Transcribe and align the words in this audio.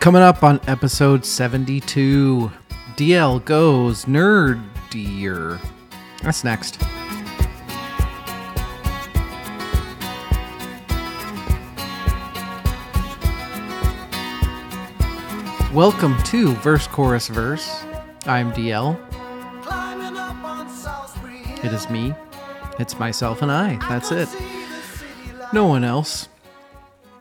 Coming 0.00 0.22
up 0.22 0.44
on 0.44 0.60
episode 0.68 1.24
72, 1.24 2.50
DL 2.96 3.44
goes 3.44 4.04
nerdier. 4.04 5.60
That's 6.22 6.44
next. 6.44 6.80
Welcome 15.74 16.16
to 16.24 16.54
Verse 16.54 16.86
Chorus 16.86 17.26
Verse. 17.28 17.84
I'm 18.26 18.52
DL. 18.52 18.96
It 21.64 21.72
is 21.72 21.90
me. 21.90 22.14
It's 22.78 22.98
myself 22.98 23.42
and 23.42 23.50
I. 23.50 23.76
That's 23.88 24.12
it. 24.12 24.28
No 25.52 25.66
one 25.66 25.82
else. 25.82 26.28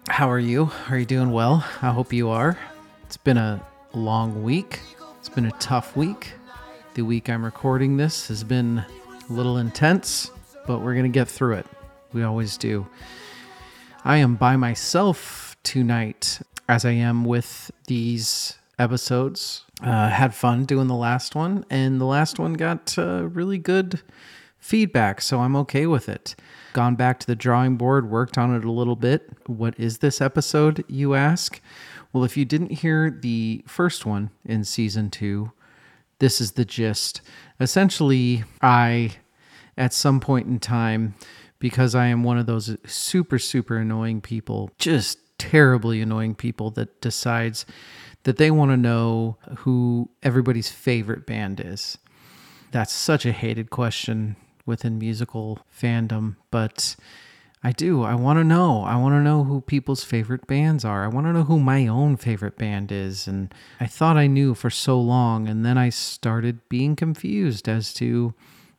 How 0.07 0.29
are 0.29 0.39
you? 0.39 0.71
Are 0.89 0.99
you 0.99 1.05
doing 1.05 1.31
well? 1.31 1.65
I 1.81 1.89
hope 1.89 2.13
you 2.13 2.29
are. 2.29 2.57
It's 3.03 3.17
been 3.17 3.37
a 3.37 3.65
long 3.93 4.43
week. 4.43 4.79
It's 5.19 5.29
been 5.29 5.47
a 5.47 5.51
tough 5.53 5.97
week. 5.97 6.33
The 6.93 7.01
week 7.01 7.27
I'm 7.27 7.43
recording 7.43 7.97
this 7.97 8.27
has 8.27 8.43
been 8.43 8.85
a 9.29 9.33
little 9.33 9.57
intense, 9.57 10.29
but 10.67 10.79
we're 10.79 10.93
going 10.93 11.11
to 11.11 11.19
get 11.19 11.27
through 11.27 11.55
it. 11.55 11.65
We 12.13 12.23
always 12.23 12.55
do. 12.55 12.87
I 14.03 14.17
am 14.17 14.35
by 14.35 14.55
myself 14.57 15.57
tonight, 15.63 16.39
as 16.69 16.85
I 16.85 16.91
am 16.91 17.25
with 17.25 17.71
these 17.87 18.59
episodes. 18.77 19.65
Uh, 19.81 20.09
had 20.09 20.35
fun 20.35 20.65
doing 20.65 20.87
the 20.87 20.95
last 20.95 21.33
one, 21.35 21.65
and 21.71 21.99
the 21.99 22.05
last 22.05 22.37
one 22.37 22.53
got 22.53 22.95
uh, 22.97 23.27
really 23.27 23.57
good 23.57 24.01
feedback, 24.59 25.19
so 25.19 25.39
I'm 25.39 25.55
okay 25.57 25.87
with 25.87 26.07
it. 26.07 26.35
Gone 26.75 26.95
back 26.95 27.21
to 27.21 27.27
the 27.27 27.37
drawing 27.37 27.77
board, 27.77 28.09
worked 28.09 28.37
on 28.37 28.53
it 28.53 28.65
a 28.65 28.71
little 28.71 28.97
bit. 28.97 29.29
What 29.47 29.79
is 29.79 29.99
this 29.99 30.19
episode, 30.19 30.83
you 30.89 31.13
ask? 31.13 31.61
Well, 32.11 32.25
if 32.25 32.35
you 32.35 32.43
didn't 32.43 32.73
hear 32.73 33.09
the 33.09 33.63
first 33.65 34.05
one 34.05 34.29
in 34.43 34.65
season 34.65 35.09
two, 35.09 35.53
this 36.19 36.41
is 36.41 36.51
the 36.51 36.65
gist. 36.65 37.21
Essentially, 37.61 38.43
I, 38.61 39.11
at 39.77 39.93
some 39.93 40.19
point 40.19 40.47
in 40.47 40.59
time, 40.59 41.15
because 41.59 41.95
I 41.95 42.07
am 42.07 42.25
one 42.25 42.37
of 42.37 42.45
those 42.45 42.75
super, 42.85 43.39
super 43.39 43.77
annoying 43.77 44.19
people, 44.19 44.69
just 44.77 45.19
terribly 45.37 46.01
annoying 46.01 46.35
people 46.35 46.71
that 46.71 46.99
decides 46.99 47.65
that 48.23 48.35
they 48.35 48.51
want 48.51 48.71
to 48.71 48.77
know 48.77 49.37
who 49.59 50.09
everybody's 50.23 50.69
favorite 50.69 51.25
band 51.25 51.61
is. 51.61 51.97
That's 52.71 52.91
such 52.91 53.25
a 53.25 53.31
hated 53.31 53.69
question 53.69 54.35
within 54.65 54.97
musical 54.97 55.59
fandom, 55.73 56.35
but 56.51 56.95
I 57.65 57.71
do. 57.71 58.03
I 58.03 58.13
want 58.13 58.37
to 58.37 58.43
know. 58.43 58.83
I 58.83 58.95
want 58.95 59.13
to 59.13 59.21
know 59.21 59.43
who 59.43 59.59
people's 59.59 60.03
favorite 60.03 60.45
bands 60.45 60.85
are. 60.85 61.03
I 61.03 61.07
want 61.07 61.25
to 61.25 61.33
know 61.33 61.45
who 61.45 61.59
my 61.59 61.87
own 61.87 62.15
favorite 62.15 62.57
band 62.57 62.91
is. 62.91 63.27
And 63.27 63.51
I 63.79 63.87
thought 63.87 64.17
I 64.17 64.27
knew 64.27 64.53
for 64.53 64.69
so 64.69 65.01
long, 65.01 65.47
and 65.47 65.65
then 65.65 65.75
I 65.75 65.89
started 65.89 66.67
being 66.69 66.95
confused 66.95 67.67
as 67.67 67.91
to, 67.95 68.35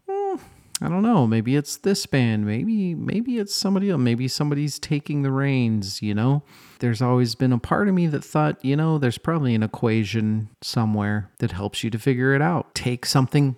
hmm, 0.08 0.36
I 0.80 0.88
don't 0.88 1.02
know. 1.02 1.26
Maybe 1.26 1.56
it's 1.56 1.78
this 1.78 2.06
band. 2.06 2.46
Maybe 2.46 2.94
maybe 2.94 3.38
it's 3.38 3.54
somebody 3.54 3.90
else. 3.90 4.00
Maybe 4.00 4.28
somebody's 4.28 4.78
taking 4.78 5.22
the 5.22 5.32
reins. 5.32 6.00
You 6.00 6.14
know. 6.14 6.44
There's 6.78 7.02
always 7.02 7.34
been 7.34 7.52
a 7.52 7.58
part 7.58 7.88
of 7.88 7.94
me 7.94 8.06
that 8.08 8.22
thought, 8.22 8.62
you 8.64 8.76
know, 8.76 8.98
there's 8.98 9.18
probably 9.18 9.54
an 9.54 9.62
equation 9.62 10.50
somewhere 10.62 11.30
that 11.38 11.52
helps 11.52 11.82
you 11.82 11.90
to 11.90 11.98
figure 11.98 12.34
it 12.34 12.42
out. 12.42 12.74
Take 12.74 13.06
something 13.06 13.56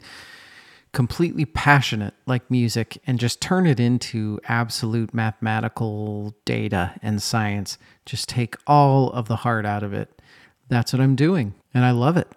completely 0.92 1.44
passionate 1.44 2.14
like 2.26 2.50
music 2.50 2.98
and 3.06 3.18
just 3.18 3.40
turn 3.40 3.66
it 3.66 3.78
into 3.78 4.40
absolute 4.44 5.12
mathematical 5.12 6.34
data 6.44 6.94
and 7.02 7.22
science. 7.22 7.78
Just 8.06 8.28
take 8.28 8.56
all 8.66 9.10
of 9.10 9.28
the 9.28 9.36
heart 9.36 9.66
out 9.66 9.82
of 9.82 9.92
it. 9.92 10.22
That's 10.68 10.92
what 10.92 11.00
I'm 11.00 11.16
doing. 11.16 11.54
And 11.74 11.84
I 11.84 11.90
love 11.90 12.16
it. 12.16 12.28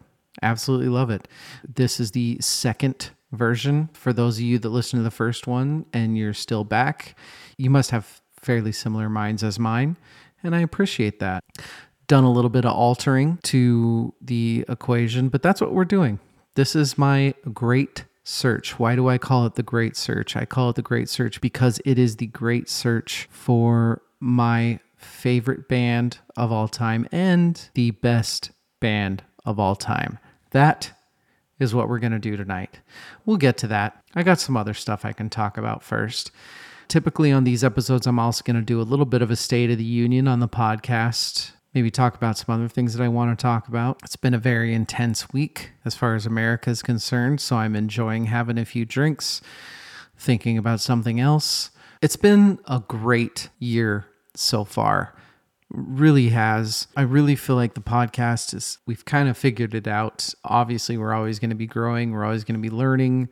Absolutely 0.41 0.89
love 0.89 1.09
it. 1.09 1.27
This 1.67 1.99
is 1.99 2.11
the 2.11 2.37
second 2.39 3.11
version. 3.31 3.89
For 3.93 4.13
those 4.13 4.37
of 4.37 4.43
you 4.43 4.59
that 4.59 4.69
listen 4.69 4.99
to 4.99 5.03
the 5.03 5.11
first 5.11 5.47
one 5.47 5.85
and 5.93 6.17
you're 6.17 6.33
still 6.33 6.63
back, 6.63 7.15
you 7.57 7.69
must 7.69 7.91
have 7.91 8.21
fairly 8.41 8.71
similar 8.71 9.09
minds 9.09 9.43
as 9.43 9.59
mine. 9.59 9.97
And 10.43 10.55
I 10.55 10.59
appreciate 10.59 11.19
that. 11.19 11.43
Done 12.07 12.23
a 12.23 12.31
little 12.31 12.49
bit 12.49 12.65
of 12.65 12.73
altering 12.73 13.39
to 13.43 14.13
the 14.21 14.65
equation, 14.67 15.29
but 15.29 15.41
that's 15.41 15.61
what 15.61 15.73
we're 15.73 15.85
doing. 15.85 16.19
This 16.55 16.75
is 16.75 16.97
my 16.97 17.33
great 17.53 18.05
search. 18.23 18.77
Why 18.79 18.95
do 18.95 19.09
I 19.09 19.17
call 19.17 19.45
it 19.45 19.55
the 19.55 19.63
great 19.63 19.95
search? 19.95 20.35
I 20.35 20.45
call 20.45 20.69
it 20.69 20.75
the 20.75 20.81
great 20.81 21.09
search 21.09 21.41
because 21.41 21.79
it 21.85 21.97
is 21.97 22.17
the 22.17 22.27
great 22.27 22.69
search 22.69 23.27
for 23.31 24.01
my 24.19 24.79
favorite 24.95 25.67
band 25.67 26.19
of 26.37 26.51
all 26.51 26.67
time 26.67 27.07
and 27.11 27.69
the 27.73 27.91
best 27.91 28.51
band 28.79 29.23
of 29.45 29.59
all 29.59 29.75
time. 29.75 30.19
That 30.51 30.91
is 31.59 31.73
what 31.73 31.89
we're 31.89 31.99
going 31.99 32.11
to 32.11 32.19
do 32.19 32.37
tonight. 32.37 32.79
We'll 33.25 33.37
get 33.37 33.57
to 33.57 33.67
that. 33.67 34.03
I 34.15 34.23
got 34.23 34.39
some 34.39 34.57
other 34.57 34.73
stuff 34.73 35.05
I 35.05 35.13
can 35.13 35.29
talk 35.29 35.57
about 35.57 35.83
first. 35.83 36.31
Typically, 36.87 37.31
on 37.31 37.45
these 37.45 37.63
episodes, 37.63 38.05
I'm 38.05 38.19
also 38.19 38.43
going 38.43 38.57
to 38.57 38.61
do 38.61 38.81
a 38.81 38.83
little 38.83 39.05
bit 39.05 39.21
of 39.21 39.31
a 39.31 39.35
State 39.35 39.71
of 39.71 39.77
the 39.77 39.83
Union 39.83 40.27
on 40.27 40.39
the 40.39 40.49
podcast 40.49 41.51
maybe 41.73 41.89
talk 41.89 42.15
about 42.15 42.37
some 42.37 42.53
other 42.53 42.67
things 42.67 42.93
that 42.93 43.03
I 43.03 43.07
want 43.07 43.37
to 43.37 43.41
talk 43.41 43.67
about. 43.67 43.99
It's 44.03 44.15
been 44.15 44.33
a 44.33 44.39
very 44.39 44.73
intense 44.73 45.31
week 45.31 45.71
as 45.85 45.95
far 45.95 46.15
as 46.15 46.25
America 46.25 46.69
is 46.69 46.81
concerned, 46.81 47.39
so 47.39 47.55
I'm 47.55 47.75
enjoying 47.75 48.25
having 48.25 48.57
a 48.57 48.65
few 48.65 48.85
drinks, 48.85 49.41
thinking 50.17 50.57
about 50.57 50.81
something 50.81 51.19
else. 51.19 51.71
It's 52.01 52.17
been 52.17 52.59
a 52.65 52.79
great 52.79 53.49
year 53.59 54.05
so 54.35 54.63
far. 54.63 55.15
Really 55.69 56.29
has. 56.29 56.87
I 56.97 57.03
really 57.03 57.37
feel 57.37 57.55
like 57.55 57.75
the 57.75 57.81
podcast 57.81 58.53
is, 58.53 58.79
we've 58.85 59.05
kind 59.05 59.29
of 59.29 59.37
figured 59.37 59.73
it 59.73 59.87
out. 59.87 60.33
Obviously, 60.43 60.97
we're 60.97 61.13
always 61.13 61.39
going 61.39 61.51
to 61.51 61.55
be 61.55 61.67
growing, 61.67 62.11
we're 62.11 62.25
always 62.25 62.43
going 62.43 62.61
to 62.61 62.61
be 62.61 62.75
learning, 62.75 63.29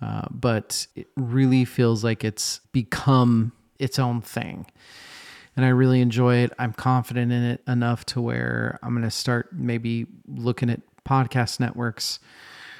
uh, 0.00 0.26
but 0.30 0.86
it 0.94 1.08
really 1.16 1.66
feels 1.66 2.02
like 2.02 2.24
it's 2.24 2.60
become 2.72 3.52
its 3.78 3.98
own 3.98 4.22
thing 4.22 4.66
and 5.58 5.64
I 5.64 5.70
really 5.70 6.00
enjoy 6.00 6.36
it. 6.36 6.52
I'm 6.56 6.72
confident 6.72 7.32
in 7.32 7.42
it 7.42 7.64
enough 7.66 8.06
to 8.06 8.20
where 8.20 8.78
I'm 8.80 8.90
going 8.94 9.02
to 9.02 9.10
start 9.10 9.48
maybe 9.52 10.06
looking 10.28 10.70
at 10.70 10.80
podcast 11.04 11.58
networks. 11.58 12.20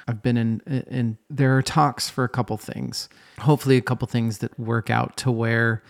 I've 0.07 0.23
been 0.23 0.37
in 0.37 0.85
and 0.89 1.17
there 1.29 1.57
are 1.57 1.61
talks 1.61 2.09
for 2.09 2.23
a 2.23 2.29
couple 2.29 2.55
things. 2.55 3.09
Hopefully 3.39 3.75
a 3.75 3.81
couple 3.81 4.07
things 4.07 4.37
that 4.37 4.57
work 4.57 4.89
out 4.89 5.17
to 5.17 5.29
where 5.29 5.83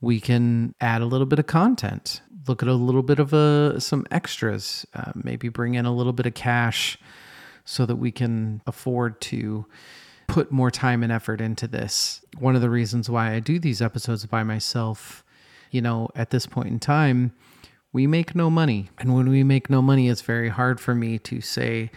we 0.00 0.18
can 0.18 0.74
add 0.80 1.02
a 1.02 1.06
little 1.06 1.24
bit 1.24 1.38
of 1.38 1.46
content. 1.46 2.20
Look 2.48 2.64
at 2.64 2.68
a 2.68 2.74
little 2.74 3.04
bit 3.04 3.20
of 3.20 3.32
a 3.32 3.80
some 3.80 4.04
extras, 4.10 4.84
uh, 4.94 5.12
maybe 5.14 5.48
bring 5.48 5.74
in 5.76 5.86
a 5.86 5.94
little 5.94 6.12
bit 6.12 6.26
of 6.26 6.34
cash 6.34 6.98
so 7.64 7.86
that 7.86 7.96
we 7.96 8.10
can 8.10 8.60
afford 8.66 9.20
to 9.20 9.66
put 10.26 10.50
more 10.50 10.72
time 10.72 11.04
and 11.04 11.12
effort 11.12 11.40
into 11.40 11.68
this. 11.68 12.22
One 12.40 12.56
of 12.56 12.60
the 12.60 12.70
reasons 12.70 13.08
why 13.08 13.34
I 13.34 13.38
do 13.38 13.60
these 13.60 13.80
episodes 13.80 14.26
by 14.26 14.42
myself 14.42 15.22
you 15.70 15.80
know, 15.80 16.08
at 16.14 16.30
this 16.30 16.46
point 16.46 16.68
in 16.68 16.78
time, 16.78 17.32
we 17.92 18.06
make 18.06 18.34
no 18.34 18.50
money. 18.50 18.90
And 18.98 19.14
when 19.14 19.28
we 19.28 19.42
make 19.42 19.70
no 19.70 19.80
money, 19.82 20.08
it's 20.08 20.22
very 20.22 20.48
hard 20.48 20.80
for 20.80 20.94
me 20.94 21.18
to 21.20 21.40
say, 21.40 21.90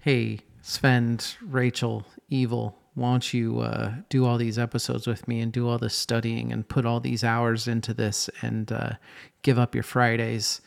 hey, 0.00 0.40
Sven, 0.62 1.18
Rachel, 1.42 2.04
Evil, 2.28 2.76
why 2.94 3.12
don't 3.12 3.32
you 3.32 3.60
uh, 3.60 3.94
do 4.08 4.26
all 4.26 4.36
these 4.36 4.58
episodes 4.58 5.06
with 5.06 5.26
me 5.28 5.40
and 5.40 5.52
do 5.52 5.68
all 5.68 5.78
this 5.78 5.94
studying 5.94 6.52
and 6.52 6.68
put 6.68 6.84
all 6.84 7.00
these 7.00 7.24
hours 7.24 7.68
into 7.68 7.94
this 7.94 8.28
and 8.42 8.70
uh, 8.72 8.92
give 9.42 9.58
up 9.58 9.74
your 9.74 9.84
Fridays 9.84 10.60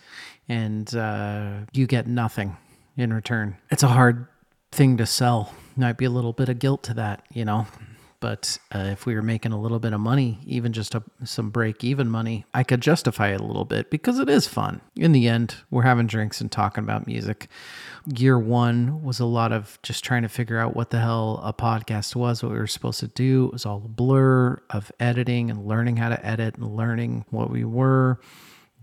and 0.47 0.95
uh, 0.95 1.59
you 1.73 1.85
get 1.85 2.07
nothing 2.07 2.57
in 2.97 3.13
return? 3.13 3.57
It's 3.69 3.83
a 3.83 3.89
hard 3.89 4.27
thing 4.71 4.97
to 4.97 5.05
sell. 5.05 5.53
Might 5.75 5.97
be 5.97 6.05
a 6.05 6.09
little 6.09 6.33
bit 6.33 6.49
of 6.49 6.59
guilt 6.59 6.83
to 6.83 6.93
that, 6.95 7.25
you 7.31 7.45
know. 7.45 7.67
But 8.23 8.57
uh, 8.73 8.87
if 8.89 9.05
we 9.05 9.15
were 9.15 9.21
making 9.21 9.51
a 9.51 9.59
little 9.59 9.79
bit 9.79 9.91
of 9.91 9.99
money, 9.99 10.39
even 10.45 10.71
just 10.71 10.95
a, 10.95 11.03
some 11.25 11.49
break 11.49 11.83
even 11.83 12.09
money, 12.09 12.45
I 12.53 12.63
could 12.63 12.79
justify 12.79 13.33
it 13.33 13.41
a 13.41 13.43
little 13.43 13.65
bit 13.65 13.89
because 13.89 14.17
it 14.17 14.29
is 14.29 14.47
fun. 14.47 14.79
In 14.95 15.11
the 15.11 15.27
end, 15.27 15.57
we're 15.69 15.81
having 15.81 16.07
drinks 16.07 16.39
and 16.39 16.49
talking 16.49 16.85
about 16.85 17.05
music. 17.05 17.49
Year 18.15 18.39
one 18.39 19.03
was 19.03 19.19
a 19.19 19.25
lot 19.25 19.51
of 19.51 19.77
just 19.83 20.05
trying 20.05 20.21
to 20.21 20.29
figure 20.29 20.57
out 20.57 20.73
what 20.73 20.89
the 20.89 21.01
hell 21.01 21.41
a 21.43 21.51
podcast 21.51 22.15
was, 22.15 22.41
what 22.41 22.53
we 22.53 22.57
were 22.57 22.65
supposed 22.65 23.01
to 23.01 23.07
do. 23.07 23.47
It 23.47 23.51
was 23.51 23.65
all 23.65 23.81
a 23.83 23.89
blur 23.89 24.57
of 24.69 24.89
editing 25.01 25.51
and 25.51 25.67
learning 25.67 25.97
how 25.97 26.07
to 26.07 26.25
edit 26.25 26.55
and 26.55 26.77
learning 26.77 27.25
what 27.29 27.49
we 27.49 27.65
were 27.65 28.21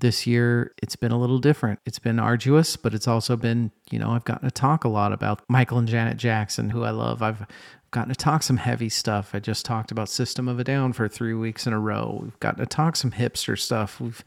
this 0.01 0.27
year 0.27 0.73
it's 0.83 0.97
been 0.97 1.13
a 1.13 1.19
little 1.19 1.39
different. 1.39 1.79
It's 1.87 1.99
been 1.99 2.19
arduous, 2.19 2.77
but 2.77 2.95
it's 2.95 3.07
also 3.07 3.37
been, 3.37 3.71
you 3.91 3.99
know, 3.99 4.11
I've 4.13 4.25
gotten 4.25 4.49
to 4.49 4.51
talk 4.51 4.85
a 4.85 4.89
lot 4.89 5.13
about 5.13 5.43
Michael 5.49 5.79
and 5.79 5.87
Janet 5.87 6.17
Jackson, 6.17 6.71
who 6.71 6.85
I 6.85 6.91
love. 6.91 7.23
I've 7.23 7.47
gotten 7.91 8.13
to 8.13 8.17
talk 8.17 8.43
some 8.43 8.59
heavy 8.59 8.89
stuff. 8.89 9.31
I 9.35 9.41
just 9.41 9.65
talked 9.65 9.91
about 9.91 10.09
System 10.09 10.49
of 10.49 10.59
a 10.59 10.65
Down 10.65 10.93
for 10.93 11.09
three 11.09 11.35
weeks 11.35 11.67
in 11.67 11.73
a 11.73 11.79
row. 11.79 12.21
We've 12.23 12.41
gotten 12.41 12.61
to 12.61 12.67
talk 12.67 12.97
some 12.97 13.11
hipster 13.13 13.59
stuff. 13.59 14.01
We've 14.01 14.25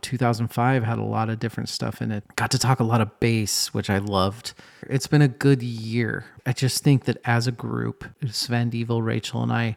2005 0.00 0.84
had 0.84 0.98
a 0.98 1.02
lot 1.02 1.28
of 1.28 1.38
different 1.38 1.68
stuff 1.68 2.00
in 2.00 2.12
it. 2.12 2.24
Got 2.36 2.50
to 2.52 2.58
talk 2.58 2.80
a 2.80 2.84
lot 2.84 3.00
of 3.00 3.18
bass, 3.20 3.68
which 3.74 3.90
I 3.90 3.98
loved. 3.98 4.54
It's 4.82 5.06
been 5.06 5.22
a 5.22 5.28
good 5.28 5.62
year. 5.62 6.24
I 6.46 6.52
just 6.52 6.82
think 6.82 7.04
that 7.04 7.18
as 7.24 7.46
a 7.46 7.52
group, 7.52 8.04
Sven 8.30 8.70
Devil, 8.70 9.02
Rachel, 9.02 9.42
and 9.42 9.52
I, 9.52 9.76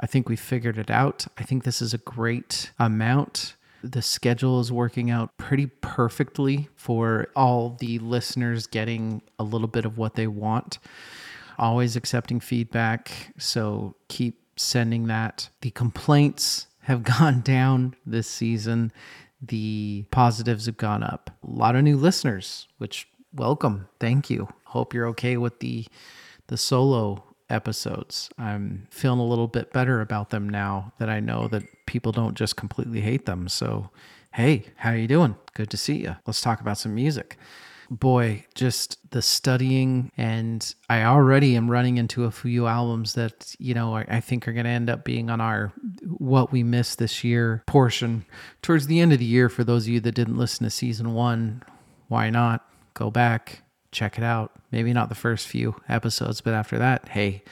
I 0.00 0.06
think 0.06 0.28
we 0.28 0.36
figured 0.36 0.78
it 0.78 0.90
out. 0.90 1.26
I 1.38 1.42
think 1.42 1.64
this 1.64 1.82
is 1.82 1.92
a 1.92 1.98
great 1.98 2.72
amount 2.78 3.54
The 3.82 4.02
schedule 4.02 4.60
is 4.60 4.70
working 4.70 5.10
out 5.10 5.36
pretty 5.38 5.66
perfectly 5.66 6.68
for 6.76 7.26
all 7.34 7.76
the 7.80 7.98
listeners 7.98 8.68
getting 8.68 9.22
a 9.40 9.42
little 9.42 9.66
bit 9.66 9.84
of 9.84 9.98
what 9.98 10.14
they 10.14 10.28
want. 10.28 10.78
Always 11.62 11.94
accepting 11.94 12.40
feedback. 12.40 13.32
So 13.38 13.94
keep 14.08 14.40
sending 14.56 15.06
that. 15.06 15.48
The 15.60 15.70
complaints 15.70 16.66
have 16.80 17.02
gone 17.18 17.40
down 17.42 17.94
this 18.04 18.28
season. 18.28 18.90
The 19.40 20.04
positives 20.10 20.66
have 20.66 20.76
gone 20.76 21.04
up. 21.04 21.30
A 21.46 21.50
lot 21.50 21.76
of 21.76 21.84
new 21.84 21.96
listeners, 21.96 22.66
which 22.78 23.06
welcome. 23.32 23.86
Thank 24.00 24.28
you. 24.28 24.48
Hope 24.64 24.92
you're 24.92 25.06
okay 25.08 25.36
with 25.36 25.60
the 25.60 25.86
the 26.48 26.56
solo 26.56 27.22
episodes. 27.48 28.28
I'm 28.38 28.88
feeling 28.90 29.20
a 29.20 29.26
little 29.26 29.46
bit 29.46 29.72
better 29.72 30.00
about 30.00 30.30
them 30.30 30.48
now 30.48 30.92
that 30.98 31.08
I 31.08 31.20
know 31.20 31.46
that 31.48 31.62
people 31.86 32.10
don't 32.10 32.34
just 32.34 32.56
completely 32.56 33.00
hate 33.00 33.26
them. 33.26 33.48
So, 33.48 33.90
hey, 34.34 34.64
how 34.76 34.90
are 34.90 34.96
you 34.96 35.06
doing? 35.06 35.36
Good 35.54 35.70
to 35.70 35.76
see 35.76 35.98
you. 35.98 36.16
Let's 36.26 36.40
talk 36.40 36.60
about 36.60 36.78
some 36.78 36.94
music. 36.94 37.36
Boy, 37.92 38.46
just 38.54 38.98
the 39.10 39.20
studying 39.20 40.10
and 40.16 40.74
I 40.88 41.04
already 41.04 41.56
am 41.56 41.70
running 41.70 41.98
into 41.98 42.24
a 42.24 42.30
few 42.30 42.66
albums 42.66 43.12
that, 43.14 43.54
you 43.58 43.74
know, 43.74 43.94
I, 43.96 44.06
I 44.08 44.20
think 44.20 44.48
are 44.48 44.54
going 44.54 44.64
to 44.64 44.70
end 44.70 44.88
up 44.88 45.04
being 45.04 45.28
on 45.28 45.42
our 45.42 45.72
what 46.06 46.52
we 46.52 46.62
missed 46.62 46.98
this 46.98 47.22
year 47.22 47.62
portion 47.66 48.24
towards 48.62 48.86
the 48.86 49.00
end 49.00 49.12
of 49.12 49.18
the 49.18 49.26
year 49.26 49.50
for 49.50 49.62
those 49.62 49.84
of 49.84 49.92
you 49.92 50.00
that 50.00 50.14
didn't 50.14 50.38
listen 50.38 50.64
to 50.64 50.70
season 50.70 51.12
1. 51.12 51.62
Why 52.08 52.30
not? 52.30 52.66
Go 52.94 53.10
back, 53.10 53.62
check 53.90 54.16
it 54.16 54.24
out. 54.24 54.52
Maybe 54.70 54.94
not 54.94 55.10
the 55.10 55.14
first 55.14 55.46
few 55.46 55.76
episodes, 55.86 56.40
but 56.40 56.54
after 56.54 56.78
that, 56.78 57.10
hey, 57.10 57.42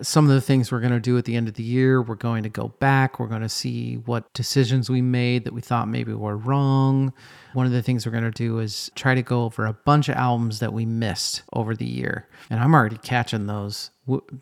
some 0.00 0.28
of 0.28 0.34
the 0.34 0.40
things 0.40 0.72
we're 0.72 0.80
going 0.80 0.92
to 0.92 1.00
do 1.00 1.18
at 1.18 1.24
the 1.24 1.36
end 1.36 1.48
of 1.48 1.54
the 1.54 1.62
year, 1.62 2.00
we're 2.00 2.14
going 2.14 2.42
to 2.44 2.48
go 2.48 2.68
back. 2.78 3.20
We're 3.20 3.26
going 3.26 3.42
to 3.42 3.48
see 3.48 3.96
what 3.96 4.32
decisions 4.32 4.88
we 4.88 5.02
made 5.02 5.44
that 5.44 5.52
we 5.52 5.60
thought 5.60 5.88
maybe 5.88 6.14
were 6.14 6.36
wrong. 6.36 7.12
One 7.52 7.66
of 7.66 7.72
the 7.72 7.82
things 7.82 8.06
we're 8.06 8.12
going 8.12 8.24
to 8.24 8.30
do 8.30 8.58
is 8.58 8.90
try 8.94 9.14
to 9.14 9.22
go 9.22 9.44
over 9.44 9.66
a 9.66 9.72
bunch 9.72 10.08
of 10.08 10.16
albums 10.16 10.60
that 10.60 10.72
we 10.72 10.86
missed 10.86 11.42
over 11.52 11.74
the 11.74 11.84
year. 11.84 12.28
And 12.48 12.60
I'm 12.60 12.74
already 12.74 12.98
catching 12.98 13.46
those. 13.46 13.90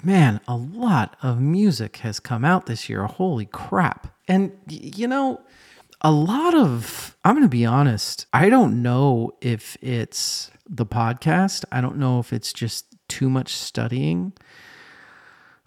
Man, 0.02 0.40
a 0.46 0.56
lot 0.56 1.16
of 1.22 1.40
music 1.40 1.98
has 1.98 2.20
come 2.20 2.44
out 2.44 2.66
this 2.66 2.88
year. 2.88 3.04
Holy 3.06 3.46
crap. 3.46 4.14
And, 4.28 4.52
you 4.68 5.08
know, 5.08 5.40
a 6.02 6.10
lot 6.12 6.54
of, 6.54 7.16
I'm 7.24 7.34
going 7.34 7.44
to 7.44 7.48
be 7.48 7.66
honest, 7.66 8.26
I 8.32 8.48
don't 8.48 8.82
know 8.82 9.32
if 9.40 9.76
it's 9.82 10.50
the 10.68 10.86
podcast. 10.86 11.64
I 11.72 11.80
don't 11.80 11.96
know 11.96 12.20
if 12.20 12.32
it's 12.32 12.52
just 12.52 12.86
too 13.08 13.28
much 13.28 13.54
studying. 13.54 14.32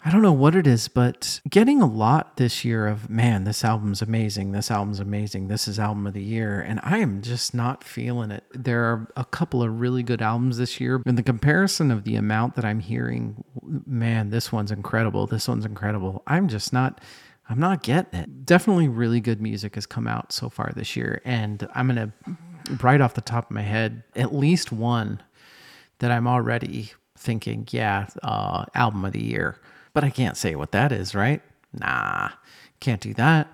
I 0.06 0.10
don't 0.10 0.20
know 0.20 0.34
what 0.34 0.54
it 0.54 0.66
is, 0.66 0.88
but 0.88 1.40
getting 1.48 1.80
a 1.80 1.86
lot 1.86 2.36
this 2.36 2.62
year 2.62 2.86
of, 2.86 3.08
man, 3.08 3.44
this 3.44 3.64
album's 3.64 4.02
amazing. 4.02 4.52
This 4.52 4.70
album's 4.70 5.00
amazing. 5.00 5.48
This 5.48 5.66
is 5.66 5.78
album 5.78 6.06
of 6.06 6.12
the 6.12 6.22
year. 6.22 6.60
And 6.60 6.78
I 6.82 6.98
am 6.98 7.22
just 7.22 7.54
not 7.54 7.82
feeling 7.82 8.30
it. 8.30 8.44
There 8.52 8.84
are 8.84 9.10
a 9.16 9.24
couple 9.24 9.62
of 9.62 9.80
really 9.80 10.02
good 10.02 10.20
albums 10.20 10.58
this 10.58 10.78
year. 10.78 11.00
In 11.06 11.14
the 11.14 11.22
comparison 11.22 11.90
of 11.90 12.04
the 12.04 12.16
amount 12.16 12.54
that 12.56 12.66
I'm 12.66 12.80
hearing, 12.80 13.44
man, 13.62 14.28
this 14.28 14.52
one's 14.52 14.70
incredible. 14.70 15.26
This 15.26 15.48
one's 15.48 15.64
incredible. 15.64 16.22
I'm 16.26 16.48
just 16.48 16.70
not. 16.70 17.00
I'm 17.48 17.58
not 17.58 17.82
getting 17.82 18.20
it. 18.20 18.44
Definitely 18.44 18.88
really 18.88 19.20
good 19.20 19.40
music 19.40 19.74
has 19.76 19.86
come 19.86 20.06
out 20.06 20.32
so 20.32 20.50
far 20.50 20.70
this 20.76 20.96
year. 20.96 21.22
And 21.24 21.66
I'm 21.74 21.88
going 21.88 22.12
to, 22.12 22.76
right 22.82 23.00
off 23.00 23.14
the 23.14 23.22
top 23.22 23.46
of 23.46 23.50
my 23.52 23.62
head, 23.62 24.02
at 24.16 24.34
least 24.34 24.70
one 24.70 25.22
that 26.00 26.10
I'm 26.10 26.26
already 26.26 26.92
thinking, 27.16 27.66
yeah, 27.70 28.08
uh, 28.22 28.66
album 28.74 29.02
of 29.06 29.12
the 29.12 29.24
year 29.24 29.58
but 29.94 30.04
I 30.04 30.10
can't 30.10 30.36
say 30.36 30.54
what 30.54 30.72
that 30.72 30.92
is, 30.92 31.14
right? 31.14 31.40
Nah, 31.72 32.30
can't 32.80 33.00
do 33.00 33.14
that. 33.14 33.48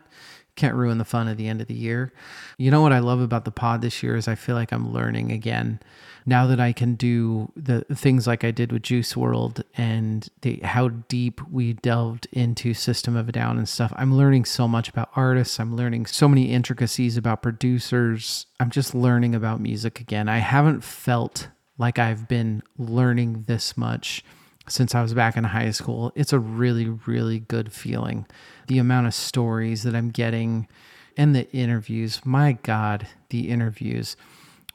Can't 0.56 0.74
ruin 0.74 0.98
the 0.98 1.04
fun 1.04 1.28
at 1.28 1.36
the 1.36 1.46
end 1.46 1.60
of 1.60 1.68
the 1.68 1.74
year. 1.74 2.12
You 2.58 2.70
know 2.70 2.82
what 2.82 2.92
I 2.92 2.98
love 2.98 3.20
about 3.20 3.44
the 3.44 3.50
pod 3.50 3.80
this 3.82 4.02
year 4.02 4.16
is 4.16 4.26
I 4.26 4.34
feel 4.34 4.56
like 4.56 4.72
I'm 4.72 4.92
learning 4.92 5.30
again. 5.30 5.80
Now 6.26 6.46
that 6.48 6.60
I 6.60 6.72
can 6.72 6.96
do 6.96 7.50
the 7.56 7.82
things 7.94 8.26
like 8.26 8.44
I 8.44 8.50
did 8.50 8.72
with 8.72 8.82
Juice 8.82 9.14
WRLD 9.14 9.62
and 9.76 10.28
the, 10.42 10.56
how 10.64 10.88
deep 10.88 11.40
we 11.50 11.74
delved 11.74 12.26
into 12.32 12.74
System 12.74 13.16
of 13.16 13.28
a 13.28 13.32
Down 13.32 13.56
and 13.56 13.68
stuff, 13.68 13.92
I'm 13.96 14.14
learning 14.14 14.44
so 14.44 14.68
much 14.68 14.88
about 14.88 15.10
artists. 15.16 15.58
I'm 15.58 15.76
learning 15.76 16.06
so 16.06 16.28
many 16.28 16.52
intricacies 16.52 17.16
about 17.16 17.42
producers. 17.42 18.46
I'm 18.58 18.70
just 18.70 18.94
learning 18.94 19.34
about 19.34 19.60
music 19.60 19.98
again. 19.98 20.28
I 20.28 20.38
haven't 20.38 20.84
felt 20.84 21.48
like 21.78 21.98
I've 21.98 22.28
been 22.28 22.62
learning 22.76 23.44
this 23.46 23.76
much 23.78 24.22
since 24.68 24.94
I 24.94 25.02
was 25.02 25.14
back 25.14 25.36
in 25.36 25.44
high 25.44 25.70
school. 25.70 26.12
It's 26.14 26.32
a 26.32 26.38
really, 26.38 26.88
really 26.88 27.40
good 27.40 27.72
feeling. 27.72 28.26
The 28.68 28.78
amount 28.78 29.06
of 29.06 29.14
stories 29.14 29.82
that 29.82 29.94
I'm 29.94 30.10
getting 30.10 30.68
and 31.16 31.34
the 31.34 31.50
interviews. 31.52 32.20
My 32.24 32.52
God, 32.52 33.06
the 33.30 33.50
interviews. 33.50 34.16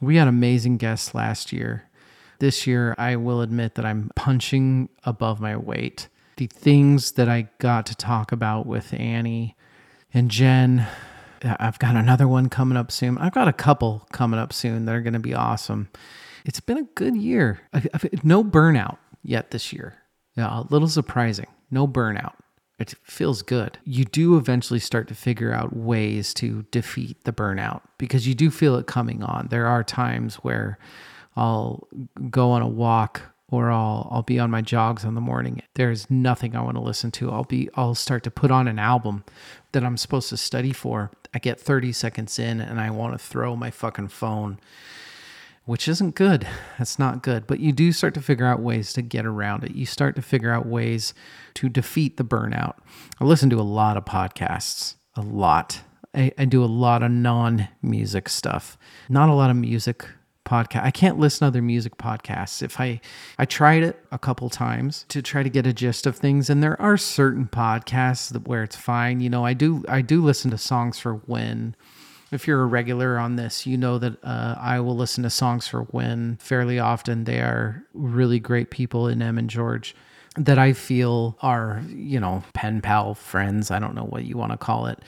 We 0.01 0.17
had 0.17 0.27
amazing 0.27 0.77
guests 0.77 1.15
last 1.15 1.53
year. 1.53 1.89
This 2.39 2.67
year, 2.67 2.93
I 2.97 3.15
will 3.15 3.41
admit 3.41 3.75
that 3.75 3.85
I'm 3.85 4.11
punching 4.15 4.89
above 5.05 5.39
my 5.39 5.55
weight. 5.55 6.09
The 6.37 6.47
things 6.47 7.13
that 7.13 7.29
I 7.29 7.47
got 7.59 7.85
to 7.85 7.95
talk 7.95 8.33
about 8.33 8.65
with 8.65 8.93
Annie 8.93 9.55
and 10.13 10.29
Jen, 10.29 10.85
uh, 11.43 11.55
I've 11.59 11.79
got 11.79 11.95
another 11.95 12.27
one 12.27 12.49
coming 12.49 12.77
up 12.77 12.91
soon. 12.91 13.17
I've 13.17 13.33
got 13.33 13.47
a 13.47 13.53
couple 13.53 14.05
coming 14.11 14.39
up 14.39 14.51
soon 14.51 14.85
that 14.85 14.93
are 14.93 15.01
going 15.01 15.13
to 15.13 15.19
be 15.19 15.33
awesome. 15.33 15.87
It's 16.43 16.59
been 16.59 16.77
a 16.77 16.83
good 16.83 17.15
year. 17.15 17.61
No 18.21 18.43
burnout 18.43 18.97
yet 19.25 19.51
this 19.51 19.73
year. 19.73 19.95
Yeah, 20.35 20.61
a 20.61 20.65
little 20.69 20.87
surprising. 20.87 21.47
No 21.71 21.87
burnout. 21.87 22.33
It 22.77 22.93
feels 23.03 23.41
good. 23.41 23.77
You 23.85 24.03
do 24.03 24.35
eventually 24.35 24.79
start 24.79 25.07
to 25.07 25.15
figure 25.15 25.53
out 25.53 25.75
ways 25.75 26.33
to 26.35 26.65
defeat 26.71 27.23
the 27.23 27.31
burnout 27.31 27.81
because 27.97 28.27
you 28.27 28.35
do 28.35 28.51
feel 28.51 28.75
it 28.75 28.85
coming 28.85 29.23
on. 29.23 29.47
There 29.49 29.67
are 29.67 29.83
times 29.83 30.35
where 30.35 30.77
I'll 31.37 31.87
go 32.29 32.51
on 32.51 32.61
a 32.61 32.67
walk 32.67 33.21
or 33.49 33.71
I'll 33.71 34.07
I'll 34.11 34.23
be 34.23 34.39
on 34.39 34.51
my 34.51 34.61
jogs 34.61 35.05
in 35.05 35.15
the 35.15 35.21
morning. 35.21 35.61
There's 35.75 36.09
nothing 36.09 36.55
I 36.55 36.61
want 36.61 36.75
to 36.75 36.81
listen 36.81 37.11
to. 37.11 37.31
I'll 37.31 37.43
be 37.45 37.69
I'll 37.75 37.95
start 37.95 38.23
to 38.23 38.31
put 38.31 38.51
on 38.51 38.67
an 38.67 38.79
album 38.79 39.23
that 39.71 39.83
I'm 39.83 39.97
supposed 39.97 40.29
to 40.29 40.37
study 40.37 40.73
for. 40.73 41.11
I 41.33 41.39
get 41.39 41.59
30 41.59 41.93
seconds 41.93 42.39
in 42.39 42.59
and 42.59 42.79
I 42.79 42.89
want 42.89 43.13
to 43.13 43.19
throw 43.19 43.55
my 43.55 43.71
fucking 43.71 44.09
phone 44.09 44.59
which 45.65 45.87
isn't 45.87 46.15
good. 46.15 46.47
That's 46.77 46.97
not 46.97 47.23
good. 47.23 47.47
But 47.47 47.59
you 47.59 47.71
do 47.71 47.91
start 47.91 48.13
to 48.15 48.21
figure 48.21 48.45
out 48.45 48.61
ways 48.61 48.93
to 48.93 49.01
get 49.01 49.25
around 49.25 49.63
it. 49.63 49.75
You 49.75 49.85
start 49.85 50.15
to 50.15 50.21
figure 50.21 50.51
out 50.51 50.65
ways 50.65 51.13
to 51.55 51.69
defeat 51.69 52.17
the 52.17 52.23
burnout. 52.23 52.75
I 53.19 53.25
listen 53.25 53.49
to 53.49 53.59
a 53.59 53.61
lot 53.61 53.97
of 53.97 54.05
podcasts, 54.05 54.95
a 55.15 55.21
lot. 55.21 55.81
I, 56.13 56.31
I 56.37 56.45
do 56.45 56.63
a 56.63 56.65
lot 56.65 57.03
of 57.03 57.11
non 57.11 57.67
music 57.81 58.29
stuff, 58.29 58.77
not 59.09 59.29
a 59.29 59.33
lot 59.33 59.49
of 59.49 59.57
music 59.57 60.05
podcast. 60.45 60.83
I 60.83 60.91
can't 60.91 61.19
listen 61.19 61.39
to 61.39 61.47
other 61.47 61.61
music 61.61 61.97
podcasts. 61.97 62.61
If 62.61 62.79
I 62.79 63.01
I 63.37 63.45
tried 63.45 63.83
it 63.83 64.05
a 64.11 64.19
couple 64.19 64.49
times 64.49 65.05
to 65.09 65.21
try 65.21 65.43
to 65.43 65.49
get 65.49 65.67
a 65.67 65.73
gist 65.73 66.05
of 66.05 66.15
things 66.15 66.49
and 66.49 66.63
there 66.63 66.79
are 66.81 66.97
certain 66.97 67.47
podcasts 67.47 68.31
that 68.31 68.47
where 68.47 68.63
it's 68.63 68.75
fine. 68.75 69.19
You 69.19 69.29
know, 69.29 69.43
I 69.43 69.53
do 69.53 69.83
I 69.89 70.01
do 70.01 70.23
listen 70.23 70.51
to 70.51 70.57
songs 70.57 70.99
for 70.99 71.15
when 71.15 71.75
if 72.31 72.47
you're 72.47 72.61
a 72.61 72.65
regular 72.65 73.17
on 73.17 73.35
this, 73.35 73.65
you 73.65 73.77
know 73.77 73.97
that 73.99 74.23
uh, 74.23 74.55
I 74.59 74.79
will 74.79 74.95
listen 74.95 75.23
to 75.23 75.29
songs 75.29 75.67
for 75.67 75.83
When 75.83 76.37
fairly 76.37 76.79
often. 76.79 77.25
They 77.25 77.39
are 77.39 77.83
really 77.93 78.39
great 78.39 78.71
people 78.71 79.07
in 79.07 79.21
Em 79.21 79.37
and 79.37 79.49
George 79.49 79.95
that 80.35 80.59
I 80.59 80.73
feel 80.73 81.37
are, 81.41 81.81
you 81.87 82.19
know, 82.19 82.43
pen 82.53 82.81
pal 82.81 83.13
friends. 83.13 83.71
I 83.71 83.79
don't 83.79 83.95
know 83.95 84.03
what 84.03 84.25
you 84.25 84.37
want 84.37 84.51
to 84.51 84.57
call 84.57 84.87
it, 84.87 84.99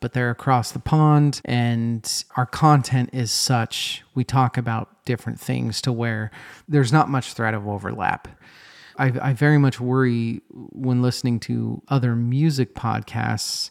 but 0.00 0.12
they're 0.12 0.30
across 0.30 0.72
the 0.72 0.78
pond 0.78 1.40
and 1.44 2.24
our 2.36 2.46
content 2.46 3.10
is 3.12 3.30
such. 3.30 4.02
We 4.14 4.24
talk 4.24 4.58
about 4.58 5.04
different 5.04 5.40
things 5.40 5.80
to 5.82 5.92
where 5.92 6.30
there's 6.68 6.92
not 6.92 7.08
much 7.08 7.32
threat 7.32 7.54
of 7.54 7.66
overlap. 7.66 8.28
I, 8.96 9.12
I 9.20 9.32
very 9.32 9.58
much 9.58 9.80
worry 9.80 10.42
when 10.50 11.02
listening 11.02 11.40
to 11.40 11.82
other 11.88 12.14
music 12.14 12.74
podcasts 12.74 13.70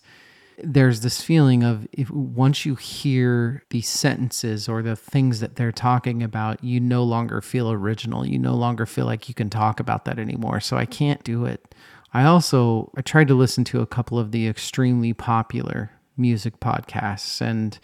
there's 0.58 1.02
this 1.02 1.22
feeling 1.22 1.64
of 1.64 1.88
if 1.92 2.10
once 2.12 2.66
you 2.66 2.76
hear 2.76 3.64
these 3.70 3.88
sentences 3.88 4.68
or 4.70 4.82
the 4.82 4.96
things 4.96 5.40
that 5.40 5.56
they're 5.56 5.72
talking 5.72 6.22
about, 6.22 6.64
you 6.64 6.80
no 6.80 7.04
longer 7.04 7.42
feel 7.42 7.72
original. 7.72 8.26
You 8.26 8.40
no 8.40 8.56
longer 8.56 8.86
feel 8.86 9.06
like 9.06 9.28
you 9.28 9.36
can 9.36 9.50
talk 9.50 9.80
about 9.80 10.06
that 10.06 10.20
anymore. 10.20 10.60
So 10.60 10.78
I 10.78 10.86
can't 10.86 11.24
do 11.24 11.46
it. 11.46 11.76
I 12.14 12.24
also 12.26 12.92
I 12.96 13.02
tried 13.02 13.28
to 13.30 13.36
listen 13.36 13.64
to 13.66 13.82
a 13.82 13.88
couple 13.88 14.20
of 14.20 14.32
the 14.32 14.48
extremely 14.48 15.14
popular 15.14 15.92
music 16.16 16.60
podcasts 16.60 17.42
and 17.42 17.80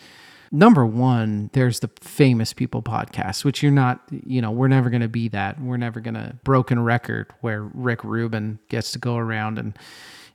number 0.51 0.85
one, 0.85 1.49
there's 1.53 1.79
the 1.79 1.89
famous 2.01 2.53
people 2.53 2.81
podcast, 2.81 3.43
which 3.45 3.61
you're 3.61 3.71
not, 3.71 4.01
you 4.25 4.41
know, 4.41 4.51
we're 4.51 4.67
never 4.67 4.89
going 4.89 5.01
to 5.01 5.07
be 5.07 5.27
that. 5.29 5.61
We're 5.61 5.77
never 5.77 5.99
going 5.99 6.15
to 6.15 6.35
broken 6.43 6.79
record 6.79 7.27
where 7.41 7.63
Rick 7.63 8.03
Rubin 8.03 8.59
gets 8.69 8.91
to 8.93 8.99
go 8.99 9.17
around 9.17 9.59
and 9.59 9.77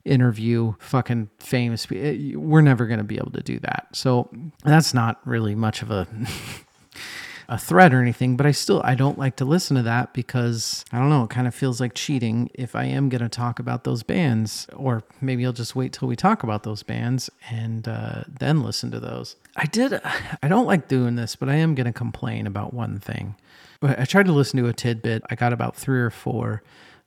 interview 0.05 0.75
fucking 0.79 1.31
famous 1.39 1.87
people. 1.87 2.41
We're 2.41 2.61
never 2.61 2.87
going 2.87 2.99
to 2.99 3.05
be 3.05 3.17
able 3.17 3.33
to 3.33 3.43
do 3.43 3.59
that. 3.61 3.89
So 3.93 4.29
that's 4.65 4.95
not 4.95 5.21
really 5.27 5.55
much 5.55 5.83
of 5.83 5.91
a 5.91 6.07
a 7.49 7.59
threat 7.59 7.93
or 7.93 8.01
anything, 8.01 8.37
but 8.37 8.47
I 8.47 8.53
still 8.53 8.81
I 8.85 8.95
don't 8.95 9.19
like 9.19 9.37
to 9.37 9.45
listen 9.45 9.77
to 9.77 9.83
that 9.83 10.15
because 10.15 10.85
I 10.93 10.99
don't 10.99 11.11
know, 11.11 11.25
it 11.25 11.31
kind 11.31 11.47
of 11.47 11.55
feels 11.55 11.81
like 11.81 11.95
cheating 11.95 12.51
if 12.55 12.75
I 12.75 12.85
am 12.85 13.09
going 13.09 13.23
to 13.23 13.29
talk 13.29 13.59
about 13.59 13.85
those 13.85 14.03
bands 14.03 14.67
or 14.75 15.03
maybe 15.21 15.45
I'll 15.45 15.53
just 15.53 15.77
wait 15.77 15.93
till 15.93 16.09
we 16.09 16.17
talk 16.17 16.43
about 16.43 16.63
those 16.63 16.83
bands 16.83 17.31
and 17.51 17.87
uh, 17.87 18.25
then 18.29 18.63
listen 18.63 18.91
to 18.93 19.01
those. 19.01 19.37
I 19.57 19.67
did 19.67 20.01
I 20.43 20.49
don't 20.49 20.67
like 20.67 20.89
doing 20.89 21.17
this, 21.17 21.37
but 21.37 21.49
I 21.49 21.57
am 21.57 21.75
going 21.75 21.87
to 21.87 21.93
complain 21.93 22.47
about 22.47 22.73
one 22.73 22.99
thing. 22.99 23.37
I 23.83 24.07
tried 24.07 24.27
to 24.27 24.33
listen 24.33 24.63
to 24.63 24.69
a 24.69 24.73
tidbit. 24.73 25.23
I 25.29 25.35
got 25.35 25.53
about 25.53 25.77
3 25.77 26.01
or 26.01 26.11
4 26.11 26.63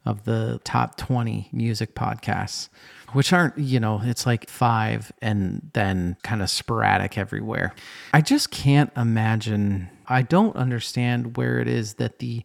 of 0.08 0.24
the 0.24 0.60
top 0.64 0.98
20 0.98 1.50
music 1.52 1.94
podcasts, 1.94 2.70
which 3.12 3.34
aren't, 3.34 3.58
you 3.58 3.80
know, 3.80 4.02
it's 4.04 4.26
like 4.26 4.50
five 4.50 5.12
and 5.22 5.70
then 5.74 6.16
kind 6.24 6.42
of 6.42 6.50
sporadic 6.50 7.18
everywhere. 7.18 7.74
I 8.14 8.22
just 8.22 8.50
can't 8.50 8.92
imagine, 8.96 9.90
I 10.08 10.22
don't 10.22 10.56
understand 10.56 11.36
where 11.38 11.60
it 11.60 11.68
is 11.68 11.96
that 11.96 12.20
the 12.20 12.44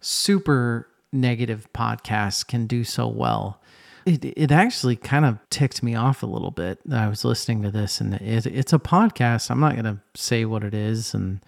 super 0.00 0.88
negative 1.12 1.68
podcasts 1.74 2.46
can 2.46 2.66
do 2.66 2.84
so 2.84 3.06
well. 3.06 3.60
It, 4.06 4.24
it 4.24 4.50
actually 4.50 4.96
kind 4.96 5.26
of 5.26 5.38
ticked 5.50 5.82
me 5.82 5.94
off 5.94 6.22
a 6.22 6.26
little 6.26 6.50
bit. 6.50 6.80
I 6.90 7.08
was 7.08 7.24
listening 7.24 7.62
to 7.62 7.70
this 7.70 8.00
and 8.00 8.14
it, 8.14 8.46
it's 8.46 8.72
a 8.72 8.78
podcast. 8.78 9.50
I'm 9.50 9.60
not 9.60 9.74
going 9.74 9.84
to 9.84 10.00
say 10.14 10.46
what 10.46 10.64
it 10.64 10.72
is 10.72 11.12
and 11.12 11.40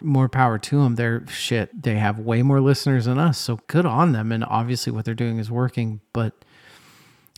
more 0.00 0.28
power 0.28 0.58
to 0.58 0.82
them. 0.82 0.94
They're 0.94 1.26
shit. 1.28 1.82
They 1.82 1.96
have 1.96 2.18
way 2.18 2.42
more 2.42 2.60
listeners 2.60 3.06
than 3.06 3.18
us. 3.18 3.38
So 3.38 3.60
good 3.66 3.86
on 3.86 4.12
them. 4.12 4.32
And 4.32 4.44
obviously 4.44 4.92
what 4.92 5.04
they're 5.04 5.14
doing 5.14 5.38
is 5.38 5.50
working. 5.50 6.00
But 6.12 6.44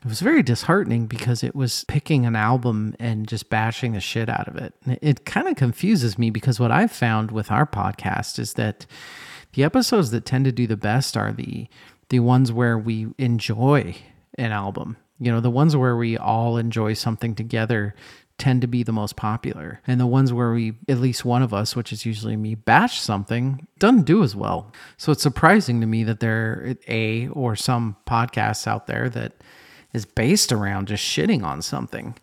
it 0.02 0.08
was 0.08 0.20
very 0.20 0.42
disheartening 0.42 1.06
because 1.06 1.44
it 1.44 1.54
was 1.54 1.84
picking 1.84 2.24
an 2.24 2.34
album 2.34 2.94
and 2.98 3.28
just 3.28 3.50
bashing 3.50 3.92
the 3.92 4.00
shit 4.00 4.28
out 4.28 4.48
of 4.48 4.56
it. 4.56 4.74
It, 4.86 4.98
it 5.02 5.24
kind 5.26 5.46
of 5.46 5.56
confuses 5.56 6.18
me 6.18 6.30
because 6.30 6.58
what 6.58 6.70
I've 6.70 6.92
found 6.92 7.30
with 7.30 7.50
our 7.50 7.66
podcast 7.66 8.38
is 8.38 8.54
that 8.54 8.86
the 9.52 9.64
episodes 9.64 10.10
that 10.12 10.24
tend 10.24 10.44
to 10.46 10.52
do 10.52 10.66
the 10.66 10.76
best 10.76 11.16
are 11.16 11.32
the 11.32 11.68
the 12.08 12.20
ones 12.20 12.50
where 12.50 12.76
we 12.76 13.06
enjoy 13.18 13.94
an 14.36 14.50
album. 14.50 14.96
You 15.20 15.30
know, 15.30 15.40
the 15.40 15.50
ones 15.50 15.76
where 15.76 15.96
we 15.96 16.16
all 16.16 16.56
enjoy 16.56 16.94
something 16.94 17.34
together 17.34 17.94
tend 18.40 18.62
to 18.62 18.66
be 18.66 18.82
the 18.82 18.90
most 18.90 19.14
popular. 19.14 19.80
And 19.86 20.00
the 20.00 20.06
ones 20.06 20.32
where 20.32 20.52
we, 20.52 20.72
at 20.88 20.98
least 20.98 21.24
one 21.24 21.42
of 21.42 21.54
us, 21.54 21.76
which 21.76 21.92
is 21.92 22.04
usually 22.04 22.36
me, 22.36 22.56
bash 22.56 23.00
something, 23.00 23.68
doesn't 23.78 24.04
do 24.04 24.24
as 24.24 24.34
well. 24.34 24.72
So 24.96 25.12
it's 25.12 25.22
surprising 25.22 25.80
to 25.80 25.86
me 25.86 26.02
that 26.04 26.20
there 26.20 26.74
a 26.88 27.28
or 27.28 27.54
some 27.54 27.96
podcasts 28.06 28.66
out 28.66 28.86
there 28.86 29.08
that 29.10 29.34
is 29.92 30.06
based 30.06 30.50
around 30.50 30.88
just 30.88 31.04
shitting 31.04 31.44
on 31.44 31.62
something. 31.62 32.16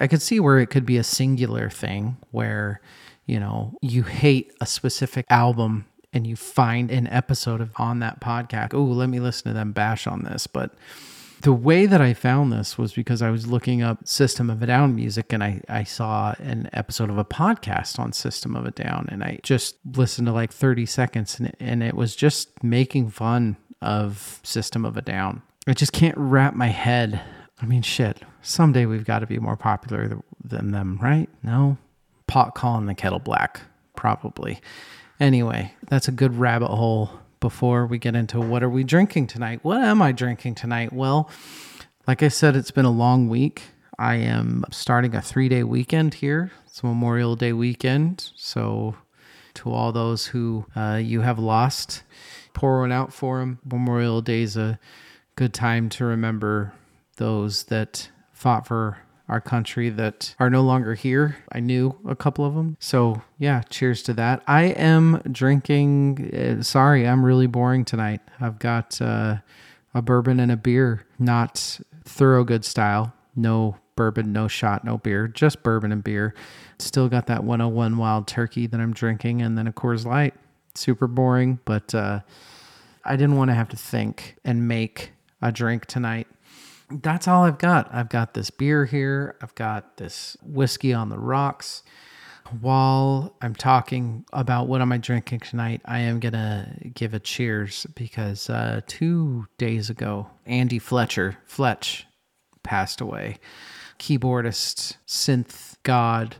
I 0.00 0.08
could 0.08 0.20
see 0.20 0.40
where 0.40 0.58
it 0.58 0.70
could 0.70 0.84
be 0.84 0.96
a 0.96 1.04
singular 1.04 1.70
thing 1.70 2.16
where, 2.32 2.80
you 3.26 3.38
know, 3.38 3.74
you 3.80 4.02
hate 4.02 4.52
a 4.60 4.66
specific 4.66 5.24
album 5.30 5.86
and 6.12 6.26
you 6.26 6.34
find 6.34 6.90
an 6.90 7.06
episode 7.06 7.60
of 7.60 7.70
on 7.76 8.00
that 8.00 8.20
podcast. 8.20 8.74
Oh, 8.74 8.82
let 8.82 9.08
me 9.08 9.20
listen 9.20 9.48
to 9.48 9.54
them 9.54 9.72
bash 9.72 10.06
on 10.08 10.24
this. 10.24 10.48
But 10.48 10.74
the 11.42 11.52
way 11.52 11.86
that 11.86 12.00
I 12.00 12.12
found 12.12 12.52
this 12.52 12.76
was 12.76 12.92
because 12.92 13.22
I 13.22 13.30
was 13.30 13.46
looking 13.46 13.82
up 13.82 14.06
System 14.06 14.50
of 14.50 14.62
a 14.62 14.66
Down 14.66 14.94
music 14.94 15.32
and 15.32 15.42
I, 15.42 15.62
I 15.68 15.84
saw 15.84 16.34
an 16.38 16.68
episode 16.72 17.08
of 17.08 17.16
a 17.16 17.24
podcast 17.24 17.98
on 17.98 18.12
System 18.12 18.54
of 18.54 18.66
a 18.66 18.70
Down 18.70 19.08
and 19.10 19.24
I 19.24 19.40
just 19.42 19.76
listened 19.84 20.26
to 20.26 20.32
like 20.32 20.52
30 20.52 20.84
seconds 20.86 21.38
and 21.38 21.48
it, 21.48 21.56
and 21.58 21.82
it 21.82 21.94
was 21.94 22.14
just 22.14 22.62
making 22.62 23.10
fun 23.10 23.56
of 23.80 24.40
System 24.42 24.84
of 24.84 24.96
a 24.96 25.02
Down. 25.02 25.42
I 25.66 25.72
just 25.72 25.92
can't 25.92 26.16
wrap 26.18 26.54
my 26.54 26.68
head. 26.68 27.22
I 27.60 27.66
mean, 27.66 27.82
shit, 27.82 28.20
someday 28.42 28.84
we've 28.84 29.04
got 29.04 29.20
to 29.20 29.26
be 29.26 29.38
more 29.38 29.56
popular 29.56 30.20
than 30.42 30.72
them, 30.72 30.98
right? 31.00 31.28
No? 31.42 31.78
Pot 32.26 32.54
calling 32.54 32.86
the 32.86 32.94
kettle 32.94 33.18
black, 33.18 33.62
probably. 33.96 34.60
Anyway, 35.18 35.74
that's 35.88 36.08
a 36.08 36.12
good 36.12 36.36
rabbit 36.36 36.68
hole 36.68 37.19
before 37.40 37.86
we 37.86 37.98
get 37.98 38.14
into 38.14 38.40
what 38.40 38.62
are 38.62 38.70
we 38.70 38.84
drinking 38.84 39.26
tonight. 39.26 39.60
What 39.62 39.80
am 39.80 40.00
I 40.02 40.12
drinking 40.12 40.54
tonight? 40.54 40.92
Well, 40.92 41.30
like 42.06 42.22
I 42.22 42.28
said, 42.28 42.54
it's 42.54 42.70
been 42.70 42.84
a 42.84 42.90
long 42.90 43.28
week. 43.28 43.62
I 43.98 44.16
am 44.16 44.64
starting 44.70 45.14
a 45.14 45.22
three 45.22 45.48
day 45.48 45.62
weekend 45.62 46.14
here. 46.14 46.52
It's 46.66 46.82
Memorial 46.82 47.36
Day 47.36 47.52
weekend. 47.52 48.30
So, 48.36 48.96
to 49.54 49.72
all 49.72 49.92
those 49.92 50.26
who 50.26 50.66
uh, 50.76 51.00
you 51.02 51.22
have 51.22 51.38
lost, 51.38 52.02
pour 52.54 52.80
one 52.80 52.92
out 52.92 53.12
for 53.12 53.40
them. 53.40 53.58
Memorial 53.64 54.22
Day 54.22 54.42
is 54.42 54.56
a 54.56 54.78
good 55.34 55.52
time 55.52 55.88
to 55.90 56.04
remember 56.04 56.72
those 57.16 57.64
that 57.64 58.10
fought 58.32 58.66
for 58.66 58.98
our 59.30 59.40
country 59.40 59.88
that 59.90 60.34
are 60.40 60.50
no 60.50 60.60
longer 60.60 60.94
here. 60.94 61.36
I 61.52 61.60
knew 61.60 61.96
a 62.06 62.16
couple 62.16 62.44
of 62.44 62.54
them. 62.54 62.76
So, 62.80 63.22
yeah, 63.38 63.62
cheers 63.70 64.02
to 64.02 64.14
that. 64.14 64.42
I 64.48 64.64
am 64.64 65.22
drinking, 65.30 66.34
uh, 66.34 66.62
sorry, 66.64 67.06
I'm 67.06 67.24
really 67.24 67.46
boring 67.46 67.84
tonight. 67.84 68.20
I've 68.40 68.58
got 68.58 69.00
uh, 69.00 69.36
a 69.94 70.02
bourbon 70.02 70.40
and 70.40 70.50
a 70.50 70.56
beer, 70.56 71.06
not 71.18 71.80
Thorogood 72.04 72.64
style. 72.64 73.14
No 73.36 73.76
bourbon, 73.94 74.32
no 74.32 74.48
shot, 74.48 74.84
no 74.84 74.98
beer, 74.98 75.28
just 75.28 75.62
bourbon 75.62 75.92
and 75.92 76.02
beer. 76.02 76.34
Still 76.80 77.08
got 77.08 77.26
that 77.28 77.44
101 77.44 77.96
Wild 77.96 78.26
Turkey 78.26 78.66
that 78.66 78.80
I'm 78.80 78.92
drinking, 78.92 79.42
and 79.42 79.56
then 79.56 79.68
a 79.68 79.72
Coors 79.72 80.04
Light. 80.04 80.34
Super 80.74 81.06
boring, 81.06 81.60
but 81.64 81.94
uh, 81.94 82.20
I 83.04 83.16
didn't 83.16 83.36
want 83.36 83.50
to 83.50 83.54
have 83.54 83.68
to 83.68 83.76
think 83.76 84.36
and 84.44 84.66
make 84.66 85.12
a 85.40 85.52
drink 85.52 85.86
tonight 85.86 86.26
that's 86.90 87.28
all 87.28 87.44
I've 87.44 87.58
got. 87.58 87.92
I've 87.92 88.08
got 88.08 88.34
this 88.34 88.50
beer 88.50 88.84
here. 88.84 89.36
I've 89.40 89.54
got 89.54 89.96
this 89.96 90.36
whiskey 90.42 90.92
on 90.92 91.08
the 91.08 91.18
rocks. 91.18 91.82
While 92.60 93.36
I'm 93.40 93.54
talking 93.54 94.24
about 94.32 94.66
what 94.66 94.80
am 94.80 94.90
I 94.90 94.98
drinking 94.98 95.40
tonight, 95.40 95.82
I 95.84 96.00
am 96.00 96.18
gonna 96.18 96.74
give 96.94 97.14
a 97.14 97.20
cheers 97.20 97.86
because 97.94 98.50
uh, 98.50 98.80
two 98.88 99.46
days 99.56 99.88
ago, 99.88 100.28
Andy 100.46 100.80
Fletcher 100.80 101.38
Fletch 101.46 102.06
passed 102.64 103.00
away. 103.00 103.38
Keyboardist, 104.00 104.96
synth 105.06 105.76
god, 105.84 106.36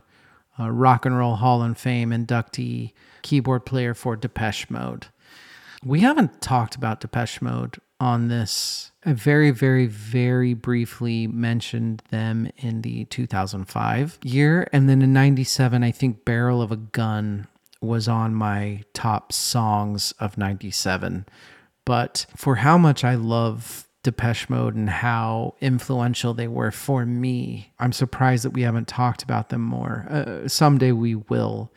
uh, 0.59 0.69
rock 0.69 1.05
and 1.05 1.17
roll 1.17 1.35
Hall 1.35 1.63
of 1.63 1.77
Fame 1.77 2.09
inductee, 2.09 2.91
keyboard 3.21 3.65
player 3.65 3.93
for 3.93 4.17
Depeche 4.17 4.69
Mode. 4.69 5.07
We 5.83 6.01
haven't 6.01 6.41
talked 6.41 6.75
about 6.75 6.99
Depeche 6.99 7.41
Mode 7.41 7.77
on 8.01 8.27
this 8.27 8.91
I 9.03 9.13
very, 9.13 9.51
very, 9.51 9.87
very 9.87 10.53
briefly 10.53 11.25
mentioned 11.25 12.03
them 12.09 12.51
in 12.57 12.81
the 12.81 13.05
2005 13.05 14.19
year. 14.23 14.67
And 14.71 14.87
then 14.87 15.01
in 15.01 15.11
97, 15.11 15.83
I 15.83 15.91
think 15.91 16.23
Barrel 16.23 16.61
of 16.61 16.71
a 16.71 16.77
Gun 16.77 17.47
was 17.81 18.07
on 18.07 18.35
my 18.35 18.83
top 18.93 19.33
songs 19.33 20.11
of 20.19 20.37
97. 20.37 21.25
But 21.83 22.27
for 22.35 22.57
how 22.57 22.77
much 22.77 23.03
I 23.03 23.15
love 23.15 23.87
Depeche 24.03 24.49
Mode 24.51 24.75
and 24.75 24.89
how 24.89 25.55
influential 25.61 26.35
they 26.35 26.47
were 26.47 26.71
for 26.71 27.07
me, 27.07 27.73
I'm 27.79 27.91
surprised 27.91 28.45
that 28.45 28.51
we 28.51 28.61
haven't 28.61 28.87
talked 28.87 29.23
about 29.23 29.49
them 29.49 29.61
more. 29.61 30.05
Uh, 30.09 30.47
someday 30.47 30.91
we 30.91 31.15
will. 31.15 31.73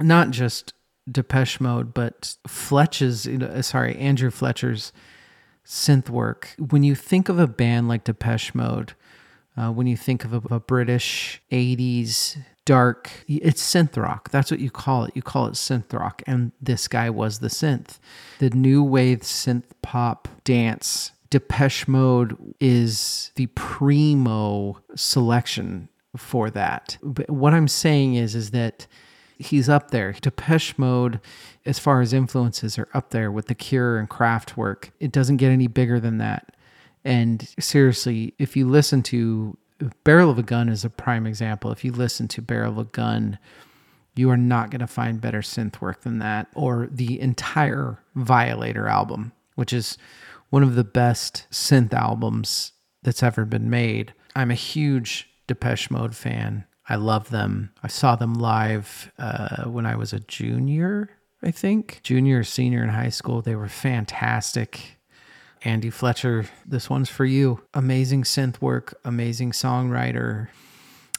Not 0.00 0.30
just 0.30 0.72
Depeche 1.10 1.60
Mode, 1.60 1.94
but 1.94 2.36
Fletch's, 2.48 3.28
sorry, 3.60 3.94
Andrew 3.96 4.32
Fletcher's 4.32 4.92
synth 5.68 6.08
work. 6.08 6.54
When 6.58 6.82
you 6.82 6.94
think 6.94 7.28
of 7.28 7.38
a 7.38 7.46
band 7.46 7.88
like 7.88 8.04
Depeche 8.04 8.54
Mode, 8.54 8.94
uh, 9.56 9.70
when 9.70 9.86
you 9.86 9.96
think 9.96 10.24
of 10.24 10.32
a, 10.32 10.54
a, 10.54 10.60
British 10.60 11.42
80s 11.52 12.38
dark, 12.64 13.10
it's 13.28 13.62
synth 13.62 13.96
rock. 13.96 14.30
That's 14.30 14.50
what 14.50 14.60
you 14.60 14.70
call 14.70 15.04
it. 15.04 15.12
You 15.14 15.22
call 15.22 15.46
it 15.46 15.54
synth 15.54 15.92
rock. 15.92 16.22
And 16.26 16.52
this 16.60 16.88
guy 16.88 17.10
was 17.10 17.40
the 17.40 17.48
synth. 17.48 17.98
The 18.38 18.50
new 18.50 18.82
wave 18.82 19.20
synth 19.20 19.64
pop 19.82 20.28
dance. 20.44 21.12
Depeche 21.30 21.86
Mode 21.86 22.54
is 22.60 23.32
the 23.34 23.46
primo 23.48 24.80
selection 24.94 25.88
for 26.16 26.50
that. 26.50 26.96
But 27.02 27.28
what 27.28 27.52
I'm 27.52 27.68
saying 27.68 28.14
is, 28.14 28.34
is 28.34 28.52
that 28.52 28.86
he's 29.38 29.68
up 29.68 29.90
there. 29.90 30.12
Depeche 30.12 30.78
Mode, 30.78 31.20
as 31.68 31.78
far 31.78 32.00
as 32.00 32.12
influences, 32.12 32.78
are 32.78 32.88
up 32.94 33.10
there 33.10 33.30
with 33.30 33.46
The 33.46 33.54
Cure 33.54 33.98
and 33.98 34.08
Kraftwerk. 34.08 34.90
It 34.98 35.12
doesn't 35.12 35.36
get 35.36 35.50
any 35.50 35.66
bigger 35.66 36.00
than 36.00 36.18
that. 36.18 36.56
And 37.04 37.48
seriously, 37.60 38.34
if 38.38 38.56
you 38.56 38.66
listen 38.66 39.02
to 39.04 39.56
Barrel 40.04 40.30
of 40.30 40.38
a 40.38 40.42
Gun 40.42 40.68
is 40.68 40.84
a 40.84 40.90
prime 40.90 41.26
example. 41.26 41.70
If 41.70 41.84
you 41.84 41.92
listen 41.92 42.26
to 42.28 42.42
Barrel 42.42 42.72
of 42.72 42.78
a 42.78 42.84
Gun, 42.84 43.38
you 44.16 44.30
are 44.30 44.36
not 44.36 44.70
going 44.70 44.80
to 44.80 44.86
find 44.86 45.20
better 45.20 45.40
synth 45.40 45.80
work 45.80 46.02
than 46.02 46.18
that, 46.18 46.48
or 46.54 46.88
the 46.90 47.20
entire 47.20 48.02
Violator 48.16 48.88
album, 48.88 49.32
which 49.54 49.72
is 49.72 49.96
one 50.50 50.62
of 50.62 50.74
the 50.74 50.84
best 50.84 51.46
synth 51.52 51.92
albums 51.92 52.72
that's 53.02 53.22
ever 53.22 53.44
been 53.44 53.70
made. 53.70 54.12
I'm 54.34 54.50
a 54.50 54.54
huge 54.54 55.30
Depeche 55.46 55.90
Mode 55.90 56.16
fan. 56.16 56.64
I 56.88 56.96
love 56.96 57.30
them. 57.30 57.70
I 57.82 57.88
saw 57.88 58.16
them 58.16 58.34
live 58.34 59.12
uh, 59.18 59.64
when 59.64 59.86
I 59.86 59.94
was 59.94 60.12
a 60.12 60.20
junior, 60.20 61.10
I 61.42 61.50
think, 61.50 62.00
junior 62.02 62.40
or 62.40 62.44
senior 62.44 62.82
in 62.82 62.88
high 62.90 63.10
school. 63.10 63.42
They 63.42 63.54
were 63.54 63.68
fantastic. 63.68 64.98
Andy 65.62 65.90
Fletcher, 65.90 66.46
this 66.66 66.88
one's 66.88 67.10
for 67.10 67.24
you. 67.24 67.62
Amazing 67.74 68.24
synth 68.24 68.60
work, 68.60 68.98
amazing 69.04 69.52
songwriter. 69.52 70.48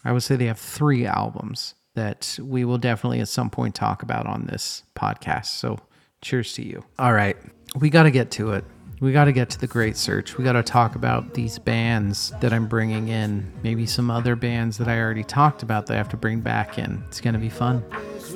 I 0.03 0.11
would 0.11 0.23
say 0.23 0.35
they 0.35 0.45
have 0.45 0.59
three 0.59 1.05
albums 1.05 1.75
that 1.95 2.37
we 2.41 2.63
will 2.63 2.77
definitely 2.77 3.19
at 3.19 3.27
some 3.27 3.49
point 3.49 3.75
talk 3.75 4.03
about 4.03 4.25
on 4.25 4.45
this 4.45 4.83
podcast. 4.95 5.47
So, 5.47 5.79
cheers 6.21 6.53
to 6.53 6.63
you. 6.63 6.83
All 6.97 7.13
right, 7.13 7.37
we 7.75 7.89
got 7.89 8.03
to 8.03 8.11
get 8.11 8.31
to 8.31 8.51
it. 8.51 8.63
We 9.01 9.13
got 9.13 9.25
to 9.25 9.31
get 9.31 9.49
to 9.51 9.59
the 9.59 9.67
great 9.67 9.95
search. 9.95 10.37
We 10.37 10.43
got 10.43 10.53
to 10.53 10.63
talk 10.63 10.95
about 10.95 11.33
these 11.33 11.57
bands 11.57 12.33
that 12.41 12.51
I'm 12.51 12.67
bringing 12.67 13.07
in, 13.07 13.49
maybe 13.63 13.85
some 13.85 14.11
other 14.11 14.35
bands 14.35 14.77
that 14.77 14.89
I 14.89 14.99
already 14.99 15.23
talked 15.23 15.63
about 15.63 15.85
that 15.87 15.93
I 15.93 15.97
have 15.97 16.09
to 16.09 16.17
bring 16.17 16.41
back 16.41 16.77
in. 16.77 17.01
It's 17.07 17.21
going 17.21 17.33
to 17.33 17.39
be 17.39 17.49
fun. 17.49 17.81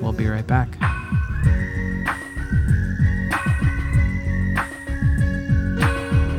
We'll 0.02 0.14
be 0.14 0.28
right 0.28 0.46
back. 0.46 0.70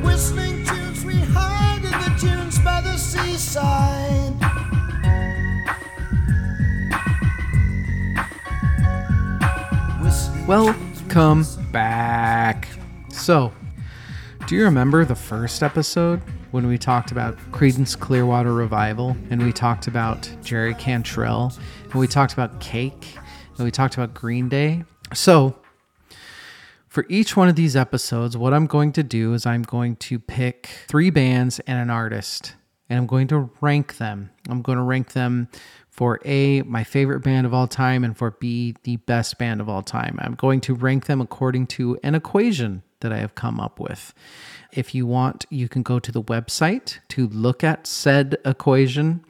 Whistling 0.05 0.65
tunes 0.65 1.05
we 1.05 1.15
hide 1.17 1.85
in 1.85 1.91
the 1.91 2.19
dunes 2.21 2.59
by 2.61 2.81
the 2.81 2.97
seaside. 2.97 4.35
Welcome 10.47 11.47
back. 11.73 12.69
So, 13.09 13.51
do 14.47 14.57
you 14.57 14.65
remember 14.65 15.07
the 15.07 15.15
first 15.15 15.63
episode 15.63 16.21
when 16.51 16.67
we 16.67 16.77
talked 16.77 17.13
about 17.13 17.39
Creedence 17.51 17.99
Clearwater 17.99 18.53
Revival 18.53 19.17
and 19.31 19.43
we 19.43 19.53
talked 19.53 19.87
about 19.87 20.31
Jerry 20.43 20.75
Cantrell 20.75 21.51
and 21.85 21.95
we 21.95 22.07
talked 22.07 22.35
about 22.35 22.61
Cake 22.61 23.17
we 23.63 23.71
talked 23.71 23.95
about 23.95 24.15
Green 24.15 24.49
Day? 24.49 24.83
So, 25.13 25.57
for 26.89 27.07
each 27.09 27.37
one 27.37 27.49
of 27.49 27.57
these 27.57 27.77
episodes, 27.77 28.37
what 28.37 28.53
I'm 28.53 28.67
going 28.67 28.93
to 28.93 29.03
do 29.03 29.35
is 29.35 29.47
I'm 29.47 29.63
going 29.63 29.97
to 29.97 30.19
pick 30.19 30.71
three 30.89 31.11
bands 31.11 31.61
and 31.61 31.79
an 31.79 31.91
artist, 31.91 32.55
and 32.89 32.99
I'm 32.99 33.07
going 33.07 33.29
to 33.29 33.51
rank 33.61 33.99
them. 33.99 34.31
I'm 34.49 34.63
going 34.63 34.79
to 34.79 34.85
rank 34.85 35.13
them 35.13 35.49
for 35.89 36.21
A, 36.25 36.63
my 36.63 36.83
favorite 36.83 37.21
band 37.21 37.47
of 37.47 37.55
all 37.55 37.69
time, 37.69 38.03
and 38.03 38.17
for 38.17 38.33
B, 38.33 38.75
the 38.83 38.97
best 38.97 39.39
band 39.39 39.61
of 39.61 39.69
all 39.69 39.83
time. 39.83 40.19
I'm 40.21 40.35
going 40.35 40.61
to 40.63 40.75
rank 40.75 41.07
them 41.07 41.21
according 41.21 41.69
to 41.69 41.99
an 42.03 42.17
equation 42.17 42.83
that 43.01 43.13
I 43.13 43.19
have 43.19 43.37
come 43.37 43.61
up 43.61 43.79
with. 43.79 44.13
If 44.73 44.95
you 44.95 45.07
want, 45.07 45.47
you 45.51 45.69
can 45.69 45.83
go 45.83 46.01
to 46.01 46.11
the 46.11 46.23
website 46.23 46.99
to 47.11 47.29
look 47.29 47.63
at 47.63 47.87
said 47.87 48.37
equation 48.45 49.25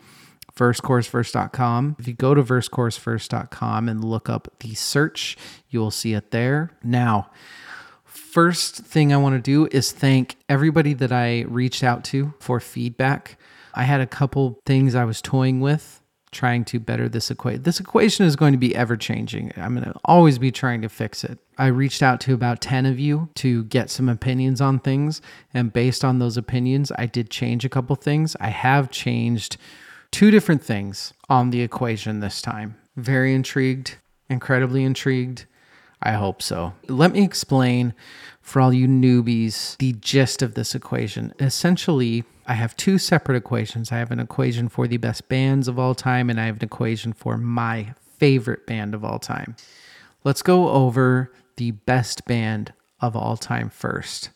versechorusverse.com. 0.56 1.96
If 1.98 2.08
you 2.08 2.14
go 2.14 2.34
to 2.34 2.42
versechorusverse.com 2.42 3.88
and 3.88 4.04
look 4.04 4.28
up 4.28 4.48
the 4.60 4.74
search, 4.74 5.36
you 5.68 5.80
will 5.80 5.90
see 5.90 6.14
it 6.14 6.30
there. 6.30 6.70
Now, 6.82 7.30
first 8.04 8.76
thing 8.76 9.12
I 9.12 9.16
want 9.16 9.34
to 9.36 9.40
do 9.40 9.68
is 9.70 9.92
thank 9.92 10.36
everybody 10.48 10.94
that 10.94 11.12
I 11.12 11.42
reached 11.42 11.82
out 11.82 12.04
to 12.04 12.34
for 12.38 12.60
feedback. 12.60 13.38
I 13.74 13.84
had 13.84 14.00
a 14.00 14.06
couple 14.06 14.60
things 14.64 14.94
I 14.94 15.04
was 15.04 15.20
toying 15.20 15.60
with 15.60 16.00
trying 16.34 16.64
to 16.66 16.80
better 16.80 17.08
this 17.08 17.30
equation. 17.30 17.62
This 17.62 17.80
equation 17.80 18.26
is 18.26 18.36
going 18.36 18.52
to 18.52 18.58
be 18.58 18.74
ever 18.74 18.96
changing. 18.96 19.52
I'm 19.56 19.74
going 19.74 19.90
to 19.90 19.98
always 20.04 20.38
be 20.38 20.50
trying 20.50 20.82
to 20.82 20.88
fix 20.88 21.24
it. 21.24 21.38
I 21.56 21.68
reached 21.68 22.02
out 22.02 22.20
to 22.22 22.34
about 22.34 22.60
10 22.60 22.84
of 22.84 22.98
you 22.98 23.30
to 23.36 23.64
get 23.64 23.88
some 23.88 24.08
opinions 24.08 24.60
on 24.60 24.80
things. 24.80 25.22
And 25.54 25.72
based 25.72 26.04
on 26.04 26.18
those 26.18 26.36
opinions, 26.36 26.92
I 26.98 27.06
did 27.06 27.30
change 27.30 27.64
a 27.64 27.68
couple 27.68 27.96
things. 27.96 28.36
I 28.40 28.48
have 28.48 28.90
changed 28.90 29.56
two 30.14 30.30
different 30.30 30.62
things 30.62 31.12
on 31.28 31.50
the 31.50 31.60
equation 31.60 32.20
this 32.20 32.40
time. 32.40 32.76
Very 32.94 33.34
intrigued, 33.34 33.96
incredibly 34.30 34.84
intrigued. 34.84 35.44
I 36.00 36.12
hope 36.12 36.40
so. 36.40 36.72
Let 36.86 37.10
me 37.10 37.24
explain 37.24 37.94
for 38.40 38.60
all 38.60 38.72
you 38.72 38.86
newbies 38.86 39.76
the 39.78 39.94
gist 39.94 40.40
of 40.40 40.54
this 40.54 40.72
equation. 40.72 41.34
Essentially, 41.40 42.22
I 42.46 42.52
have 42.52 42.76
two 42.76 42.96
separate 42.96 43.34
equations. 43.34 43.90
I 43.90 43.96
have 43.96 44.12
an 44.12 44.20
equation 44.20 44.68
for 44.68 44.86
the 44.86 44.98
best 44.98 45.28
bands 45.28 45.66
of 45.66 45.80
all 45.80 45.96
time, 45.96 46.30
and 46.30 46.40
I 46.40 46.46
have 46.46 46.58
an 46.58 46.64
equation 46.64 47.12
for 47.12 47.36
my 47.36 47.94
favorite 48.16 48.68
band 48.68 48.94
of 48.94 49.04
all 49.04 49.18
time. 49.18 49.56
Let's 50.22 50.42
go 50.42 50.68
over 50.68 51.32
the 51.56 51.72
best 51.72 52.24
band 52.26 52.72
of 53.00 53.16
all 53.16 53.36
time 53.36 53.68
first. 53.68 54.30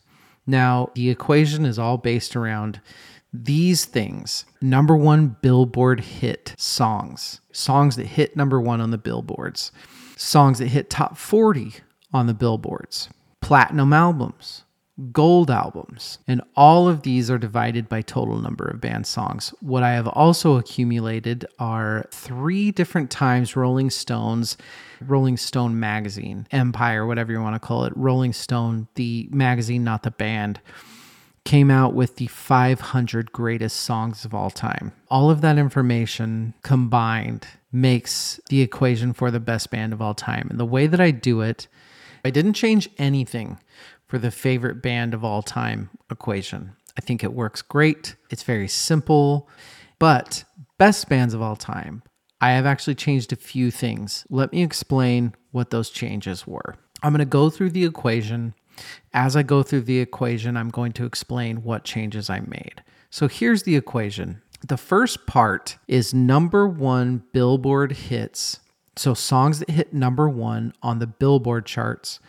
Now, 0.45 0.91
the 0.93 1.09
equation 1.09 1.65
is 1.65 1.79
all 1.79 1.97
based 1.97 2.35
around 2.35 2.81
these 3.31 3.85
things 3.85 4.45
number 4.61 4.95
one 4.95 5.37
billboard 5.41 5.99
hit 5.99 6.55
songs, 6.57 7.41
songs 7.51 7.95
that 7.95 8.07
hit 8.07 8.35
number 8.35 8.59
one 8.59 8.81
on 8.81 8.91
the 8.91 8.97
billboards, 8.97 9.71
songs 10.15 10.59
that 10.59 10.67
hit 10.67 10.89
top 10.89 11.17
40 11.17 11.73
on 12.13 12.27
the 12.27 12.33
billboards, 12.33 13.09
platinum 13.41 13.93
albums, 13.93 14.63
gold 15.11 15.49
albums, 15.49 16.17
and 16.27 16.41
all 16.55 16.89
of 16.89 17.03
these 17.03 17.29
are 17.29 17.37
divided 17.37 17.87
by 17.87 18.01
total 18.01 18.37
number 18.37 18.67
of 18.67 18.81
band 18.81 19.07
songs. 19.07 19.53
What 19.61 19.83
I 19.83 19.91
have 19.91 20.07
also 20.07 20.57
accumulated 20.57 21.45
are 21.57 22.05
three 22.11 22.71
different 22.71 23.09
times 23.09 23.55
Rolling 23.55 23.91
Stones, 23.91 24.57
Rolling 25.01 25.37
Stone 25.37 25.79
magazine, 25.79 26.47
Empire, 26.51 27.05
whatever 27.05 27.31
you 27.31 27.41
want 27.41 27.55
to 27.55 27.65
call 27.65 27.85
it, 27.85 27.93
Rolling 27.95 28.33
Stone, 28.33 28.87
the 28.95 29.29
magazine, 29.31 29.83
not 29.83 30.03
the 30.03 30.11
band 30.11 30.59
came 31.49 31.71
out 31.71 31.95
with 31.95 32.17
the 32.17 32.27
500 32.27 33.31
greatest 33.31 33.77
songs 33.77 34.23
of 34.23 34.35
all 34.35 34.51
time. 34.51 34.91
All 35.09 35.31
of 35.31 35.41
that 35.41 35.57
information 35.57 36.53
combined 36.61 37.47
makes 37.71 38.39
the 38.49 38.61
equation 38.61 39.13
for 39.13 39.31
the 39.31 39.39
best 39.39 39.71
band 39.71 39.91
of 39.91 39.99
all 39.99 40.13
time. 40.13 40.45
And 40.51 40.59
the 40.59 40.65
way 40.65 40.85
that 40.85 41.01
I 41.01 41.09
do 41.09 41.41
it, 41.41 41.67
I 42.23 42.29
didn't 42.29 42.53
change 42.53 42.87
anything 42.99 43.57
for 44.05 44.19
the 44.19 44.29
favorite 44.29 44.83
band 44.83 45.15
of 45.15 45.23
all 45.23 45.41
time 45.41 45.89
equation. 46.11 46.75
I 46.95 47.01
think 47.01 47.23
it 47.23 47.33
works 47.33 47.63
great. 47.63 48.15
It's 48.29 48.43
very 48.43 48.67
simple, 48.67 49.49
but 49.97 50.43
best 50.77 51.09
bands 51.09 51.33
of 51.33 51.41
all 51.41 51.55
time, 51.55 52.03
I 52.39 52.51
have 52.51 52.67
actually 52.67 52.93
changed 52.93 53.33
a 53.33 53.35
few 53.35 53.71
things. 53.71 54.23
Let 54.29 54.51
me 54.51 54.61
explain 54.61 55.33
what 55.49 55.71
those 55.71 55.89
changes 55.89 56.45
were. 56.45 56.75
I'm 57.01 57.11
going 57.11 57.19
to 57.19 57.25
go 57.25 57.49
through 57.49 57.71
the 57.71 57.85
equation 57.85 58.53
as 59.13 59.35
I 59.35 59.43
go 59.43 59.63
through 59.63 59.81
the 59.81 59.99
equation, 59.99 60.57
I'm 60.57 60.69
going 60.69 60.91
to 60.93 61.05
explain 61.05 61.63
what 61.63 61.83
changes 61.83 62.29
I 62.29 62.39
made. 62.41 62.83
So 63.09 63.27
here's 63.27 63.63
the 63.63 63.75
equation. 63.75 64.41
The 64.67 64.77
first 64.77 65.25
part 65.25 65.77
is 65.87 66.13
number 66.13 66.67
one 66.67 67.23
Billboard 67.31 67.93
hits. 67.93 68.59
So 68.95 69.13
songs 69.13 69.59
that 69.59 69.69
hit 69.69 69.93
number 69.93 70.27
one 70.27 70.73
on 70.83 70.99
the 70.99 71.07
Billboard 71.07 71.65
charts, 71.65 72.19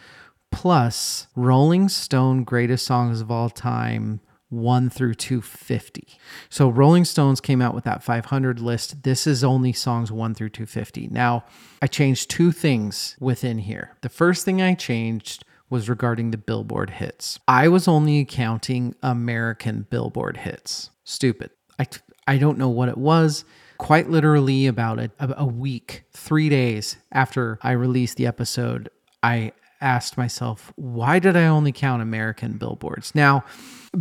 plus 0.52 1.26
Rolling 1.34 1.88
Stone 1.88 2.44
greatest 2.44 2.86
songs 2.86 3.20
of 3.20 3.30
all 3.30 3.50
time 3.50 4.20
1 4.50 4.90
through 4.90 5.14
250. 5.14 6.06
So 6.48 6.68
Rolling 6.68 7.04
Stones 7.04 7.40
came 7.40 7.62
out 7.62 7.74
with 7.74 7.84
that 7.84 8.02
500 8.02 8.60
list. 8.60 9.04
This 9.04 9.26
is 9.26 9.42
only 9.42 9.72
songs 9.72 10.12
1 10.12 10.34
through 10.34 10.50
250. 10.50 11.08
Now, 11.08 11.44
I 11.80 11.86
changed 11.86 12.30
two 12.30 12.52
things 12.52 13.16
within 13.20 13.58
here. 13.58 13.96
The 14.02 14.08
first 14.08 14.44
thing 14.44 14.60
I 14.60 14.74
changed 14.74 15.44
was 15.70 15.88
regarding 15.88 16.33
the 16.33 16.37
Billboard 16.37 16.90
hits. 16.90 17.38
I 17.48 17.68
was 17.68 17.88
only 17.88 18.24
counting 18.24 18.94
American 19.02 19.87
Billboard 19.88 20.38
hits. 20.38 20.90
Stupid. 21.04 21.50
I, 21.78 21.87
I 22.26 22.37
don't 22.37 22.59
know 22.59 22.68
what 22.68 22.88
it 22.88 22.98
was. 22.98 23.44
Quite 23.78 24.11
literally, 24.11 24.66
about 24.66 24.98
a, 24.98 25.11
a 25.20 25.46
week, 25.46 26.02
three 26.12 26.50
days 26.50 26.98
after 27.12 27.59
I 27.62 27.70
released 27.72 28.18
the 28.18 28.26
episode, 28.26 28.90
I 29.22 29.52
asked 29.80 30.18
myself, 30.18 30.72
why 30.76 31.18
did 31.18 31.37
I 31.37 31.46
only 31.46 31.72
count 31.72 32.02
American 32.02 32.59
billboards? 32.59 33.14
Now, 33.14 33.44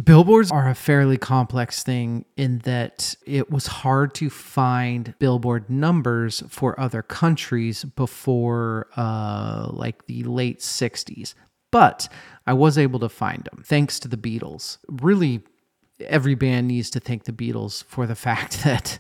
billboards 0.03 0.51
are 0.51 0.67
a 0.67 0.75
fairly 0.75 1.17
complex 1.17 1.83
thing 1.83 2.25
in 2.35 2.59
that 2.59 3.15
it 3.25 3.49
was 3.49 3.67
hard 3.67 4.13
to 4.15 4.29
find 4.29 5.13
billboard 5.19 5.69
numbers 5.69 6.43
for 6.49 6.79
other 6.79 7.01
countries 7.01 7.83
before 7.83 8.87
uh, 8.97 9.69
like 9.71 10.05
the 10.07 10.23
late 10.23 10.59
60s. 10.59 11.33
But 11.71 12.07
I 12.47 12.53
was 12.53 12.77
able 12.77 12.99
to 12.99 13.09
find 13.09 13.43
them 13.51 13.63
thanks 13.65 13.99
to 13.99 14.07
the 14.07 14.17
Beatles. 14.17 14.77
Really, 14.87 15.41
every 16.01 16.35
band 16.35 16.67
needs 16.67 16.89
to 16.91 16.99
thank 16.99 17.25
the 17.25 17.31
Beatles 17.31 17.83
for 17.83 18.07
the 18.07 18.15
fact 18.27 18.63
that 18.63 18.99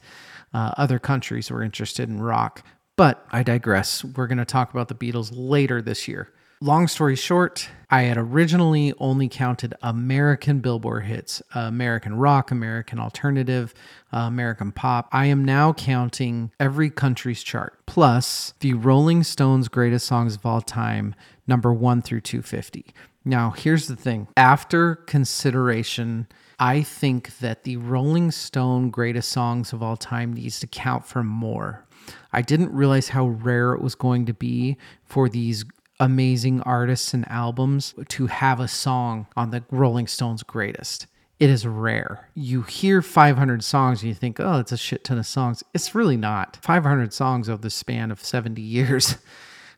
uh, 0.53 0.71
other 0.77 0.99
countries 0.99 1.51
were 1.51 1.63
interested 1.63 2.09
in 2.09 2.21
rock. 2.21 2.63
But 2.95 3.25
I 3.31 3.43
digress. 3.43 4.03
We're 4.03 4.27
going 4.27 4.39
to 4.39 4.45
talk 4.45 4.71
about 4.71 4.89
the 4.89 4.95
Beatles 4.95 5.31
later 5.33 5.81
this 5.81 6.07
year. 6.07 6.33
Long 6.61 6.89
story 6.89 7.15
short, 7.15 7.69
I 7.89 8.01
had 8.01 8.17
originally 8.17 8.93
only 8.97 9.29
counted 9.29 9.73
American 9.81 10.59
Billboard 10.59 11.05
hits 11.05 11.41
American 11.55 12.15
rock, 12.15 12.51
American 12.51 12.99
alternative, 12.99 13.73
uh, 14.11 14.17
American 14.17 14.73
pop. 14.73 15.07
I 15.13 15.27
am 15.27 15.45
now 15.45 15.71
counting 15.71 16.51
every 16.59 16.89
country's 16.89 17.43
chart, 17.43 17.79
plus 17.85 18.53
the 18.59 18.73
Rolling 18.73 19.23
Stones' 19.23 19.69
greatest 19.69 20.05
songs 20.05 20.35
of 20.35 20.45
all 20.45 20.59
time, 20.59 21.15
number 21.49 21.73
one 21.73 22.01
through 22.01 22.21
250. 22.21 22.93
Now, 23.25 23.49
here's 23.51 23.87
the 23.87 23.97
thing 23.97 24.29
after 24.37 24.95
consideration, 24.95 26.27
I 26.57 26.81
think 26.81 27.39
that 27.39 27.63
the 27.63 27.75
Rolling 27.77 28.31
Stone 28.31 28.91
greatest 28.91 29.29
songs 29.29 29.73
of 29.73 29.83
all 29.83 29.97
time 29.97 30.33
needs 30.33 30.61
to 30.61 30.67
count 30.67 31.05
for 31.05 31.23
more. 31.23 31.85
I 32.31 32.41
didn't 32.41 32.71
realize 32.71 33.09
how 33.09 33.27
rare 33.27 33.73
it 33.73 33.81
was 33.81 33.95
going 33.95 34.25
to 34.27 34.33
be 34.33 34.77
for 35.03 35.27
these 35.27 35.65
amazing 35.99 36.61
artists 36.61 37.13
and 37.13 37.27
albums 37.27 37.93
to 38.07 38.27
have 38.27 38.59
a 38.59 38.67
song 38.67 39.27
on 39.35 39.51
the 39.51 39.63
Rolling 39.69 40.07
Stones 40.07 40.43
greatest. 40.43 41.07
It 41.39 41.49
is 41.49 41.65
rare. 41.65 42.29
You 42.35 42.63
hear 42.63 43.01
500 43.01 43.63
songs 43.63 44.01
and 44.01 44.09
you 44.09 44.15
think, 44.15 44.39
oh, 44.39 44.59
it's 44.59 44.71
a 44.71 44.77
shit 44.77 45.03
ton 45.05 45.17
of 45.17 45.25
songs. 45.25 45.63
It's 45.73 45.95
really 45.95 46.17
not. 46.17 46.57
500 46.61 47.13
songs 47.13 47.49
over 47.49 47.61
the 47.61 47.69
span 47.69 48.11
of 48.11 48.23
70 48.23 48.61
years. 48.61 49.17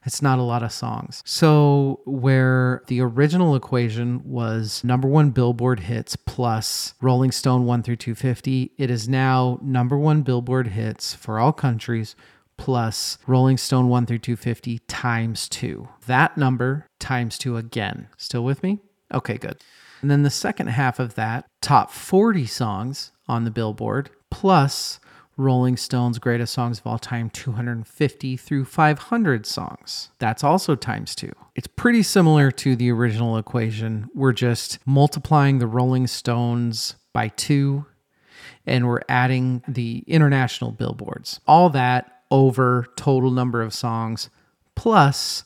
It's 0.04 0.22
not 0.22 0.40
a 0.40 0.44
lot 0.44 0.64
of 0.64 0.72
songs. 0.72 1.22
So, 1.26 2.02
where 2.06 2.82
the 2.88 3.02
original 3.02 3.56
equation 3.56 4.22
was 4.26 4.84
number 4.84 5.08
one 5.08 5.30
Billboard 5.30 5.82
hits 5.82 6.16
plus 6.16 6.96
Rolling 7.02 7.32
Stone 7.32 7.66
1 7.66 7.84
through 7.84 7.98
250, 7.98 8.72
it 8.78 8.90
is 8.90 9.08
now 9.08 9.60
number 9.62 9.98
one 9.98 10.24
Billboard 10.24 10.70
hits 10.70 11.14
for 11.14 11.40
all 11.40 11.54
countries 11.54 12.16
plus 12.58 13.18
Rolling 13.28 13.58
Stone 13.58 13.90
1 13.90 14.06
through 14.06 14.20
250 14.20 14.80
times 14.88 15.50
two. 15.50 15.88
That 16.06 16.38
number 16.38 16.88
times 17.00 17.38
two 17.38 17.58
again. 17.58 18.08
Still 18.18 18.44
with 18.44 18.64
me? 18.64 18.80
Okay, 19.14 19.38
good. 19.38 19.58
And 20.02 20.10
then 20.10 20.24
the 20.24 20.30
second 20.30 20.68
half 20.68 21.00
of 21.00 21.16
that, 21.16 21.46
top 21.62 21.92
40 21.92 22.46
songs 22.46 23.12
on 23.28 23.46
the 23.46 23.52
Billboard 23.52 24.10
plus 24.30 25.00
Rolling 25.38 25.78
Stone's 25.78 26.20
greatest 26.20 26.54
songs 26.54 26.80
of 26.80 26.88
all 26.88 27.00
time, 27.00 27.30
250 27.30 28.38
through 28.38 28.66
500 28.66 29.46
songs. 29.46 30.10
That's 30.20 30.44
also 30.44 30.76
times 30.76 31.16
two. 31.16 31.32
It's 31.56 31.68
pretty 31.68 32.04
similar 32.04 32.52
to 32.52 32.76
the 32.76 32.92
original 32.92 33.38
equation. 33.38 34.10
We're 34.14 34.34
just 34.34 34.80
multiplying 34.86 35.60
the 35.60 35.68
Rolling 35.68 36.08
Stones 36.08 36.96
by 37.14 37.30
two 37.30 37.86
and 38.66 38.88
we're 38.88 39.02
adding 39.10 39.64
the 39.68 40.04
international 40.08 40.72
billboards. 40.72 41.40
All 41.48 41.70
that 41.72 42.22
over 42.30 42.88
total 42.96 43.32
number 43.32 43.62
of 43.62 43.74
songs. 43.74 44.30
Plus, 44.76 45.44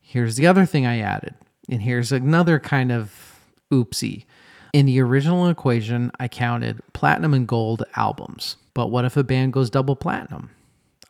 here's 0.00 0.36
the 0.36 0.46
other 0.46 0.66
thing 0.66 0.86
I 0.86 1.00
added. 1.00 1.34
And 1.68 1.82
here's 1.82 2.12
another 2.12 2.58
kind 2.58 2.92
of 2.92 3.40
oopsie. 3.72 4.24
In 4.72 4.86
the 4.86 5.00
original 5.00 5.48
equation, 5.48 6.10
I 6.18 6.28
counted 6.28 6.80
platinum 6.92 7.32
and 7.34 7.48
gold 7.48 7.84
albums. 7.96 8.56
But 8.74 8.88
what 8.88 9.04
if 9.04 9.16
a 9.16 9.24
band 9.24 9.52
goes 9.52 9.70
double 9.70 9.96
platinum? 9.96 10.50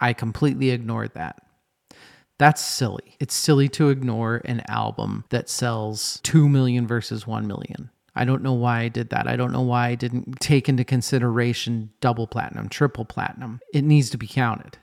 I 0.01 0.13
completely 0.13 0.71
ignored 0.71 1.13
that. 1.15 1.43
That's 2.39 2.63
silly. 2.63 3.17
It's 3.21 3.35
silly 3.35 3.69
to 3.71 3.91
ignore 3.91 4.43
an 4.45 4.63
album 4.69 5.25
that 5.31 5.49
sells 5.49 6.21
2 6.25 6.49
million 6.49 6.87
versus 6.87 7.27
1 7.27 7.47
million. 7.47 7.91
I 8.17 8.25
don't 8.25 8.43
know 8.43 8.53
why 8.53 8.81
I 8.81 8.89
did 8.89 9.11
that. 9.11 9.27
I 9.27 9.37
don't 9.37 9.53
know 9.53 9.63
why 9.63 9.89
I 9.89 9.95
didn't 9.95 10.41
take 10.41 10.69
into 10.69 10.85
consideration 10.85 11.91
double 12.01 12.27
platinum, 12.27 12.69
triple 12.69 13.05
platinum. 13.05 13.61
It 13.73 13.83
needs 13.83 14.11
to 14.11 14.19
be 14.19 14.27
counted. 14.27 14.79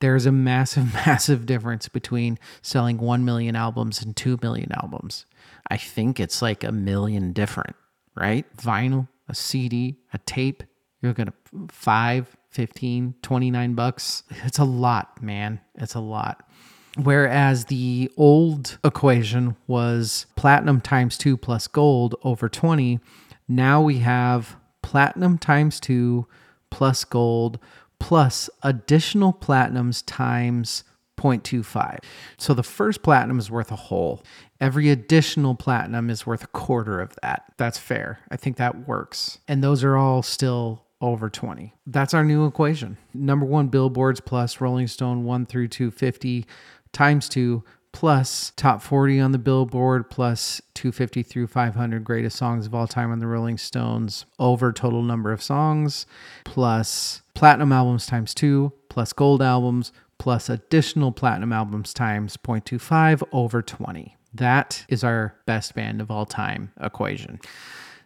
There's 0.00 0.26
a 0.26 0.32
massive, 0.32 0.92
massive 1.06 1.46
difference 1.46 1.88
between 1.88 2.38
selling 2.60 2.98
1 2.98 3.24
million 3.24 3.56
albums 3.56 4.02
and 4.02 4.16
2 4.16 4.38
million 4.42 4.70
albums. 4.72 5.26
I 5.70 5.76
think 5.76 6.20
it's 6.20 6.42
like 6.42 6.64
a 6.64 6.72
million 6.72 7.32
different 7.32 7.76
right? 8.16 8.44
Vinyl, 8.56 9.08
a 9.28 9.34
CD, 9.34 9.98
a 10.12 10.18
tape, 10.18 10.62
you're 11.00 11.12
going 11.12 11.28
to 11.28 11.34
5, 11.70 12.36
15, 12.50 13.14
29 13.22 13.74
bucks. 13.74 14.22
It's 14.44 14.58
a 14.58 14.64
lot, 14.64 15.22
man. 15.22 15.60
It's 15.74 15.94
a 15.94 16.00
lot. 16.00 16.48
Whereas 16.96 17.66
the 17.66 18.10
old 18.16 18.78
equation 18.82 19.56
was 19.66 20.26
platinum 20.34 20.80
times 20.80 21.18
2 21.18 21.36
plus 21.36 21.66
gold 21.66 22.14
over 22.22 22.48
20, 22.48 23.00
now 23.48 23.82
we 23.82 23.98
have 23.98 24.56
platinum 24.82 25.36
times 25.36 25.78
2 25.80 26.26
plus 26.70 27.04
gold 27.04 27.58
plus 27.98 28.48
additional 28.62 29.32
platinums 29.32 30.02
times 30.06 30.84
0.25. 31.18 31.98
So 32.38 32.54
the 32.54 32.62
first 32.62 33.02
platinum 33.02 33.38
is 33.38 33.50
worth 33.50 33.70
a 33.72 33.76
whole. 33.76 34.22
Every 34.60 34.90
additional 34.90 35.54
platinum 35.54 36.08
is 36.08 36.26
worth 36.26 36.44
a 36.44 36.48
quarter 36.48 37.00
of 37.00 37.16
that. 37.22 37.44
That's 37.56 37.78
fair. 37.78 38.20
I 38.30 38.36
think 38.36 38.56
that 38.56 38.86
works. 38.86 39.38
And 39.48 39.62
those 39.62 39.84
are 39.84 39.96
all 39.96 40.22
still 40.22 40.85
over 41.00 41.28
20. 41.28 41.74
That's 41.86 42.14
our 42.14 42.24
new 42.24 42.46
equation. 42.46 42.96
Number 43.12 43.46
one, 43.46 43.68
billboards 43.68 44.20
plus 44.20 44.60
Rolling 44.60 44.86
Stone 44.86 45.24
1 45.24 45.46
through 45.46 45.68
250 45.68 46.46
times 46.92 47.28
2 47.28 47.62
plus 47.92 48.52
top 48.56 48.82
40 48.82 49.20
on 49.20 49.32
the 49.32 49.38
Billboard 49.38 50.10
plus 50.10 50.60
250 50.74 51.22
through 51.22 51.46
500 51.46 52.04
greatest 52.04 52.36
songs 52.36 52.66
of 52.66 52.74
all 52.74 52.86
time 52.86 53.10
on 53.10 53.20
the 53.20 53.26
Rolling 53.26 53.56
Stones 53.56 54.26
over 54.38 54.70
total 54.70 55.02
number 55.02 55.32
of 55.32 55.42
songs 55.42 56.04
plus 56.44 57.22
platinum 57.32 57.72
albums 57.72 58.04
times 58.04 58.34
2 58.34 58.70
plus 58.90 59.14
gold 59.14 59.40
albums 59.40 59.92
plus 60.18 60.50
additional 60.50 61.10
platinum 61.10 61.54
albums 61.54 61.94
times 61.94 62.36
0.25 62.36 63.22
over 63.32 63.62
20. 63.62 64.14
That 64.34 64.84
is 64.90 65.02
our 65.02 65.34
best 65.46 65.74
band 65.74 66.02
of 66.02 66.10
all 66.10 66.26
time 66.26 66.72
equation. 66.78 67.40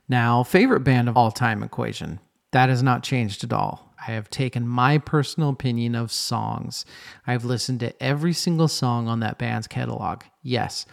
Now, 0.08 0.44
favorite 0.44 0.80
band 0.80 1.08
of 1.08 1.16
all 1.16 1.32
time 1.32 1.64
equation. 1.64 2.20
That 2.52 2.68
has 2.68 2.82
not 2.82 3.02
changed 3.02 3.44
at 3.44 3.52
all. 3.52 3.94
I 4.06 4.12
have 4.12 4.30
taken 4.30 4.66
my 4.66 4.98
personal 4.98 5.50
opinion 5.50 5.94
of 5.94 6.10
songs. 6.10 6.84
I've 7.26 7.44
listened 7.44 7.80
to 7.80 8.02
every 8.02 8.32
single 8.32 8.68
song 8.68 9.08
on 9.08 9.20
that 9.20 9.38
band's 9.38 9.66
catalog. 9.66 10.22
Yes, 10.42 10.86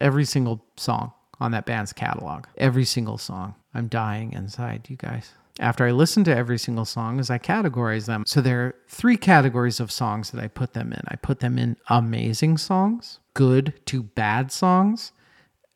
every 0.00 0.24
single 0.24 0.64
song 0.76 1.12
on 1.40 1.50
that 1.52 1.66
band's 1.66 1.92
catalog. 1.92 2.46
Every 2.56 2.84
single 2.84 3.18
song. 3.18 3.54
I'm 3.74 3.88
dying 3.88 4.32
inside, 4.32 4.88
you 4.90 4.96
guys 4.96 5.32
after 5.60 5.86
I 5.86 5.90
listen 5.90 6.24
to 6.24 6.36
every 6.36 6.58
single 6.58 6.84
song 6.84 7.18
is 7.18 7.30
I 7.30 7.38
categorize 7.38 8.06
them. 8.06 8.24
So 8.26 8.40
there 8.40 8.60
are 8.60 8.74
three 8.88 9.16
categories 9.16 9.80
of 9.80 9.92
songs 9.92 10.30
that 10.30 10.42
I 10.42 10.48
put 10.48 10.72
them 10.72 10.92
in. 10.92 11.00
I 11.08 11.16
put 11.16 11.40
them 11.40 11.58
in 11.58 11.76
amazing 11.88 12.58
songs, 12.58 13.18
good 13.34 13.74
to 13.86 14.02
bad 14.02 14.50
songs, 14.50 15.12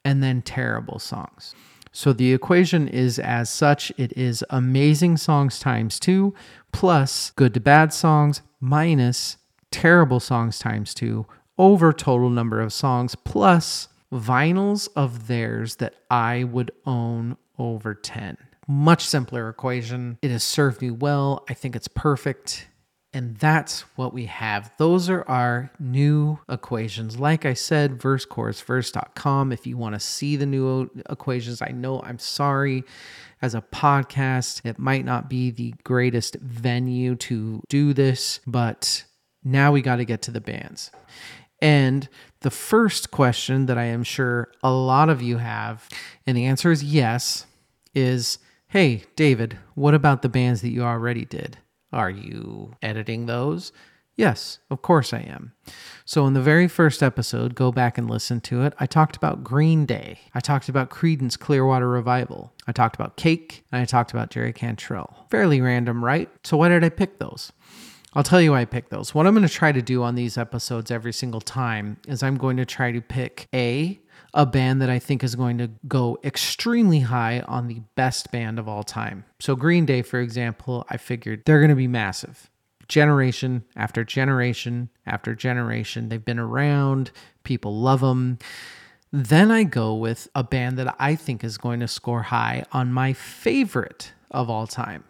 and 0.05 0.23
then 0.23 0.43
terrible 0.43 0.99
songs. 0.99 1.55
So 1.97 2.13
the 2.13 2.35
equation 2.35 2.89
is 2.89 3.19
as 3.19 3.49
such 3.49 3.91
it 3.97 4.13
is 4.19 4.45
amazing 4.51 5.17
songs 5.17 5.59
times 5.59 5.99
2 5.99 6.35
plus 6.71 7.31
good 7.37 7.55
to 7.55 7.61
bad 7.61 7.91
songs 7.91 8.43
minus 8.61 9.39
terrible 9.71 10.21
songs 10.21 10.59
times 10.59 10.93
2 10.93 11.25
over 11.57 11.95
total 11.95 12.29
number 12.29 12.61
of 12.61 12.75
songs 12.75 13.15
plus 13.15 13.89
vinyls 14.13 14.91
of 14.95 15.27
theirs 15.27 15.77
that 15.77 15.95
I 16.11 16.45
would 16.45 16.71
own 16.85 17.39
over 17.59 17.95
10. 17.95 18.37
Much 18.69 19.07
simpler 19.07 19.49
equation. 19.49 20.19
It 20.21 20.31
has 20.31 20.45
served 20.45 20.83
me 20.83 20.91
well. 20.91 21.47
I 21.49 21.55
think 21.55 21.75
it's 21.75 21.89
perfect. 21.89 22.69
And 23.17 23.35
that's 23.39 23.81
what 23.97 24.13
we 24.13 24.27
have. 24.27 24.71
Those 24.77 25.09
are 25.09 25.27
our 25.27 25.71
new 25.79 26.39
equations. 26.51 27.19
Like 27.19 27.47
I 27.47 27.55
said, 27.55 27.99
versechorusverse.com. 27.99 29.53
If 29.53 29.67
you 29.67 29.79
want 29.79 29.95
to 29.95 30.01
see 30.01 30.37
the 30.37 30.45
new 30.45 30.91
equations, 31.09 31.63
I 31.63 31.69
know 31.69 32.03
I'm 32.03 32.19
sorry. 32.19 32.85
As 33.41 33.55
a 33.55 33.63
podcast, 33.63 34.67
it 34.67 34.79
might 34.79 35.07
not 35.07 35.31
be 35.31 35.51
the 35.51 35.73
greatest 35.83 36.37
venue 36.43 37.15
to 37.15 37.63
do 37.71 37.95
this, 37.95 38.41
but 38.47 39.05
now 39.43 39.73
we 39.73 39.81
got 39.81 39.97
to 39.97 40.05
get 40.05 40.21
to 40.23 40.31
the 40.31 40.43
bands. 40.43 40.91
And 41.63 42.11
the 42.41 42.51
first 42.51 43.11
question 43.11 43.65
that 43.65 43.79
I 43.79 43.85
am 43.85 44.03
sure 44.03 44.53
a 44.63 44.71
lot 44.71 45.09
of 45.09 45.23
you 45.23 45.39
have, 45.39 45.89
and 46.27 46.37
the 46.37 46.45
answer 46.45 46.71
is 46.71 46.85
yes, 46.85 47.47
is 47.95 48.37
Hey, 48.69 49.05
David, 49.15 49.57
what 49.75 49.95
about 49.95 50.21
the 50.21 50.29
bands 50.29 50.61
that 50.61 50.69
you 50.69 50.83
already 50.83 51.25
did? 51.25 51.57
Are 51.93 52.11
you 52.11 52.75
editing 52.83 53.27
those? 53.27 53.73
Yes, 54.17 54.61
of 54.71 54.81
course 54.81 55.13
I 55.13 55.19
am. 55.19 55.53
So, 56.07 56.27
in 56.27 56.33
the 56.33 56.41
very 56.41 56.69
first 56.69 57.03
episode, 57.03 57.55
go 57.55 57.71
back 57.71 57.99
and 57.99 58.09
listen 58.09 58.41
to 58.43 58.63
it. 58.63 58.73
I 58.81 58.87
talked 58.87 59.15
about 59.15 59.45
Green 59.45 59.85
Day. 59.85 60.21
I 60.35 60.41
talked 60.41 60.71
about 60.71 60.89
Creedence 60.89 61.39
Clearwater 61.39 61.89
Revival. 61.89 62.55
I 62.67 62.73
talked 62.73 62.97
about 62.97 63.19
Cake, 63.19 63.65
and 63.71 63.83
I 63.83 63.85
talked 63.85 64.13
about 64.13 64.31
Jerry 64.31 64.55
Cantrell. 64.55 65.27
Fairly 65.31 65.61
random, 65.61 66.03
right? 66.03 66.31
So, 66.45 66.57
why 66.57 66.71
did 66.71 66.83
I 66.83 66.89
pick 66.89 67.19
those? 67.19 67.53
I'll 68.15 68.23
tell 68.23 68.41
you 68.41 68.53
why 68.53 68.63
I 68.63 68.65
picked 68.65 68.89
those. 68.89 69.15
What 69.15 69.27
I'm 69.27 69.35
going 69.35 69.47
to 69.47 69.53
try 69.53 69.73
to 69.73 69.83
do 69.83 70.03
on 70.03 70.15
these 70.15 70.39
episodes 70.39 70.91
every 70.91 71.13
single 71.13 71.43
time 71.43 71.99
is 72.09 72.23
I'm 72.23 72.39
going 72.39 72.57
to 72.57 72.65
try 72.65 72.91
to 72.91 73.03
pick 73.03 73.47
A, 73.55 74.01
a 74.37 74.45
band 74.45 74.83
that 74.83 74.91
I 74.91 74.99
think 74.99 75.25
is 75.25 75.35
going 75.35 75.57
to 75.59 75.71
go 75.89 76.19
extremely 76.23 77.01
high 77.01 77.41
on 77.49 77.69
the 77.69 77.81
best 77.95 78.31
band 78.31 78.59
of 78.59 78.69
all 78.69 78.85
time. 78.85 79.25
So, 79.41 79.57
Green 79.57 79.87
Day, 79.87 80.03
for 80.03 80.21
example, 80.21 80.87
I 80.91 80.99
figured 80.99 81.43
they're 81.47 81.59
going 81.59 81.71
to 81.71 81.75
be 81.75 81.89
massive. 81.89 82.51
Generation 82.87 83.65
after 83.75 84.05
generation 84.05 84.91
after 85.07 85.35
generation. 85.35 86.11
They've 86.11 86.25
been 86.25 86.39
around, 86.39 87.11
people 87.45 87.81
love 87.81 88.01
them. 88.01 88.39
Then 89.11 89.51
I 89.51 89.65
go 89.65 89.95
with 89.95 90.29
a 90.35 90.45
band 90.45 90.79
that 90.79 90.95
I 90.99 91.17
think 91.17 91.43
is 91.43 91.57
going 91.57 91.81
to 91.81 91.89
score 91.89 92.23
high 92.23 92.65
on 92.73 92.93
my 92.93 93.15
favorite 93.15 94.13
of 94.31 94.51
all 94.51 94.67
time. 94.67 95.05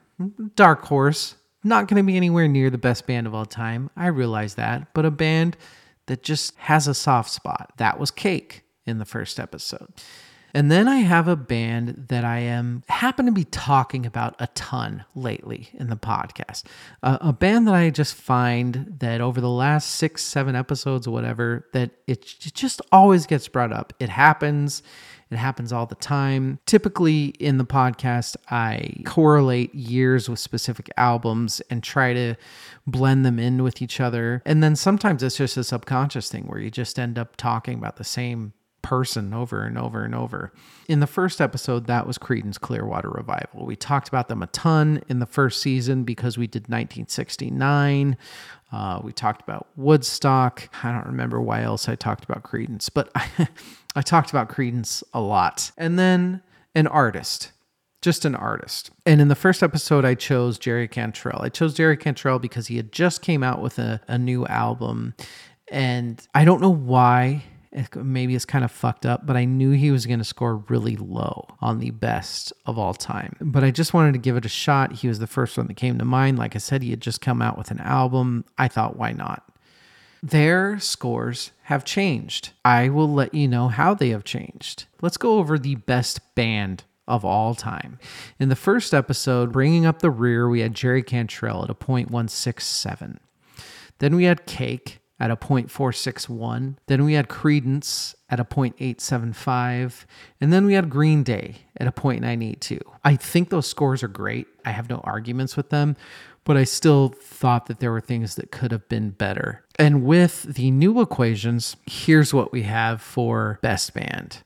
Dark 0.55 0.85
Horse, 0.85 1.35
not 1.65 1.89
going 1.89 2.01
to 2.01 2.07
be 2.07 2.17
anywhere 2.17 2.47
near 2.47 2.71
the 2.71 2.79
best 2.79 3.09
band 3.09 3.27
of 3.27 3.35
all 3.35 3.45
time. 3.45 3.91
I 3.97 4.07
realize 4.07 4.55
that, 4.55 4.95
but 4.95 5.05
a 5.05 5.11
band 5.11 5.57
that 6.07 6.23
just 6.23 6.55
has 6.57 6.87
a 6.87 6.95
soft 6.95 7.31
spot. 7.31 7.73
That 7.79 7.99
was 7.99 8.13
Cake 8.13 8.63
in 8.87 8.99
the 8.99 9.05
first 9.05 9.39
episode. 9.41 9.89
And 10.55 10.71
then 10.71 10.89
I 10.89 11.01
have 11.01 11.29
a 11.29 11.37
band 11.37 12.07
that 12.09 12.25
I 12.25 12.39
am 12.39 12.83
happen 12.89 13.27
to 13.27 13.33
be 13.33 13.45
talking 13.45 14.07
about 14.07 14.37
a 14.39 14.47
ton 14.49 15.05
lately 15.15 15.69
in 15.75 15.91
the 15.91 15.99
podcast. 15.99 16.65
Uh, 17.03 17.19
a 17.21 17.33
band 17.35 17.69
that 17.69 17.75
I 17.75 17.91
just 17.91 18.15
find 18.15 18.95
that 19.01 19.21
over 19.21 19.41
the 19.41 19.51
last 19.51 19.91
six, 19.91 20.25
seven 20.25 20.57
episodes 20.57 21.07
or 21.07 21.11
whatever, 21.11 21.69
that 21.75 21.91
it, 22.07 22.25
it 22.47 22.55
just 22.55 22.81
always 22.91 23.27
gets 23.27 23.49
brought 23.49 23.71
up. 23.71 23.93
It 24.01 24.09
happens. 24.09 24.83
It 25.31 25.37
happens 25.37 25.75
all 25.75 25.85
the 25.85 25.97
time. 25.97 26.61
Typically, 26.65 27.27
in 27.39 27.59
the 27.59 27.67
podcast, 27.67 28.37
I 28.49 29.03
correlate 29.05 29.75
years 29.75 30.27
with 30.27 30.39
specific 30.39 30.89
albums 30.97 31.61
and 31.69 31.83
try 31.83 32.15
to 32.15 32.35
blend 32.87 33.27
them 33.27 33.39
in 33.39 33.63
with 33.63 33.83
each 33.83 34.01
other. 34.01 34.41
And 34.47 34.63
then 34.63 34.75
sometimes 34.75 35.23
it's 35.23 35.37
just 35.37 35.59
a 35.59 35.65
subconscious 35.65 36.31
thing 36.31 36.45
where 36.45 36.61
you 36.61 36.71
just 36.71 36.99
end 36.99 37.19
up 37.19 37.37
talking 37.37 37.77
about 37.77 37.97
the 37.97 38.05
same 38.05 38.55
person 38.87 39.35
over 39.35 39.65
and 39.65 39.77
over 39.77 40.05
and 40.05 40.15
over. 40.15 40.53
In 40.89 41.01
the 41.01 41.09
first 41.09 41.41
episode, 41.41 41.89
that 41.89 42.07
was 42.07 42.19
Creedence 42.19 42.61
Clearwater 42.61 43.11
Revival. 43.11 43.67
We 43.67 43.75
talked 43.75 44.07
about 44.07 44.29
them 44.29 44.45
a 44.45 44.47
ton 44.47 45.03
in 45.09 45.19
the 45.19 45.27
first 45.27 45.61
season 45.61 46.05
because 46.05 46.39
we 46.39 46.47
did 46.47 46.63
1969. 46.69 48.17
Uh, 48.71 49.01
we 49.03 49.13
talked 49.13 49.43
about 49.43 49.67
Woodstock. 49.75 50.69
I 50.85 50.93
don't 50.93 51.07
remember 51.07 51.41
why 51.41 51.63
else 51.63 51.89
I 51.89 51.97
talked 51.97 52.23
about 52.23 52.45
Creedence, 52.45 52.89
but 52.93 53.11
I, 53.17 53.49
I 53.97 54.03
talked 54.03 54.31
about 54.31 54.49
Creedence 54.49 55.03
a 55.13 55.21
lot. 55.21 55.73
And 55.77 55.99
then 55.99 56.43
an 56.77 56.87
artist 56.87 57.51
just 58.03 58.25
an 58.25 58.37
artist. 58.37 58.93
And 59.05 59.21
in 59.21 59.27
the 59.27 59.35
first 59.35 59.65
episode, 59.65 60.05
I 60.05 60.15
chose 60.15 60.61
Jerry 60.61 60.87
Cantrell. 60.87 61.41
I 61.43 61.49
chose 61.49 61.75
Jerry 61.75 61.97
Cantrell 61.97 62.39
because 62.39 62.69
he 62.69 62.77
had 62.77 62.93
just 62.93 63.21
came 63.21 63.43
out 63.43 63.61
with 63.61 63.81
a, 63.81 64.01
a 64.07 64.17
new 64.17 64.47
album. 64.47 65.15
And 65.73 66.25
I 66.33 66.45
don't 66.45 66.61
know 66.61 66.71
why 66.71 67.43
maybe 67.95 68.35
it's 68.35 68.45
kind 68.45 68.65
of 68.65 68.71
fucked 68.71 69.07
up, 69.07 69.27
but 69.27 69.37
I 69.37 69.45
knew 69.45 69.73
he 69.73 69.91
was 69.91 70.07
going 70.07 70.19
to 70.19 70.25
score 70.25 70.57
really 70.69 70.97
low 70.97 71.47
on 71.61 71.79
the 71.79 71.91
best 71.91 72.53
of 72.65 72.79
all 72.79 72.95
time. 72.95 73.37
But 73.41 73.65
I 73.65 73.71
just 73.71 73.95
wanted 73.95 74.13
to 74.13 74.19
give 74.19 74.37
it 74.37 74.45
a 74.45 74.51
shot. 74.51 74.93
He 74.93 75.09
was 75.09 75.19
the 75.19 75.27
first 75.27 75.57
one 75.57 75.67
that 75.67 75.75
came 75.75 75.99
to 75.99 76.05
mind. 76.05 76.39
Like 76.39 76.55
I 76.55 76.59
said, 76.59 76.83
he 76.83 76.91
had 76.91 77.01
just 77.01 77.21
come 77.21 77.43
out 77.43 77.59
with 77.59 77.71
an 77.71 77.81
album. 77.81 78.45
I 78.57 78.69
thought, 78.69 78.97
why 78.97 79.13
not? 79.13 79.45
Their 80.23 80.79
scores 80.79 81.53
have 81.65 81.85
changed. 81.85 82.51
I 82.65 82.89
will 82.89 83.13
let 83.13 83.35
you 83.35 83.47
know 83.47 83.69
how 83.69 83.95
they 83.95 84.09
have 84.09 84.25
changed. 84.25 84.87
Let's 85.03 85.19
go 85.19 85.39
over 85.39 85.59
the 85.59 85.77
best 85.77 86.35
band 86.35 86.85
of 87.07 87.25
all 87.25 87.55
time. 87.55 87.99
In 88.41 88.49
the 88.49 88.57
first 88.57 88.93
episode, 88.95 89.53
bringing 89.53 89.87
up 89.87 90.01
the 90.01 90.11
rear, 90.11 90.49
we 90.49 90.61
had 90.61 90.75
Jerry 90.75 91.03
Cantrell 91.03 91.63
at 91.63 91.71
a 91.71 91.75
.167. 91.75 93.19
Then 93.99 94.17
we 94.17 94.25
had 94.25 94.47
Cake 94.47 94.99
at 95.19 95.31
a 95.31 95.37
0.461. 95.37 96.77
Then 96.87 97.05
we 97.05 97.15
had 97.15 97.29
Creedence 97.29 98.15
at 98.29 98.41
a 98.41 98.45
0.875. 98.45 100.05
And 100.41 100.53
then 100.53 100.67
we 100.67 100.75
had 100.75 100.91
Green 100.91 101.23
Day 101.23 101.57
at 101.79 101.87
a 101.87 101.93
0.982. 101.93 102.81
I 103.05 103.17
think 103.17 103.49
those 103.49 103.67
scores 103.67 104.03
are 104.03 104.09
great. 104.09 104.47
I 104.65 104.71
have 104.71 104.91
no 104.91 105.01
arguments 105.05 105.57
with 105.57 105.71
them, 105.71 105.97
but 106.45 106.57
I 106.57 106.65
still 106.65 107.09
thought 107.09 107.67
that 107.67 107.81
there 107.81 107.93
were 107.93 108.01
things 108.01 108.35
that 108.35 108.51
could 108.51 108.73
have 108.73 108.89
been 108.89 109.11
better. 109.11 109.65
And 109.79 110.05
with 110.05 110.43
the 110.43 110.71
new 110.71 111.01
equations, 111.01 111.77
here's 111.87 112.35
what 112.35 112.53
we 112.53 112.63
have 112.63 113.01
for 113.01 113.59
Best 113.63 113.95
Band. 113.95 114.43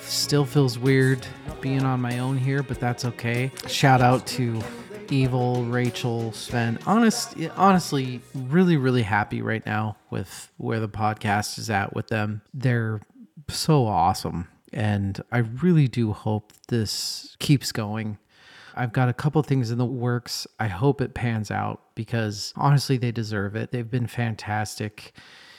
Still 0.00 0.46
feels 0.46 0.78
weird 0.78 1.26
being 1.60 1.84
on 1.84 2.00
my 2.00 2.18
own 2.18 2.38
here, 2.38 2.62
but 2.62 2.80
that's 2.80 3.04
okay. 3.04 3.52
Shout 3.66 4.00
out 4.00 4.26
to 4.28 4.62
Evil, 5.10 5.64
Rachel, 5.64 6.32
Sven. 6.32 6.78
Honest, 6.86 7.34
honestly, 7.56 8.20
really, 8.34 8.76
really 8.76 9.02
happy 9.02 9.42
right 9.42 9.64
now 9.66 9.96
with 10.10 10.50
where 10.56 10.80
the 10.80 10.88
podcast 10.88 11.58
is 11.58 11.70
at 11.70 11.94
with 11.94 12.08
them. 12.08 12.42
They're 12.54 13.00
so 13.48 13.86
awesome. 13.86 14.48
And 14.72 15.20
I 15.30 15.38
really 15.38 15.88
do 15.88 16.12
hope 16.12 16.52
this 16.68 17.36
keeps 17.38 17.72
going. 17.72 18.18
I've 18.74 18.92
got 18.92 19.08
a 19.08 19.12
couple 19.12 19.42
things 19.42 19.70
in 19.70 19.78
the 19.78 19.84
works. 19.84 20.46
I 20.58 20.68
hope 20.68 21.00
it 21.00 21.14
pans 21.14 21.50
out 21.50 21.82
because 21.94 22.54
honestly, 22.56 22.96
they 22.96 23.12
deserve 23.12 23.54
it. 23.54 23.70
They've 23.70 23.90
been 23.90 24.06
fantastic. 24.06 25.12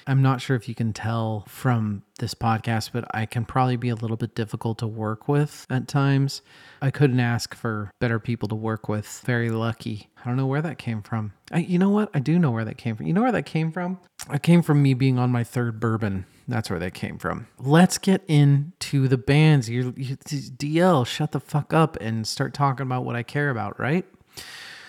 I'm 0.08 0.22
not 0.22 0.42
sure 0.42 0.56
if 0.56 0.68
you 0.68 0.76
can 0.76 0.94
tell 0.94 1.46
from 1.48 2.04
this 2.20 2.34
podcast, 2.34 2.92
but 2.94 3.06
I 3.14 3.26
can 3.26 3.46
probably 3.46 3.78
be 3.78 3.90
a 3.90 3.96
little 3.96 4.18
bit 4.18 4.36
difficult 4.36 4.78
to 4.80 4.88
work 4.88 5.28
with 5.28 5.66
at 5.70 5.88
times. 5.88 6.42
I 6.82 6.92
couldn't 6.92 7.20
ask 7.20 7.56
for 7.56 7.92
better 8.00 8.20
people 8.20 8.48
to 8.50 8.56
work 8.56 8.90
with. 8.90 9.22
Very 9.26 9.50
lucky. 9.50 10.10
I 10.24 10.28
don't 10.28 10.38
know 10.38 10.46
where 10.46 10.62
that 10.62 10.78
came 10.78 11.02
from. 11.02 11.34
I, 11.52 11.60
you 11.60 11.78
know 11.80 11.90
what? 11.90 12.10
I 12.14 12.20
do 12.20 12.38
know 12.40 12.52
where 12.52 12.66
that 12.66 12.78
came 12.78 12.96
from. 12.96 13.06
You 13.06 13.14
know 13.14 13.22
where 13.22 13.32
that 13.32 13.46
came 13.46 13.72
from? 13.72 14.00
It 14.32 14.44
came 14.44 14.62
from 14.62 14.82
me 14.82 14.94
being 14.94 15.20
on 15.20 15.32
my 15.32 15.44
third 15.44 15.80
bourbon. 15.80 16.26
That's 16.48 16.70
where 16.70 16.80
that 16.80 16.94
came 16.94 17.18
from. 17.18 17.48
Let's 17.58 17.98
get 17.98 18.24
into 18.28 19.08
the 19.08 19.18
bands. 19.18 19.70
You, 19.70 19.94
you 19.96 20.18
DL, 20.18 21.06
shut 21.06 21.32
the 21.32 21.40
fuck 21.40 21.74
up 21.74 21.98
and 22.02 22.28
start 22.28 22.54
talking 22.54 22.86
about 22.86 23.06
what 23.06 23.16
I 23.16 23.24
care 23.24 23.50
about, 23.50 23.80
right? 23.80 24.06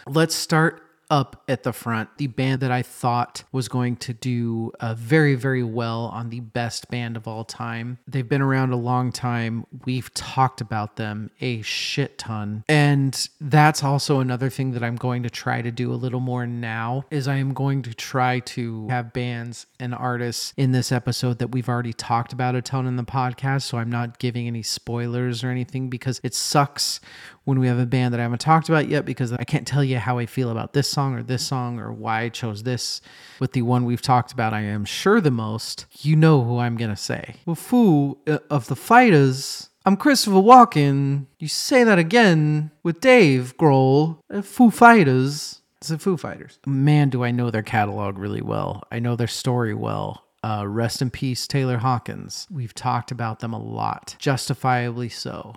Let's 0.06 0.34
start 0.34 0.82
up 1.10 1.42
at 1.48 1.62
the 1.62 1.72
front. 1.72 2.08
The 2.18 2.26
band 2.26 2.60
that 2.60 2.70
I 2.70 2.82
thought 2.82 3.44
was 3.52 3.68
going 3.68 3.96
to 3.96 4.12
do 4.12 4.72
uh, 4.80 4.94
very, 4.94 5.34
very 5.34 5.62
well 5.62 6.06
on 6.12 6.30
the 6.30 6.40
best 6.40 6.88
band 6.90 7.16
of 7.16 7.28
all 7.28 7.44
time. 7.44 7.98
They've 8.06 8.28
been 8.28 8.42
around 8.42 8.72
a 8.72 8.76
long 8.76 9.12
time. 9.12 9.66
We've 9.84 10.12
talked 10.14 10.60
about 10.60 10.96
them 10.96 11.30
a 11.40 11.62
shit 11.62 12.18
ton. 12.18 12.64
And 12.68 13.28
that's 13.40 13.82
also 13.82 14.20
another 14.20 14.50
thing 14.50 14.72
that 14.72 14.82
I'm 14.82 14.96
going 14.96 15.22
to 15.22 15.30
try 15.30 15.62
to 15.62 15.70
do 15.70 15.92
a 15.92 15.94
little 15.94 16.20
more 16.20 16.46
now 16.46 17.04
is 17.10 17.28
I 17.28 17.36
am 17.36 17.54
going 17.54 17.82
to 17.82 17.94
try 17.94 18.40
to 18.40 18.88
have 18.88 19.12
bands 19.12 19.66
and 19.78 19.94
artists 19.94 20.52
in 20.56 20.72
this 20.72 20.92
episode 20.92 21.38
that 21.38 21.48
we've 21.48 21.68
already 21.68 21.92
talked 21.92 22.32
about 22.32 22.54
a 22.54 22.62
ton 22.62 22.86
in 22.86 22.96
the 22.96 23.04
podcast. 23.04 23.62
So 23.62 23.78
I'm 23.78 23.90
not 23.90 24.18
giving 24.18 24.46
any 24.46 24.62
spoilers 24.62 25.44
or 25.44 25.50
anything 25.50 25.90
because 25.90 26.20
it 26.22 26.34
sucks 26.34 27.00
when 27.44 27.58
we 27.58 27.66
have 27.66 27.78
a 27.78 27.86
band 27.86 28.12
that 28.12 28.20
I 28.20 28.24
haven't 28.24 28.40
talked 28.40 28.68
about 28.68 28.88
yet 28.88 29.04
because 29.04 29.32
I 29.32 29.44
can't 29.44 29.66
tell 29.66 29.84
you 29.84 29.98
how 29.98 30.18
I 30.18 30.26
feel 30.26 30.50
about 30.50 30.72
this 30.72 30.88
song 30.88 31.14
or 31.14 31.22
this 31.22 31.46
song 31.46 31.78
or 31.78 31.92
why 31.92 32.22
I 32.22 32.28
chose 32.30 32.62
this 32.62 33.00
with 33.38 33.52
the 33.52 33.62
one 33.62 33.84
we've 33.84 34.02
talked 34.02 34.32
about 34.32 34.54
I 34.54 34.62
am 34.62 34.84
sure 34.84 35.20
the 35.20 35.30
most, 35.30 35.86
you 36.00 36.16
know 36.16 36.42
who 36.42 36.58
I'm 36.58 36.76
going 36.76 36.90
to 36.90 36.96
say. 36.96 37.36
Well, 37.46 37.54
Foo 37.54 38.18
uh, 38.26 38.38
of 38.50 38.68
the 38.68 38.76
Fighters, 38.76 39.70
I'm 39.86 39.98
Christopher 39.98 40.36
Walken. 40.36 41.26
You 41.38 41.48
say 41.48 41.84
that 41.84 41.98
again 41.98 42.70
with 42.82 43.00
Dave 43.00 43.54
Grohl, 43.58 44.18
uh, 44.32 44.40
Foo 44.40 44.70
Fighters. 44.70 45.60
It's 45.78 45.88
the 45.88 45.98
Foo 45.98 46.16
Fighters. 46.16 46.58
Man, 46.66 47.10
do 47.10 47.22
I 47.22 47.30
know 47.30 47.50
their 47.50 47.62
catalog 47.62 48.16
really 48.18 48.40
well. 48.40 48.84
I 48.90 48.98
know 48.98 49.16
their 49.16 49.26
story 49.26 49.74
well. 49.74 50.24
Uh, 50.42 50.66
rest 50.66 51.02
in 51.02 51.10
peace, 51.10 51.46
Taylor 51.46 51.78
Hawkins. 51.78 52.46
We've 52.50 52.74
talked 52.74 53.10
about 53.10 53.40
them 53.40 53.52
a 53.52 53.58
lot, 53.58 54.16
justifiably 54.18 55.10
so. 55.10 55.56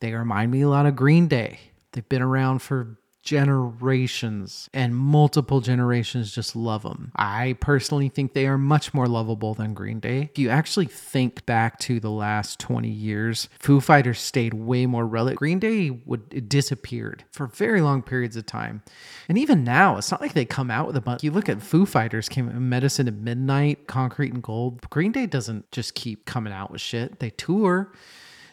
They 0.00 0.12
remind 0.12 0.50
me 0.50 0.62
a 0.62 0.68
lot 0.68 0.86
of 0.86 0.96
Green 0.96 1.28
Day. 1.28 1.58
They've 1.92 2.08
been 2.08 2.22
around 2.22 2.60
for 2.60 2.98
generations 3.26 4.70
and 4.72 4.96
multiple 4.96 5.60
generations 5.60 6.32
just 6.32 6.54
love 6.54 6.84
them. 6.84 7.10
I 7.16 7.56
personally 7.60 8.08
think 8.08 8.32
they 8.32 8.46
are 8.46 8.56
much 8.56 8.94
more 8.94 9.08
lovable 9.08 9.52
than 9.52 9.74
Green 9.74 9.98
Day. 9.98 10.30
If 10.32 10.38
you 10.38 10.48
actually 10.48 10.86
think 10.86 11.44
back 11.44 11.78
to 11.80 11.98
the 11.98 12.10
last 12.10 12.60
20 12.60 12.88
years, 12.88 13.48
Foo 13.58 13.80
Fighters 13.80 14.20
stayed 14.20 14.54
way 14.54 14.86
more 14.86 15.04
relevant. 15.04 15.38
Green 15.38 15.58
Day 15.58 15.90
would 15.90 16.48
disappeared 16.48 17.24
for 17.32 17.48
very 17.48 17.80
long 17.80 18.00
periods 18.00 18.36
of 18.36 18.46
time. 18.46 18.82
And 19.28 19.36
even 19.36 19.64
now, 19.64 19.98
it's 19.98 20.12
not 20.12 20.20
like 20.20 20.32
they 20.32 20.44
come 20.44 20.70
out 20.70 20.86
with 20.86 20.96
a 20.96 21.00
bunch. 21.00 21.24
You 21.24 21.32
look 21.32 21.48
at 21.48 21.60
Foo 21.60 21.84
Fighters 21.84 22.28
came 22.28 22.68
Medicine 22.68 23.08
at 23.08 23.14
Midnight, 23.14 23.88
Concrete 23.88 24.32
and 24.32 24.42
Gold. 24.42 24.88
Green 24.88 25.10
Day 25.10 25.26
doesn't 25.26 25.70
just 25.72 25.96
keep 25.96 26.26
coming 26.26 26.52
out 26.52 26.70
with 26.70 26.80
shit. 26.80 27.18
They 27.18 27.30
tour. 27.30 27.92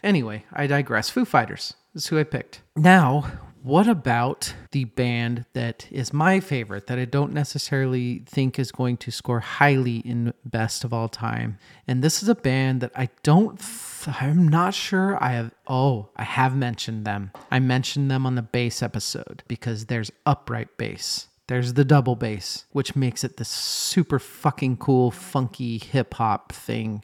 Anyway, 0.03 0.43
I 0.51 0.67
digress. 0.67 1.09
Foo 1.09 1.25
Fighters 1.25 1.75
is 1.95 2.07
who 2.07 2.19
I 2.19 2.23
picked. 2.23 2.61
Now, 2.75 3.31
what 3.63 3.87
about 3.87 4.53
the 4.71 4.83
band 4.83 5.45
that 5.53 5.87
is 5.89 6.11
my 6.11 6.41
favorite 6.41 6.87
that 6.87 6.99
I 6.99 7.05
don't 7.05 7.31
necessarily 7.31 8.23
think 8.25 8.59
is 8.59 8.73
going 8.73 8.97
to 8.97 9.11
score 9.11 9.39
highly 9.39 9.97
in 9.99 10.33
best 10.43 10.83
of 10.83 10.93
all 10.93 11.07
time? 11.07 11.57
And 11.87 12.03
this 12.03 12.21
is 12.21 12.27
a 12.27 12.35
band 12.35 12.81
that 12.81 12.91
I 12.93 13.07
don't 13.23 13.57
th- 13.57 14.21
I'm 14.21 14.49
not 14.49 14.73
sure 14.73 15.17
I 15.23 15.31
have 15.31 15.51
oh, 15.65 16.09
I 16.17 16.23
have 16.23 16.57
mentioned 16.57 17.05
them. 17.05 17.31
I 17.49 17.59
mentioned 17.59 18.11
them 18.11 18.25
on 18.25 18.35
the 18.35 18.41
bass 18.41 18.83
episode 18.83 19.43
because 19.47 19.85
there's 19.85 20.11
upright 20.25 20.75
bass. 20.77 21.29
There's 21.47 21.73
the 21.73 21.85
double 21.85 22.17
bass, 22.17 22.65
which 22.73 22.97
makes 22.97 23.23
it 23.23 23.37
this 23.37 23.49
super 23.49 24.19
fucking 24.19 24.77
cool 24.77 25.09
funky 25.09 25.77
hip 25.77 26.15
hop 26.15 26.51
thing. 26.51 27.01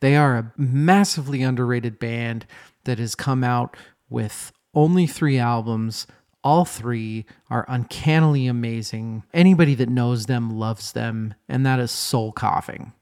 They 0.00 0.16
are 0.16 0.36
a 0.36 0.52
massively 0.56 1.42
underrated 1.42 1.98
band 1.98 2.46
that 2.84 2.98
has 2.98 3.14
come 3.14 3.42
out 3.42 3.76
with 4.08 4.52
only 4.74 5.06
three 5.06 5.38
albums. 5.38 6.06
All 6.42 6.64
three 6.64 7.24
are 7.48 7.64
uncannily 7.68 8.46
amazing. 8.46 9.24
Anybody 9.32 9.74
that 9.76 9.88
knows 9.88 10.26
them 10.26 10.58
loves 10.58 10.92
them, 10.92 11.34
and 11.48 11.64
that 11.64 11.80
is 11.80 11.90
Soul 11.90 12.32
Coughing. 12.32 12.92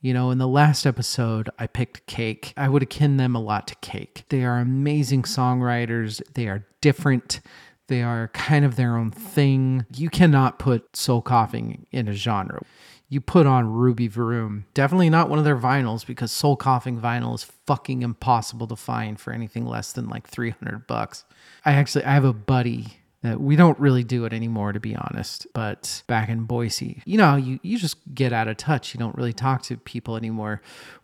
You 0.00 0.14
know, 0.14 0.30
in 0.30 0.38
the 0.38 0.48
last 0.48 0.86
episode, 0.86 1.50
I 1.58 1.66
picked 1.66 2.06
Cake. 2.06 2.54
I 2.56 2.68
would 2.68 2.82
akin 2.82 3.16
them 3.16 3.34
a 3.34 3.40
lot 3.40 3.66
to 3.68 3.74
Cake. 3.76 4.24
They 4.28 4.44
are 4.44 4.58
amazing 4.58 5.24
songwriters, 5.24 6.22
they 6.34 6.46
are 6.48 6.64
different. 6.80 7.40
They 7.88 8.02
are 8.02 8.28
kind 8.34 8.66
of 8.66 8.76
their 8.76 8.98
own 8.98 9.10
thing. 9.10 9.86
You 9.96 10.10
cannot 10.10 10.58
put 10.58 10.94
soul 10.94 11.22
coughing 11.22 11.86
in 11.90 12.06
a 12.06 12.12
genre 12.12 12.60
you 13.08 13.20
put 13.20 13.46
on 13.46 13.72
Ruby 13.72 14.06
Vroom. 14.08 14.66
Definitely 14.74 15.10
not 15.10 15.30
one 15.30 15.38
of 15.38 15.44
their 15.44 15.56
vinyls 15.56 16.06
because 16.06 16.30
Soul 16.30 16.56
Coughing 16.56 17.00
vinyl 17.00 17.34
is 17.34 17.44
fucking 17.44 18.02
impossible 18.02 18.66
to 18.66 18.76
find 18.76 19.18
for 19.18 19.32
anything 19.32 19.64
less 19.64 19.92
than 19.92 20.08
like 20.08 20.26
300 20.26 20.86
bucks. 20.86 21.24
I 21.64 21.72
actually 21.72 22.04
I 22.04 22.12
have 22.12 22.24
a 22.24 22.32
buddy 22.32 22.98
that 23.22 23.40
we 23.40 23.56
don't 23.56 23.78
really 23.80 24.04
do 24.04 24.24
it 24.26 24.32
anymore 24.32 24.72
to 24.72 24.78
be 24.78 24.94
honest, 24.94 25.46
but 25.54 26.02
back 26.06 26.28
in 26.28 26.44
Boise, 26.44 27.02
you 27.04 27.16
know, 27.16 27.36
you 27.36 27.58
you 27.62 27.78
just 27.78 27.96
get 28.14 28.32
out 28.32 28.48
of 28.48 28.58
touch. 28.58 28.94
You 28.94 29.00
don't 29.00 29.16
really 29.16 29.32
talk 29.32 29.62
to 29.62 29.76
people 29.76 30.16
anymore. 30.16 30.60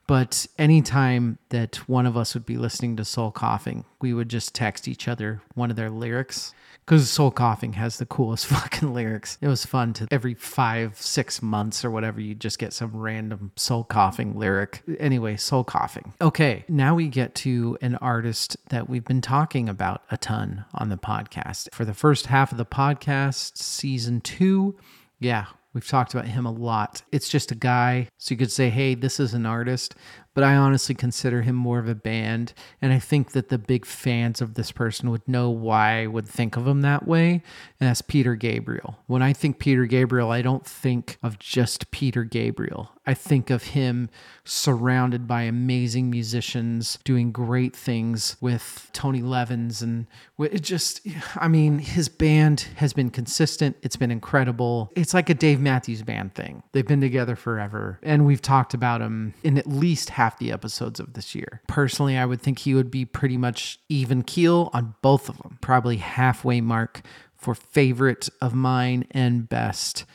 But 0.07 0.47
anytime 0.59 1.39
that 1.49 1.77
one 1.89 2.05
of 2.05 2.15
us 2.15 2.35
would 2.35 2.45
be 2.45 2.59
listening 2.59 2.97
to 2.97 3.07
Soul 3.07 3.31
Coughing, 3.31 3.87
we 4.03 4.13
would 4.13 4.29
just 4.29 4.55
text 4.55 4.87
each 4.87 5.09
other 5.09 5.41
one 5.55 5.71
of 5.71 5.77
their 5.77 5.89
lyrics 5.89 6.53
because 6.85 7.11
Soul 7.11 7.31
Coughing 7.31 7.75
has 7.75 7.99
the 7.99 8.07
coolest 8.07 8.47
fucking 8.49 8.93
lyrics. 8.93 9.39
It 9.41 9.49
was 9.49 9.65
fun 9.65 9.93
to 9.95 10.09
every 10.11 10.35
five, 10.35 11.01
six 11.01 11.43
months 11.43 11.85
or 11.85 11.91
whatever, 11.91 12.21
you 12.21 12.35
just 12.35 12.59
get 12.59 12.73
some 12.73 12.97
random 12.97 13.53
Soul 13.57 13.85
Coughing 13.85 14.39
lyric. 14.39 14.83
Anyway, 14.99 15.37
Soul 15.37 15.65
Coughing. 15.65 16.15
Okay, 16.21 16.65
now 16.69 16.95
we 16.95 17.09
get 17.09 17.35
to 17.37 17.79
an 17.81 17.97
artist 17.97 18.57
that 18.69 18.89
we've 18.89 19.05
been 19.05 19.21
talking 19.23 19.69
about 19.69 20.03
a 20.11 20.17
ton 20.17 20.65
on 20.75 20.89
the 20.89 20.97
podcast. 20.99 21.73
For 21.73 21.85
the 21.85 21.95
first 21.95 22.27
half 22.27 22.53
of 22.53 22.59
the 22.59 22.67
podcast, 22.67 23.59
season 23.59 24.21
two, 24.21 24.77
yeah, 25.21 25.47
We've 25.75 25.87
talked 25.87 26.15
about 26.15 26.29
him 26.29 26.47
a 26.47 26.53
lot. 26.53 27.03
It's 27.11 27.29
just 27.29 27.51
a 27.51 27.57
guy. 27.57 28.09
So 28.17 28.33
you 28.33 28.39
could 28.39 28.53
say, 28.53 28.71
hey, 28.71 28.95
this 28.95 29.19
is 29.19 29.35
an 29.35 29.45
artist 29.45 29.97
but 30.35 30.45
I 30.45 30.57
honestly 30.57 30.95
consider 30.95 31.43
him 31.43 31.55
more 31.55 31.79
of 31.79 31.89
a 31.89 31.95
band. 31.95 32.53
And 32.83 32.93
I 32.93 32.99
think 32.99 33.33
that 33.33 33.49
the 33.49 33.59
big 33.59 33.87
fans 33.87 34.41
of 34.41 34.55
this 34.55 34.73
person 34.73 35.11
would 35.11 35.27
know 35.27 35.49
why 35.49 36.03
I 36.03 36.07
would 36.07 36.29
think 36.29 36.57
of 36.57 36.67
him 36.67 36.83
that 36.83 37.07
way. 37.07 37.43
And 37.81 37.89
that's 37.89 38.03
Peter 38.03 38.35
Gabriel. 38.35 38.99
When 39.07 39.23
I 39.23 39.33
think 39.33 39.59
Peter 39.59 39.87
Gabriel, 39.87 40.31
I 40.31 40.43
don't 40.43 40.67
think 40.67 41.19
of 41.23 41.39
just 41.39 41.91
Peter 41.91 42.25
Gabriel. 42.25 42.91
I 43.07 43.15
think 43.15 43.51
of 43.51 43.65
him 43.65 44.09
surrounded 44.45 45.29
by 45.29 45.43
amazing 45.43 46.11
musicians 46.11 46.99
doing 47.05 47.33
great 47.33 47.77
things 47.77 48.37
with 48.41 48.89
Tony 48.95 49.21
Levins. 49.21 49.83
And 49.83 50.07
it 50.39 50.63
just, 50.63 51.07
I 51.37 51.49
mean, 51.49 51.81
his 51.81 52.09
band 52.09 52.63
has 52.77 52.95
been 52.95 53.11
consistent. 53.11 53.77
It's 53.83 53.97
been 53.97 54.11
incredible. 54.11 54.91
It's 54.97 55.13
like 55.13 55.29
a 55.29 55.35
Dave 55.35 55.61
Matthews 55.61 56.03
Band 56.03 56.35
thing. 56.35 56.63
They've 56.73 56.87
been 56.87 57.03
together 57.03 57.37
forever. 57.37 58.01
And 58.03 58.25
we've 58.25 58.43
talked 58.43 58.73
about 58.73 59.03
him 59.03 59.35
in 59.43 59.59
at 59.59 59.67
least 59.67 60.11
half 60.11 60.24
half 60.25 60.39
the 60.39 60.51
episodes 60.51 60.99
of 60.99 61.13
this 61.13 61.35
year. 61.35 61.61
Personally, 61.67 62.17
I 62.17 62.25
would 62.25 62.41
think 62.41 62.61
he 62.61 62.75
would 62.75 62.91
be 62.91 63.05
pretty 63.05 63.37
much 63.37 63.79
even 63.91 64.23
keel 64.23 64.71
on 64.73 64.95
both 65.03 65.29
of 65.29 65.37
them, 65.39 65.59
probably 65.61 65.99
halfway 65.99 66.63
mark 66.63 67.03
for 67.37 67.55
favorite 67.55 68.31
of 68.41 68.55
mine 68.55 69.07
and 69.11 69.47
best. 69.47 70.07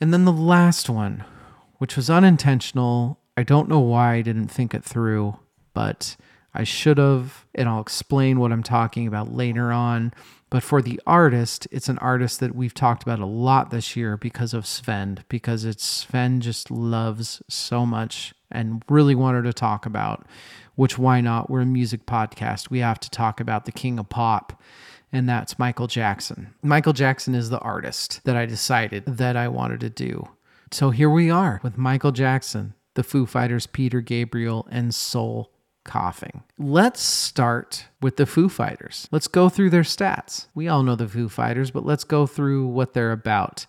And 0.00 0.14
then 0.14 0.24
the 0.24 0.32
last 0.32 0.88
one, 0.88 1.24
which 1.76 1.94
was 1.94 2.08
unintentional. 2.08 3.20
I 3.36 3.42
don't 3.42 3.68
know 3.68 3.80
why 3.80 4.14
I 4.14 4.22
didn't 4.22 4.48
think 4.48 4.72
it 4.72 4.82
through, 4.82 5.36
but 5.74 6.16
I 6.54 6.64
should 6.64 6.96
have, 6.96 7.44
and 7.54 7.68
I'll 7.68 7.82
explain 7.82 8.40
what 8.40 8.50
I'm 8.50 8.62
talking 8.62 9.06
about 9.06 9.34
later 9.34 9.72
on. 9.72 10.14
But 10.48 10.62
for 10.62 10.80
the 10.80 11.00
artist, 11.06 11.68
it's 11.70 11.88
an 11.88 11.98
artist 11.98 12.40
that 12.40 12.54
we've 12.54 12.74
talked 12.74 13.02
about 13.02 13.20
a 13.20 13.26
lot 13.26 13.70
this 13.70 13.94
year 13.94 14.16
because 14.16 14.54
of 14.54 14.66
Sven, 14.66 15.24
because 15.28 15.64
it's 15.66 15.84
Sven 15.84 16.40
just 16.40 16.70
loves 16.70 17.42
so 17.48 17.84
much 17.86 18.34
and 18.52 18.82
really 18.88 19.14
wanted 19.14 19.42
to 19.42 19.52
talk 19.52 19.86
about, 19.86 20.26
which 20.74 20.98
why 20.98 21.20
not? 21.20 21.50
We're 21.50 21.62
a 21.62 21.66
music 21.66 22.06
podcast. 22.06 22.70
We 22.70 22.78
have 22.78 23.00
to 23.00 23.10
talk 23.10 23.40
about 23.40 23.64
the 23.64 23.72
king 23.72 23.98
of 23.98 24.08
pop, 24.08 24.60
and 25.12 25.28
that's 25.28 25.58
Michael 25.58 25.86
Jackson. 25.86 26.54
Michael 26.62 26.92
Jackson 26.92 27.34
is 27.34 27.50
the 27.50 27.58
artist 27.58 28.20
that 28.24 28.36
I 28.36 28.46
decided 28.46 29.04
that 29.06 29.36
I 29.36 29.48
wanted 29.48 29.80
to 29.80 29.90
do. 29.90 30.28
So 30.70 30.90
here 30.90 31.10
we 31.10 31.30
are 31.30 31.60
with 31.62 31.76
Michael 31.76 32.12
Jackson, 32.12 32.74
the 32.94 33.02
Foo 33.02 33.26
Fighters, 33.26 33.66
Peter 33.66 34.00
Gabriel, 34.00 34.66
and 34.70 34.94
Soul 34.94 35.50
coughing. 35.84 36.42
Let's 36.58 37.02
start 37.02 37.86
with 38.00 38.16
the 38.16 38.24
Foo 38.24 38.48
Fighters. 38.48 39.08
Let's 39.10 39.28
go 39.28 39.48
through 39.48 39.70
their 39.70 39.82
stats. 39.82 40.46
We 40.54 40.68
all 40.68 40.82
know 40.82 40.94
the 40.94 41.08
Foo 41.08 41.28
Fighters, 41.28 41.70
but 41.70 41.84
let's 41.84 42.04
go 42.04 42.26
through 42.26 42.68
what 42.68 42.94
they're 42.94 43.12
about. 43.12 43.66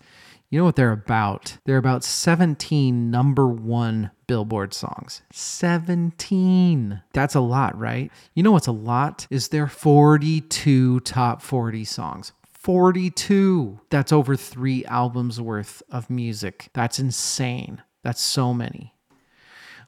You 0.50 0.58
know 0.58 0.64
what 0.64 0.76
they're 0.76 0.92
about? 0.92 1.58
They're 1.64 1.78
about 1.78 2.04
17 2.04 3.10
number 3.10 3.48
one 3.48 4.10
Billboard 4.26 4.72
songs. 4.72 5.22
17. 5.32 7.02
That's 7.12 7.34
a 7.34 7.40
lot, 7.40 7.78
right? 7.78 8.10
You 8.34 8.42
know 8.42 8.52
what's 8.52 8.66
a 8.66 8.72
lot? 8.72 9.26
Is 9.30 9.48
there 9.48 9.66
42 9.66 11.00
top 11.00 11.42
40 11.42 11.84
songs. 11.84 12.32
42. 12.52 13.80
That's 13.90 14.12
over 14.12 14.36
three 14.36 14.84
albums 14.86 15.40
worth 15.40 15.82
of 15.90 16.08
music. 16.08 16.70
That's 16.72 16.98
insane. 16.98 17.82
That's 18.02 18.22
so 18.22 18.54
many. 18.54 18.94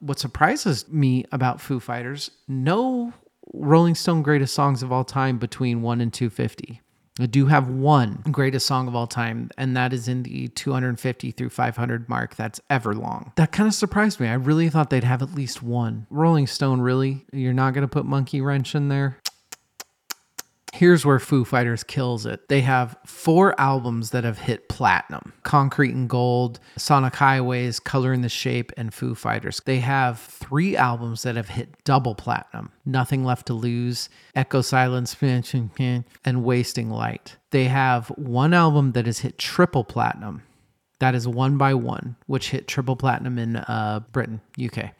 What 0.00 0.18
surprises 0.18 0.86
me 0.88 1.24
about 1.32 1.60
Foo 1.60 1.80
Fighters, 1.80 2.30
no 2.46 3.14
Rolling 3.54 3.94
Stone 3.94 4.22
greatest 4.22 4.54
songs 4.54 4.82
of 4.82 4.92
all 4.92 5.04
time 5.04 5.38
between 5.38 5.80
1 5.80 6.00
and 6.02 6.12
250. 6.12 6.82
I 7.18 7.26
do 7.26 7.46
have 7.46 7.68
one 7.68 8.22
greatest 8.30 8.66
song 8.66 8.88
of 8.88 8.94
all 8.94 9.06
time, 9.06 9.50
and 9.56 9.76
that 9.76 9.92
is 9.92 10.06
in 10.06 10.22
the 10.22 10.48
250 10.48 11.30
through 11.30 11.50
500 11.50 12.08
mark. 12.08 12.36
That's 12.36 12.60
Everlong. 12.70 13.34
That 13.36 13.52
kind 13.52 13.66
of 13.66 13.74
surprised 13.74 14.20
me. 14.20 14.28
I 14.28 14.34
really 14.34 14.68
thought 14.68 14.90
they'd 14.90 15.04
have 15.04 15.22
at 15.22 15.34
least 15.34 15.62
one. 15.62 16.06
Rolling 16.10 16.46
Stone, 16.46 16.80
really? 16.82 17.24
You're 17.32 17.54
not 17.54 17.72
going 17.72 17.82
to 17.82 17.88
put 17.88 18.04
Monkey 18.04 18.40
Wrench 18.40 18.74
in 18.74 18.88
there? 18.88 19.18
Here's 20.76 21.06
where 21.06 21.18
Foo 21.18 21.46
Fighters 21.46 21.82
kills 21.82 22.26
it. 22.26 22.48
They 22.48 22.60
have 22.60 22.98
four 23.06 23.58
albums 23.58 24.10
that 24.10 24.24
have 24.24 24.36
hit 24.36 24.68
platinum 24.68 25.32
Concrete 25.42 25.94
and 25.94 26.06
Gold, 26.06 26.60
Sonic 26.76 27.14
Highways, 27.14 27.80
Color 27.80 28.12
in 28.12 28.20
the 28.20 28.28
Shape, 28.28 28.72
and 28.76 28.92
Foo 28.92 29.14
Fighters. 29.14 29.62
They 29.64 29.78
have 29.78 30.20
three 30.20 30.76
albums 30.76 31.22
that 31.22 31.34
have 31.34 31.48
hit 31.48 31.82
double 31.84 32.14
platinum 32.14 32.72
Nothing 32.84 33.24
Left 33.24 33.46
to 33.46 33.54
Lose, 33.54 34.10
Echo 34.34 34.60
Silence, 34.60 35.16
and 35.22 36.44
Wasting 36.44 36.90
Light. 36.90 37.38
They 37.52 37.64
have 37.64 38.08
one 38.08 38.52
album 38.52 38.92
that 38.92 39.06
has 39.06 39.20
hit 39.20 39.38
triple 39.38 39.82
platinum. 39.82 40.42
That 40.98 41.14
is 41.14 41.26
One 41.26 41.56
by 41.56 41.72
One, 41.72 42.16
which 42.26 42.50
hit 42.50 42.68
triple 42.68 42.96
platinum 42.96 43.38
in 43.38 43.56
uh, 43.56 44.00
Britain, 44.12 44.42
UK. 44.62 44.90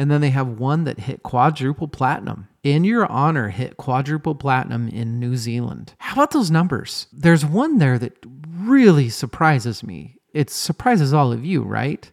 And 0.00 0.10
then 0.10 0.22
they 0.22 0.30
have 0.30 0.58
one 0.58 0.84
that 0.84 1.00
hit 1.00 1.22
quadruple 1.22 1.86
platinum. 1.86 2.48
In 2.62 2.84
Your 2.84 3.04
Honor 3.12 3.50
hit 3.50 3.76
quadruple 3.76 4.34
platinum 4.34 4.88
in 4.88 5.20
New 5.20 5.36
Zealand. 5.36 5.92
How 5.98 6.14
about 6.14 6.30
those 6.30 6.50
numbers? 6.50 7.06
There's 7.12 7.44
one 7.44 7.76
there 7.76 7.98
that 7.98 8.16
really 8.48 9.10
surprises 9.10 9.82
me. 9.82 10.16
It 10.32 10.48
surprises 10.48 11.12
all 11.12 11.32
of 11.32 11.44
you, 11.44 11.60
right? 11.60 12.10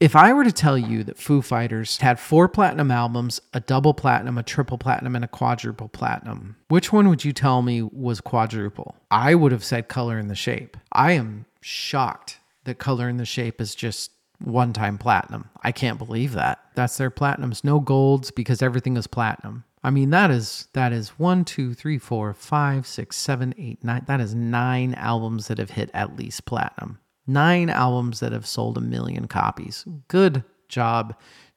If 0.00 0.16
I 0.16 0.32
were 0.32 0.44
to 0.44 0.50
tell 0.50 0.78
you 0.78 1.04
that 1.04 1.18
Foo 1.18 1.42
Fighters 1.42 1.98
had 1.98 2.18
four 2.18 2.48
platinum 2.48 2.90
albums, 2.90 3.42
a 3.52 3.60
double 3.60 3.92
platinum, 3.92 4.38
a 4.38 4.42
triple 4.42 4.78
platinum, 4.78 5.14
and 5.14 5.24
a 5.24 5.28
quadruple 5.28 5.88
platinum, 5.88 6.56
which 6.68 6.90
one 6.90 7.06
would 7.10 7.22
you 7.22 7.34
tell 7.34 7.60
me 7.60 7.82
was 7.82 8.22
quadruple? 8.22 8.96
I 9.10 9.34
would 9.34 9.52
have 9.52 9.64
said 9.64 9.88
Color 9.88 10.18
in 10.18 10.28
the 10.28 10.34
Shape. 10.34 10.78
I 10.90 11.12
am 11.12 11.44
shocked 11.60 12.38
that 12.64 12.78
Color 12.78 13.10
in 13.10 13.18
the 13.18 13.26
Shape 13.26 13.60
is 13.60 13.74
just 13.74 14.12
one 14.38 14.72
time 14.72 14.98
platinum. 14.98 15.50
I 15.62 15.72
can't 15.72 15.98
believe 15.98 16.32
that. 16.32 16.60
That's 16.74 16.96
their 16.96 17.10
platinums, 17.10 17.64
no 17.64 17.80
golds 17.80 18.30
because 18.30 18.62
everything 18.62 18.96
is 18.96 19.06
platinum. 19.06 19.64
I 19.82 19.90
mean, 19.90 20.10
that 20.10 20.30
is 20.30 20.68
that 20.72 20.92
is 20.92 21.10
one, 21.10 21.44
two, 21.44 21.72
three, 21.74 21.98
four, 21.98 22.34
five, 22.34 22.86
six, 22.86 23.16
seven, 23.16 23.54
eight, 23.56 23.84
nine. 23.84 24.04
That 24.06 24.20
is 24.20 24.34
nine 24.34 24.94
albums 24.94 25.48
that 25.48 25.58
have 25.58 25.70
hit 25.70 25.90
at 25.94 26.16
least 26.16 26.44
platinum. 26.44 26.98
Nine 27.26 27.70
albums 27.70 28.20
that 28.20 28.32
have 28.32 28.46
sold 28.46 28.78
a 28.78 28.80
million 28.80 29.26
copies. 29.28 29.84
Good 30.08 30.44
job, 30.68 31.14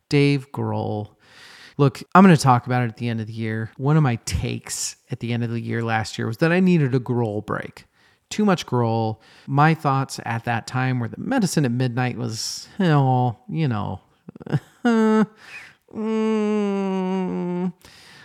Dave 0.10 0.52
Grohl. 0.52 1.16
Look, 1.78 2.04
I'm 2.14 2.24
going 2.24 2.36
to 2.36 2.42
talk 2.42 2.66
about 2.66 2.84
it 2.84 2.90
at 2.90 2.98
the 2.98 3.08
end 3.08 3.22
of 3.22 3.28
the 3.28 3.34
year. 3.34 3.72
One 3.78 3.96
of 3.96 4.04
my 4.04 4.18
takes 4.26 4.98
at 5.12 5.22
the 5.22 5.32
end 5.32 5.44
of 5.44 5.50
the 5.50 5.62
year 5.62 5.82
last 5.82 6.18
year 6.18 6.28
was 6.28 6.38
that 6.38 6.52
I 6.52 6.60
needed 6.60 6.94
a 6.94 7.00
Grohl 7.00 7.46
break 7.46 7.86
too 8.30 8.46
much 8.46 8.66
Grohl. 8.66 9.18
My 9.48 9.74
thoughts 9.74 10.20
at 10.26 10.46
that 10.46 10.68
time 10.68 11.00
were 11.00 11.08
that 11.08 11.20
Medicine 11.20 11.66
at 11.66 11.72
Midnight 11.72 12.18
was, 12.18 12.68
you 12.78 12.86
know, 12.86 13.40
you 13.50 13.68
know. 13.70 14.02
mm, 15.94 17.74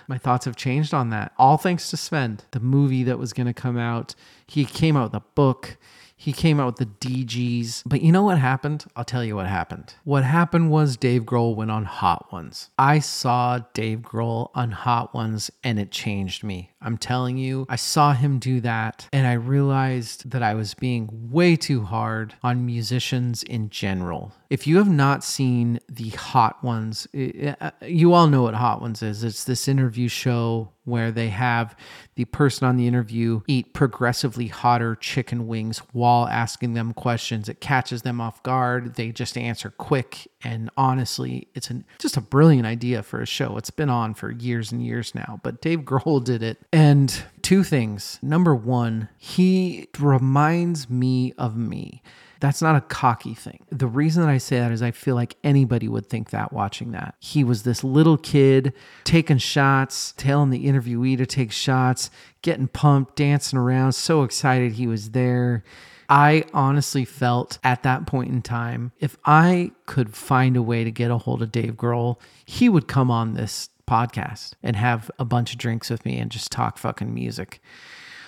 my 0.07 0.19
thoughts 0.19 0.45
have 0.45 0.57
changed 0.57 0.93
on 0.93 1.11
that. 1.11 1.33
All 1.39 1.57
thanks 1.57 1.91
to 1.91 1.97
Sven, 1.97 2.41
the 2.51 2.61
movie 2.61 3.05
that 3.05 3.19
was 3.19 3.33
going 3.33 3.47
to 3.47 3.55
come 3.55 3.79
out. 3.79 4.15
He 4.47 4.65
came 4.65 4.97
out 4.97 5.13
with 5.13 5.23
a 5.23 5.25
book. 5.35 5.77
He 6.25 6.33
came 6.33 6.59
out 6.59 6.65
with 6.67 6.77
the 6.77 6.87
DGs. 6.87 7.83
But 7.85 8.01
you 8.01 8.11
know 8.11 8.23
what 8.23 8.39
happened? 8.39 8.87
I'll 8.97 9.05
tell 9.05 9.23
you 9.23 9.37
what 9.37 9.47
happened. 9.47 9.93
What 10.05 10.25
happened 10.25 10.71
was 10.71 10.97
Dave 10.97 11.25
Grohl 11.25 11.55
went 11.55 11.71
on 11.71 11.85
Hot 11.85 12.33
Ones. 12.33 12.71
I 12.79 13.01
saw 13.01 13.59
Dave 13.75 13.99
Grohl 13.99 14.49
on 14.55 14.71
Hot 14.71 15.13
Ones 15.13 15.51
and 15.63 15.79
it 15.79 15.91
changed 15.91 16.43
me. 16.43 16.71
I'm 16.81 16.97
telling 16.97 17.37
you, 17.37 17.67
I 17.69 17.77
saw 17.77 18.15
him 18.15 18.39
do 18.39 18.63
that 18.63 19.07
and 19.13 19.27
I 19.27 19.35
realized 19.35 20.31
that 20.31 20.43
I 20.43 20.55
was 20.55 20.73
being 20.73 21.11
way 21.31 21.57
too 21.57 21.83
hard 21.83 22.35
on 22.43 22.65
musicians 22.65 23.43
in 23.43 23.69
general. 23.69 24.33
If 24.49 24.67
you 24.67 24.79
have 24.79 24.89
not 24.89 25.25
seen 25.25 25.79
the 25.91 26.09
Hot 26.11 26.65
Ones, 26.65 27.07
uh, 27.15 27.71
you 27.83 28.15
all 28.15 28.29
know 28.29 28.45
what 28.45 28.55
Hot 28.55 28.81
Ones 28.81 29.03
is. 29.03 29.25
It's 29.25 29.45
this 29.45 29.69
interview 29.69 30.09
show 30.09 30.71
where 30.85 31.11
they 31.11 31.29
have 31.29 31.77
the 32.15 32.25
person 32.27 32.67
on 32.67 32.77
the 32.77 32.87
interview 32.87 33.41
eat 33.47 33.73
progressively 33.73 34.49
hotter 34.49 34.95
chicken 34.95 35.47
wings 35.47 35.79
while 35.93 36.29
asking 36.29 36.75
them 36.75 36.93
questions. 36.93 37.49
It 37.49 37.61
catches 37.61 38.03
them 38.03 38.21
off 38.21 38.43
guard. 38.43 38.95
They 38.95 39.11
just 39.11 39.37
answer 39.37 39.71
quick. 39.71 40.29
And 40.43 40.71
honestly, 40.77 41.49
it's 41.55 41.71
an, 41.71 41.85
just 41.99 42.17
a 42.17 42.21
brilliant 42.21 42.67
idea 42.67 43.03
for 43.03 43.21
a 43.21 43.27
show. 43.27 43.57
It's 43.57 43.71
been 43.71 43.91
on 43.91 44.15
for 44.15 44.31
years 44.31 44.73
and 44.73 44.85
years 44.85 45.15
now, 45.15 45.41
but 45.43 45.61
Dave 45.61 45.81
Grohl 45.81 46.23
did 46.23 46.43
it. 46.43 46.59
And 46.73 47.25
two 47.43 47.65
things. 47.65 48.19
Number 48.23 48.55
one, 48.55 49.09
he 49.19 49.89
reminds 49.99 50.91
me 50.91 51.33
of 51.39 51.57
me. 51.57 52.03
That's 52.41 52.63
not 52.63 52.77
a 52.77 52.81
cocky 52.81 53.35
thing. 53.35 53.65
The 53.71 53.87
reason 53.87 54.23
that 54.23 54.31
I 54.31 54.39
say 54.39 54.59
that 54.59 54.73
is 54.73 54.83
I 54.83 54.91
feel 54.91 55.15
like 55.15 55.37
anybody 55.43 55.89
would 55.89 56.07
think 56.07 56.31
that 56.31 56.53
watching 56.53 56.93
that. 56.93 57.15
He 57.21 57.45
was 57.45 57.63
this 57.63 57.83
little 57.83 58.17
kid 58.17 58.73
taking 59.05 59.39
shots, 59.39 60.13
telling 60.17 60.51
the 60.51 60.67
interviewee 60.67 61.17
to 61.19 61.27
take 61.27 61.53
shots, 61.53 62.11
getting 62.43 62.69
pumped, 62.69 63.17
dancing 63.17 63.59
around, 63.59 63.93
so 63.93 64.23
excited 64.23 64.73
he 64.73 64.87
was 64.87 65.11
there. 65.11 65.65
I 66.09 66.45
honestly 66.53 67.05
felt 67.05 67.59
at 67.65 67.83
that 67.83 68.07
point 68.07 68.31
in 68.31 68.43
time, 68.43 68.93
if 69.01 69.17
I 69.25 69.73
could 69.87 70.15
find 70.15 70.57
a 70.57 70.63
way 70.63 70.85
to 70.85 70.91
get 70.91 71.11
a 71.11 71.19
hold 71.19 71.43
of 71.43 71.51
Dave 71.51 71.75
Grohl, 71.75 72.21
he 72.45 72.69
would 72.69 72.89
come 72.89 73.11
on 73.11 73.35
this 73.35 73.71
podcast 73.89 74.53
and 74.63 74.77
have 74.77 75.11
a 75.19 75.25
bunch 75.25 75.53
of 75.53 75.59
drinks 75.59 75.91
with 75.91 76.05
me 76.05 76.19
and 76.19 76.31
just 76.31 76.53
talk 76.53 76.79
fucking 76.79 77.13
music. 77.13 77.61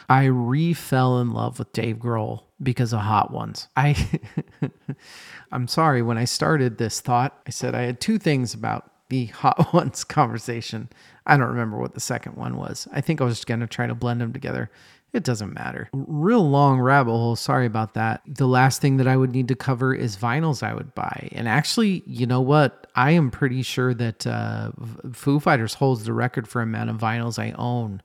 I 0.08 0.24
re 0.24 0.72
fell 0.72 1.18
in 1.20 1.32
love 1.32 1.58
with 1.58 1.72
Dave 1.72 1.96
Grohl 1.96 2.44
because 2.62 2.92
of 2.92 3.00
Hot 3.00 3.30
Ones. 3.30 3.68
I 3.76 4.20
I'm 5.52 5.68
sorry 5.68 6.02
when 6.02 6.18
I 6.18 6.24
started 6.24 6.78
this 6.78 7.00
thought, 7.00 7.38
I 7.46 7.50
said 7.50 7.74
I 7.74 7.82
had 7.82 8.00
two 8.00 8.18
things 8.18 8.54
about 8.54 8.90
the 9.08 9.26
Hot 9.26 9.72
Ones 9.72 10.04
conversation. 10.04 10.88
I 11.26 11.36
don't 11.36 11.48
remember 11.48 11.78
what 11.78 11.94
the 11.94 12.00
second 12.00 12.36
one 12.36 12.56
was. 12.56 12.86
I 12.92 13.00
think 13.00 13.20
I 13.20 13.24
was 13.24 13.34
just 13.34 13.46
going 13.46 13.60
to 13.60 13.66
try 13.66 13.86
to 13.86 13.94
blend 13.94 14.20
them 14.20 14.32
together. 14.32 14.70
It 15.12 15.24
doesn't 15.24 15.54
matter. 15.54 15.88
Real 15.92 16.46
long 16.48 16.78
rabbit 16.78 17.12
hole. 17.12 17.36
Sorry 17.36 17.64
about 17.64 17.94
that. 17.94 18.20
The 18.26 18.46
last 18.46 18.82
thing 18.82 18.98
that 18.98 19.06
I 19.08 19.16
would 19.16 19.32
need 19.32 19.48
to 19.48 19.54
cover 19.54 19.94
is 19.94 20.16
vinyls 20.16 20.62
I 20.62 20.74
would 20.74 20.94
buy. 20.94 21.28
And 21.32 21.48
actually, 21.48 22.02
you 22.06 22.26
know 22.26 22.40
what? 22.40 22.86
I 22.94 23.12
am 23.12 23.30
pretty 23.30 23.62
sure 23.62 23.94
that 23.94 24.26
uh, 24.26 24.72
Foo 25.12 25.40
Fighters 25.40 25.74
holds 25.74 26.04
the 26.04 26.12
record 26.12 26.46
for 26.46 26.60
amount 26.60 26.90
of 26.90 26.98
vinyls 26.98 27.38
I 27.38 27.52
own. 27.52 28.02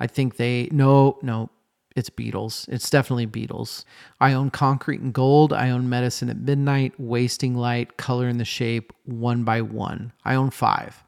I 0.00 0.06
think 0.06 0.36
they, 0.36 0.68
no, 0.72 1.18
no, 1.22 1.50
it's 1.98 2.10
Beatles. 2.10 2.68
It's 2.68 2.88
definitely 2.88 3.26
Beatles. 3.26 3.84
I 4.20 4.32
own 4.32 4.50
Concrete 4.50 5.00
and 5.00 5.12
Gold. 5.12 5.52
I 5.52 5.70
own 5.70 5.88
Medicine 5.88 6.30
at 6.30 6.38
Midnight, 6.38 6.94
Wasting 6.98 7.54
Light, 7.56 7.96
Color 7.96 8.28
in 8.28 8.38
the 8.38 8.44
Shape, 8.44 8.92
One 9.04 9.42
by 9.42 9.60
One. 9.62 10.12
I 10.24 10.34
own 10.34 10.50
five. 10.50 11.04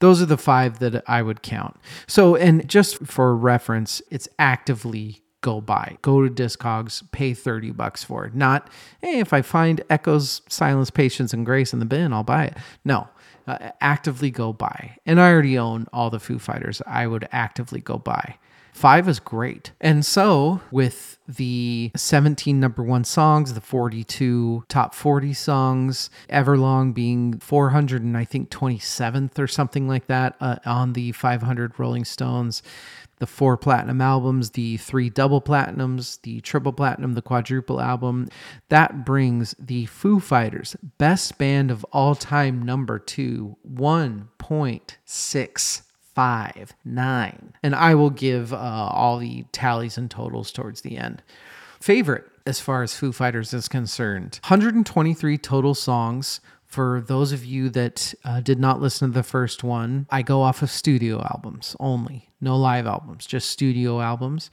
Those 0.00 0.20
are 0.20 0.26
the 0.26 0.36
five 0.36 0.80
that 0.80 1.04
I 1.08 1.22
would 1.22 1.42
count. 1.42 1.76
So, 2.06 2.34
and 2.34 2.68
just 2.68 2.98
for 3.06 3.34
reference, 3.36 4.02
it's 4.10 4.28
actively 4.38 5.22
go 5.40 5.60
buy. 5.60 5.98
Go 6.02 6.26
to 6.26 6.30
Discogs, 6.30 7.02
pay 7.12 7.34
30 7.34 7.70
bucks 7.70 8.02
for 8.02 8.24
it. 8.24 8.34
Not, 8.34 8.68
hey, 9.00 9.20
if 9.20 9.32
I 9.32 9.42
find 9.42 9.82
Echoes, 9.88 10.42
Silence, 10.48 10.90
Patience, 10.90 11.32
and 11.32 11.46
Grace 11.46 11.72
in 11.72 11.78
the 11.78 11.84
bin, 11.84 12.12
I'll 12.12 12.24
buy 12.24 12.46
it. 12.46 12.56
No, 12.84 13.08
uh, 13.46 13.70
actively 13.80 14.30
go 14.30 14.52
buy. 14.52 14.96
And 15.06 15.20
I 15.20 15.30
already 15.30 15.58
own 15.58 15.86
all 15.92 16.10
the 16.10 16.18
Foo 16.18 16.38
Fighters. 16.38 16.82
I 16.86 17.06
would 17.06 17.28
actively 17.30 17.80
go 17.80 17.98
buy. 17.98 18.36
Five 18.74 19.08
is 19.08 19.20
great. 19.20 19.70
And 19.80 20.04
so, 20.04 20.60
with 20.72 21.18
the 21.28 21.92
17 21.94 22.58
number 22.58 22.82
one 22.82 23.04
songs, 23.04 23.54
the 23.54 23.60
42 23.60 24.64
top 24.68 24.94
40 24.94 25.32
songs, 25.32 26.10
Everlong 26.28 26.92
being 26.92 27.38
400 27.38 28.02
and 28.02 28.16
I 28.16 28.24
think 28.24 28.50
27th 28.50 29.38
or 29.38 29.46
something 29.46 29.86
like 29.86 30.08
that 30.08 30.34
uh, 30.40 30.56
on 30.66 30.94
the 30.94 31.12
500 31.12 31.78
Rolling 31.78 32.04
Stones, 32.04 32.64
the 33.20 33.28
four 33.28 33.56
platinum 33.56 34.00
albums, 34.00 34.50
the 34.50 34.76
three 34.78 35.08
double 35.08 35.40
platinums, 35.40 36.20
the 36.22 36.40
triple 36.40 36.72
platinum, 36.72 37.12
the 37.12 37.22
quadruple 37.22 37.80
album. 37.80 38.28
That 38.70 39.04
brings 39.04 39.54
the 39.56 39.86
Foo 39.86 40.18
Fighters 40.18 40.74
best 40.98 41.38
band 41.38 41.70
of 41.70 41.84
all 41.92 42.16
time 42.16 42.60
number 42.60 42.98
two, 42.98 43.56
1.6 43.72 45.82
five, 46.14 46.74
nine. 46.84 47.54
And 47.62 47.74
I 47.74 47.94
will 47.94 48.10
give 48.10 48.52
uh, 48.52 48.56
all 48.56 49.18
the 49.18 49.44
tallies 49.52 49.98
and 49.98 50.10
totals 50.10 50.52
towards 50.52 50.82
the 50.82 50.96
end. 50.96 51.22
Favorite 51.80 52.24
as 52.46 52.60
far 52.60 52.82
as 52.82 52.94
Foo 52.94 53.12
Fighters 53.12 53.52
is 53.52 53.68
concerned 53.68 54.40
123 54.44 55.38
total 55.38 55.74
songs. 55.74 56.40
For 56.64 57.04
those 57.06 57.30
of 57.30 57.44
you 57.44 57.68
that 57.70 58.14
uh, 58.24 58.40
did 58.40 58.58
not 58.58 58.80
listen 58.80 59.08
to 59.08 59.14
the 59.14 59.22
first 59.22 59.62
one, 59.62 60.06
I 60.10 60.22
go 60.22 60.42
off 60.42 60.60
of 60.60 60.70
studio 60.70 61.22
albums 61.22 61.76
only, 61.78 62.30
no 62.40 62.56
live 62.56 62.86
albums, 62.86 63.26
just 63.26 63.48
studio 63.48 64.00
albums. 64.00 64.50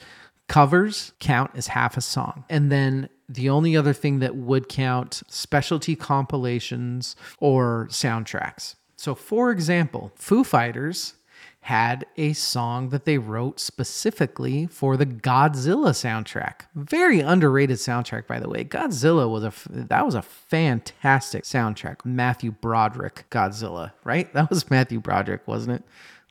Covers 0.48 1.14
count 1.20 1.52
as 1.56 1.68
half 1.68 1.98
a 1.98 2.02
song. 2.02 2.44
And 2.50 2.72
then 2.72 3.10
the 3.28 3.50
only 3.50 3.76
other 3.76 3.94
thing 3.94 4.20
that 4.20 4.36
would 4.36 4.68
count 4.68 5.24
specialty 5.30 5.96
compilations 5.96 7.16
or 7.40 7.88
soundtracks. 7.90 8.76
So, 8.98 9.16
for 9.16 9.50
example, 9.50 10.12
Foo 10.16 10.44
Fighters 10.44 11.16
had 11.62 12.06
a 12.18 12.34
song 12.34 12.90
that 12.90 13.06
they 13.06 13.20
wrote 13.20 13.60
specifically 13.60 14.66
for 14.66 14.98
the 14.98 15.06
Godzilla 15.06 15.92
soundtrack. 15.92 16.62
Very 16.74 17.20
underrated 17.20 17.78
soundtrack, 17.78 18.26
by 18.26 18.40
the 18.40 18.50
way. 18.50 18.64
Godzilla 18.64 19.30
was 19.30 19.44
a 19.44 19.54
that 19.70 20.06
was 20.06 20.16
a 20.16 20.24
fantastic 20.24 21.44
soundtrack. 21.44 22.04
Matthew 22.04 22.52
Broderick 22.52 23.26
Godzilla, 23.30 23.92
right? 24.04 24.32
That 24.42 24.50
was 24.50 24.72
Matthew 24.72 25.00
Broderick, 25.00 25.48
wasn't 25.48 25.76
it? 25.76 25.84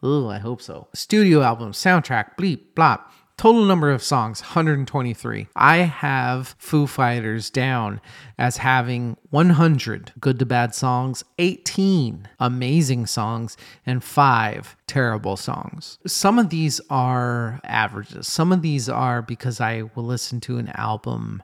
Oh, 0.03 0.29
I 0.29 0.39
hope 0.39 0.61
so. 0.63 0.89
Studio 0.95 1.43
album, 1.43 1.73
soundtrack, 1.73 2.37
bleep, 2.37 2.61
blop. 2.75 3.03
Total 3.41 3.65
number 3.65 3.91
of 3.91 4.03
songs 4.03 4.43
123. 4.43 5.49
I 5.57 5.79
have 5.79 6.55
Foo 6.59 6.87
Fighters 6.87 7.49
down 7.49 8.03
as 8.37 8.59
having 8.59 9.17
100 9.31 10.13
good 10.21 10.39
to 10.41 10.45
bad 10.45 10.75
songs, 10.75 11.25
18 11.39 12.29
amazing 12.39 13.07
songs, 13.07 13.57
and 13.87 14.05
five 14.05 14.77
terrible 14.87 15.39
songs. 15.39 15.99
Some 16.07 16.39
of 16.39 16.51
these 16.51 16.83
are 16.91 17.61
averages. 17.65 18.29
Some 18.29 18.53
of 18.53 18.61
these 18.61 18.91
are 18.91 19.23
because 19.23 19.59
I 19.59 19.85
will 19.95 20.05
listen 20.05 20.41
to 20.41 20.59
an 20.59 20.69
album 20.75 21.43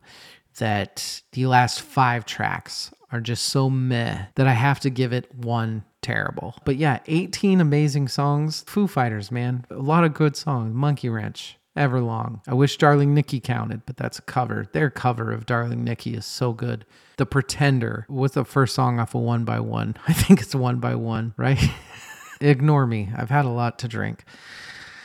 that 0.58 1.22
the 1.32 1.46
last 1.46 1.80
five 1.80 2.26
tracks 2.26 2.92
are 3.10 3.22
just 3.22 3.46
so 3.46 3.70
meh 3.70 4.26
that 4.34 4.46
I 4.46 4.52
have 4.52 4.80
to 4.80 4.90
give 4.90 5.14
it 5.14 5.34
one 5.34 5.82
terrible. 6.02 6.56
But 6.66 6.76
yeah, 6.76 6.98
18 7.06 7.58
amazing 7.62 8.08
songs. 8.08 8.64
Foo 8.66 8.86
Fighters, 8.86 9.32
man. 9.32 9.64
A 9.70 9.76
lot 9.76 10.04
of 10.04 10.12
good 10.12 10.36
songs. 10.36 10.74
Monkey 10.74 11.08
Wrench. 11.08 11.56
Everlong. 11.76 12.40
I 12.48 12.54
wish 12.54 12.76
Darling 12.78 13.14
Nikki 13.14 13.40
counted, 13.40 13.84
but 13.86 13.96
that's 13.96 14.18
a 14.18 14.22
cover. 14.22 14.66
Their 14.72 14.90
cover 14.90 15.32
of 15.32 15.46
Darling 15.46 15.84
Nikki 15.84 16.14
is 16.14 16.26
so 16.26 16.52
good. 16.52 16.84
The 17.18 17.26
Pretender 17.26 18.06
was 18.08 18.32
the 18.32 18.44
first 18.44 18.74
song 18.74 18.98
off 18.98 19.14
of 19.14 19.22
One 19.22 19.44
by 19.44 19.60
One. 19.60 19.96
I 20.08 20.12
think 20.12 20.40
it's 20.40 20.54
One 20.54 20.78
by 20.78 20.94
One, 20.94 21.34
right? 21.36 21.62
Ignore 22.40 22.86
me. 22.86 23.10
I've 23.16 23.30
had 23.30 23.44
a 23.44 23.50
lot 23.50 23.78
to 23.80 23.88
drink. 23.88 24.24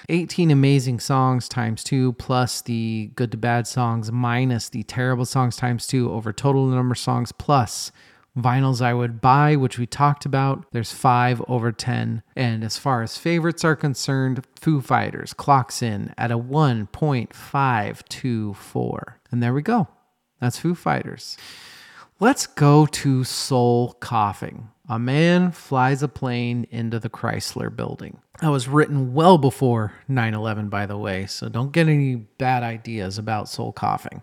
18 0.09 0.51
amazing 0.51 0.99
songs 0.99 1.47
times 1.47 1.83
two, 1.83 2.13
plus 2.13 2.61
the 2.61 3.11
good 3.15 3.31
to 3.31 3.37
bad 3.37 3.67
songs, 3.67 4.11
minus 4.11 4.67
the 4.69 4.83
terrible 4.83 5.25
songs 5.25 5.55
times 5.55 5.87
two, 5.87 6.11
over 6.11 6.33
total 6.33 6.65
number 6.65 6.93
of 6.93 6.97
songs, 6.97 7.31
plus 7.31 7.91
vinyls 8.37 8.81
I 8.81 8.93
would 8.93 9.21
buy, 9.21 9.55
which 9.55 9.77
we 9.77 9.85
talked 9.85 10.25
about. 10.25 10.65
There's 10.71 10.91
five 10.91 11.41
over 11.47 11.71
10. 11.71 12.23
And 12.35 12.63
as 12.63 12.77
far 12.77 13.01
as 13.01 13.17
favorites 13.17 13.65
are 13.65 13.75
concerned, 13.75 14.45
Foo 14.59 14.81
Fighters 14.81 15.33
clocks 15.33 15.81
in 15.81 16.13
at 16.17 16.31
a 16.31 16.37
1.524. 16.37 19.03
And 19.31 19.43
there 19.43 19.53
we 19.53 19.61
go. 19.61 19.87
That's 20.39 20.59
Foo 20.59 20.75
Fighters. 20.75 21.37
Let's 22.19 22.47
go 22.47 22.85
to 22.85 23.23
Soul 23.23 23.93
Coughing. 23.99 24.69
A 24.87 24.99
man 24.99 25.51
flies 25.51 26.03
a 26.03 26.07
plane 26.07 26.67
into 26.69 26.99
the 26.99 27.09
Chrysler 27.09 27.75
building. 27.75 28.19
That 28.41 28.49
was 28.49 28.67
written 28.67 29.13
well 29.13 29.37
before 29.37 29.93
9 30.07 30.33
11, 30.33 30.69
by 30.69 30.85
the 30.85 30.97
way, 30.97 31.27
so 31.27 31.49
don't 31.49 31.71
get 31.71 31.87
any 31.87 32.15
bad 32.15 32.63
ideas 32.63 33.17
about 33.17 33.49
Soul 33.49 33.71
Coughing. 33.71 34.21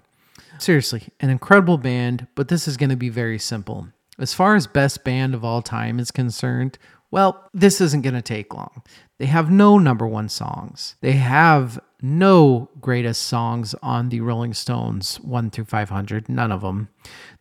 Seriously, 0.59 1.05
an 1.21 1.31
incredible 1.31 1.79
band, 1.79 2.27
but 2.35 2.49
this 2.49 2.69
is 2.69 2.77
going 2.77 2.91
to 2.91 2.97
be 2.97 3.09
very 3.09 3.39
simple. 3.39 3.89
As 4.19 4.35
far 4.35 4.57
as 4.57 4.66
best 4.66 5.05
band 5.05 5.35
of 5.35 5.45
all 5.45 5.62
time 5.62 6.01
is 6.01 6.11
concerned, 6.11 6.79
well, 7.11 7.49
this 7.55 7.81
isn't 7.81 8.03
going 8.03 8.14
to 8.14 8.23
take 8.23 8.53
long. 8.53 8.83
They 9.19 9.27
have 9.27 9.51
no 9.51 9.79
number 9.79 10.07
one 10.07 10.29
songs. 10.29 10.97
They 11.01 11.12
have 11.12 11.81
no 12.03 12.69
greatest 12.81 13.23
songs 13.23 13.75
on 13.83 14.09
the 14.09 14.21
Rolling 14.21 14.55
Stones 14.55 15.19
1 15.21 15.51
through 15.51 15.64
500, 15.64 16.29
none 16.29 16.53
of 16.53 16.61
them. 16.61 16.89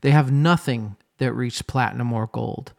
They 0.02 0.12
have 0.12 0.32
nothing 0.32 0.96
that 1.18 1.34
reached 1.34 1.68
platinum 1.68 2.14
or 2.14 2.28
gold. 2.28 2.74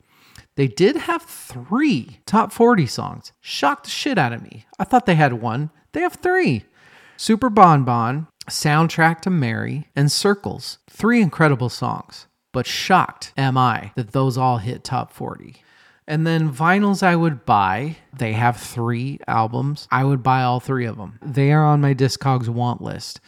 They 0.57 0.68
did 0.68 0.96
have 0.96 1.22
three 1.22 2.20
top 2.26 2.53
40 2.53 2.86
songs. 2.86 3.32
Shocked 3.40 3.84
the 3.84 3.90
shit 3.90 4.18
out 4.18 4.32
of 4.32 4.42
me. 4.42 4.66
I 4.78 4.84
thought 4.84 5.07
they 5.07 5.14
had 5.14 5.34
one. 5.34 5.70
They 5.92 6.01
have 6.01 6.14
three 6.14 6.64
Super 7.16 7.51
Bon 7.51 7.84
Bon, 7.84 8.28
Soundtrack 8.49 9.20
to 9.20 9.30
Mary, 9.30 9.88
and 9.94 10.11
Circles. 10.11 10.78
Three 10.88 11.20
incredible 11.20 11.68
songs 11.68 12.26
but 12.53 12.66
shocked 12.66 13.32
am 13.36 13.57
I 13.57 13.92
that 13.96 14.12
those 14.12 14.38
all 14.38 14.59
hit 14.59 14.84
top 14.84 15.12
40. 15.12 15.57
And 16.07 16.26
then 16.26 16.51
vinyls 16.51 17.03
I 17.03 17.16
would 17.16 17.44
buy, 17.44 17.99
they 18.16 18.32
have 18.32 18.57
three 18.57 19.18
albums. 19.28 19.86
I 19.90 20.05
would 20.05 20.22
buy 20.22 20.42
all 20.42 20.59
three 20.59 20.86
of 20.86 20.96
them. 20.96 21.18
They 21.22 21.53
are 21.53 21.66
on 21.66 21.82
my 21.82 21.92
Discogs 21.92 22.49
want 22.49 22.80
list. 22.80 23.20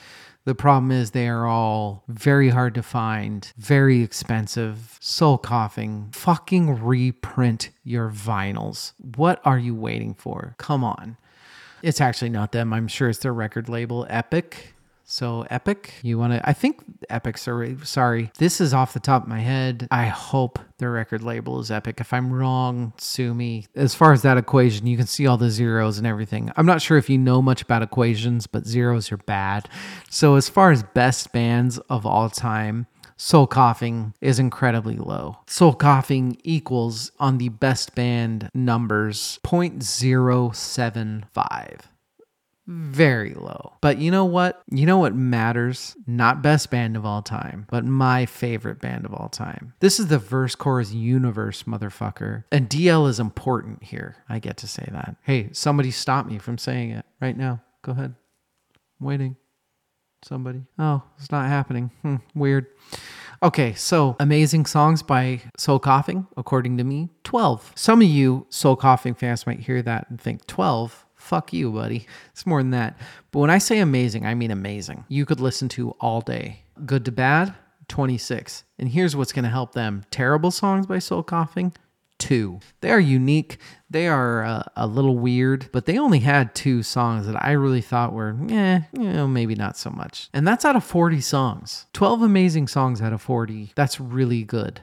The 0.47 0.55
problem 0.55 0.91
is 0.91 1.11
they 1.11 1.29
are 1.29 1.47
all 1.47 2.03
very 2.09 2.49
hard 2.49 2.75
to 2.75 2.83
find, 2.83 3.53
very 3.59 4.03
expensive, 4.03 4.97
soul 4.99 5.37
coughing. 5.37 6.09
Fucking 6.13 6.83
reprint 6.83 7.69
your 7.85 8.09
vinyls. 8.09 8.95
What 9.17 9.43
are 9.45 9.59
you 9.59 9.75
waiting 9.75 10.15
for? 10.15 10.55
Come 10.57 10.83
on. 10.83 11.19
It's 11.83 12.01
actually 12.01 12.31
not 12.31 12.53
them. 12.53 12.73
I'm 12.73 12.89
sure 12.89 13.11
it's 13.11 13.19
their 13.19 13.35
record 13.35 13.69
label, 13.69 14.07
Epic. 14.09 14.75
So 15.11 15.45
Epic, 15.51 15.95
you 16.03 16.19
want 16.19 16.35
to? 16.35 16.49
I 16.49 16.53
think 16.53 16.85
Epic's. 17.11 17.49
Sorry, 17.83 18.31
this 18.39 18.61
is 18.61 18.73
off 18.73 18.93
the 18.93 19.01
top 19.01 19.25
of 19.25 19.29
my 19.29 19.41
head. 19.41 19.89
I 19.91 20.07
hope 20.07 20.61
their 20.79 20.93
record 20.93 21.25
label 21.25 21.59
is 21.59 21.69
Epic. 21.69 22.01
If 22.01 22.13
I'm 22.13 22.33
wrong, 22.33 22.93
sue 22.97 23.35
me. 23.35 23.67
As 23.75 23.93
far 23.93 24.13
as 24.13 24.23
that 24.23 24.39
equation, 24.39 24.87
you 24.87 24.97
can 24.97 25.09
see 25.09 25.27
all 25.27 25.37
the 25.37 25.51
zeros 25.51 25.99
and 25.99 26.07
everything. 26.07 26.53
I'm 26.57 26.65
not 26.65 26.81
sure 26.81 26.97
if 26.97 27.11
you 27.11 27.19
know 27.19 27.43
much 27.43 27.61
about 27.61 27.83
equations, 27.83 28.47
but 28.47 28.69
zeros 28.69 29.11
are 29.11 29.17
bad. 29.17 29.69
So 30.11 30.37
as 30.37 30.49
far 30.49 30.71
as 30.71 30.85
best 30.85 31.33
bands 31.33 31.79
of 31.91 32.07
all 32.07 32.31
time. 32.31 32.87
Soul 33.17 33.49
Coughing 33.49 34.15
is 34.23 34.39
incredibly 34.39 34.97
low. 34.97 35.39
Soul 35.47 35.75
Coughing 35.75 36.39
equals 36.43 37.13
on 37.21 37.37
the 37.37 37.51
best 37.51 37.95
band 37.95 38.49
numbers 38.55 39.39
0.075 39.45 41.81
very 42.71 43.35
low. 43.35 43.73
But 43.81 43.99
you 43.99 44.11
know 44.11 44.25
what? 44.25 44.63
You 44.71 44.87
know 44.87 44.99
what 44.99 45.15
matters? 45.15 45.97
Not 46.07 46.41
best 46.41 46.71
band 46.71 46.97
of 46.97 47.05
all 47.05 47.21
time, 47.21 47.67
but 47.69 47.85
my 47.85 48.27
favorite 48.27 48.81
band 48.81 49.05
of 49.05 49.13
all 49.13 49.29
time. 49.29 49.75
This 49.81 49.99
is 49.99 50.07
the 50.07 50.19
verse 50.19 50.55
chorus 50.55 50.93
universe, 50.93 51.65
motherfucker. 51.65 52.45
And 52.53 52.71
DL 52.71 53.09
is 53.09 53.19
important 53.19 53.83
here. 53.83 54.17
I 54.29 54.39
get 54.39 54.57
to 54.59 54.69
say 54.69 54.89
that. 54.93 55.17
Hey, 55.23 55.49
somebody 55.53 55.91
stop 55.91 56.27
me 56.27 56.39
from 56.39 56.59
saying 56.59 56.93
it 56.93 57.05
right 57.21 57.37
now. 57.37 57.61
Go 57.83 57.93
ahead. 57.93 58.15
I'm 59.01 59.07
waiting. 59.07 59.37
Somebody. 60.23 60.63
Oh, 60.79 61.03
it's 61.19 61.33
not 61.33 61.49
happening. 61.49 61.91
Hmm, 62.03 62.17
weird. 62.35 62.67
Okay, 63.43 63.73
so 63.73 64.17
amazing 64.21 64.67
songs 64.67 65.03
by 65.03 65.41
Soul 65.57 65.79
Coughing, 65.79 66.27
according 66.37 66.77
to 66.77 66.85
me, 66.85 67.09
12. 67.25 67.73
Some 67.75 68.03
of 68.03 68.09
you 68.09 68.47
Soul 68.51 68.77
Coughing 68.77 69.15
fans 69.15 69.47
might 69.47 69.61
hear 69.61 69.81
that 69.81 70.11
and 70.11 70.21
think 70.21 70.47
12 70.47 71.07
fuck 71.31 71.53
you, 71.53 71.71
buddy. 71.71 72.07
It's 72.33 72.45
more 72.45 72.61
than 72.61 72.73
that. 72.73 72.99
But 73.31 73.39
when 73.39 73.51
I 73.51 73.59
say 73.59 73.79
amazing, 73.79 74.27
I 74.27 74.35
mean 74.35 74.51
amazing. 74.51 75.05
You 75.09 75.25
could 75.25 75.39
listen 75.39 75.69
to 75.71 75.93
all 76.01 76.21
day. 76.21 76.65
Good 76.85 77.05
to 77.05 77.13
bad, 77.13 77.55
26. 77.87 78.65
And 78.81 78.89
here's 78.89 79.15
what's 79.15 79.33
going 79.33 79.45
to 79.45 79.49
help 79.49 79.73
them 79.73 80.05
terrible 80.11 80.51
songs 80.51 80.87
by 80.87 80.99
Soul 80.99 81.23
Coughing, 81.23 81.73
two. 82.19 82.59
They 82.81 82.91
are 82.91 82.99
unique. 82.99 83.59
They 83.89 84.09
are 84.09 84.45
uh, 84.45 84.63
a 84.75 84.89
little 84.89 85.19
weird, 85.19 85.69
but 85.71 85.87
they 85.87 85.99
only 85.99 86.19
had 86.19 86.53
two 86.53 86.83
songs 86.83 87.29
that 87.29 87.41
I 87.41 87.53
really 87.53 87.81
thought 87.81 88.13
were, 88.13 88.37
eh, 88.51 88.81
you 88.93 89.13
know, 89.13 89.29
maybe 89.29 89.55
not 89.55 89.77
so 89.77 89.91
much. 89.91 90.31
And 90.33 90.49
that's 90.49 90.65
out 90.65 90.75
of 90.75 90.83
40 90.83 91.21
songs. 91.21 91.87
12 91.93 92.23
amazing 92.23 92.67
songs 92.67 93.01
out 93.01 93.13
of 93.13 93.23
40. 93.23 93.71
That's 93.77 94.01
really 94.01 94.43
good. 94.43 94.81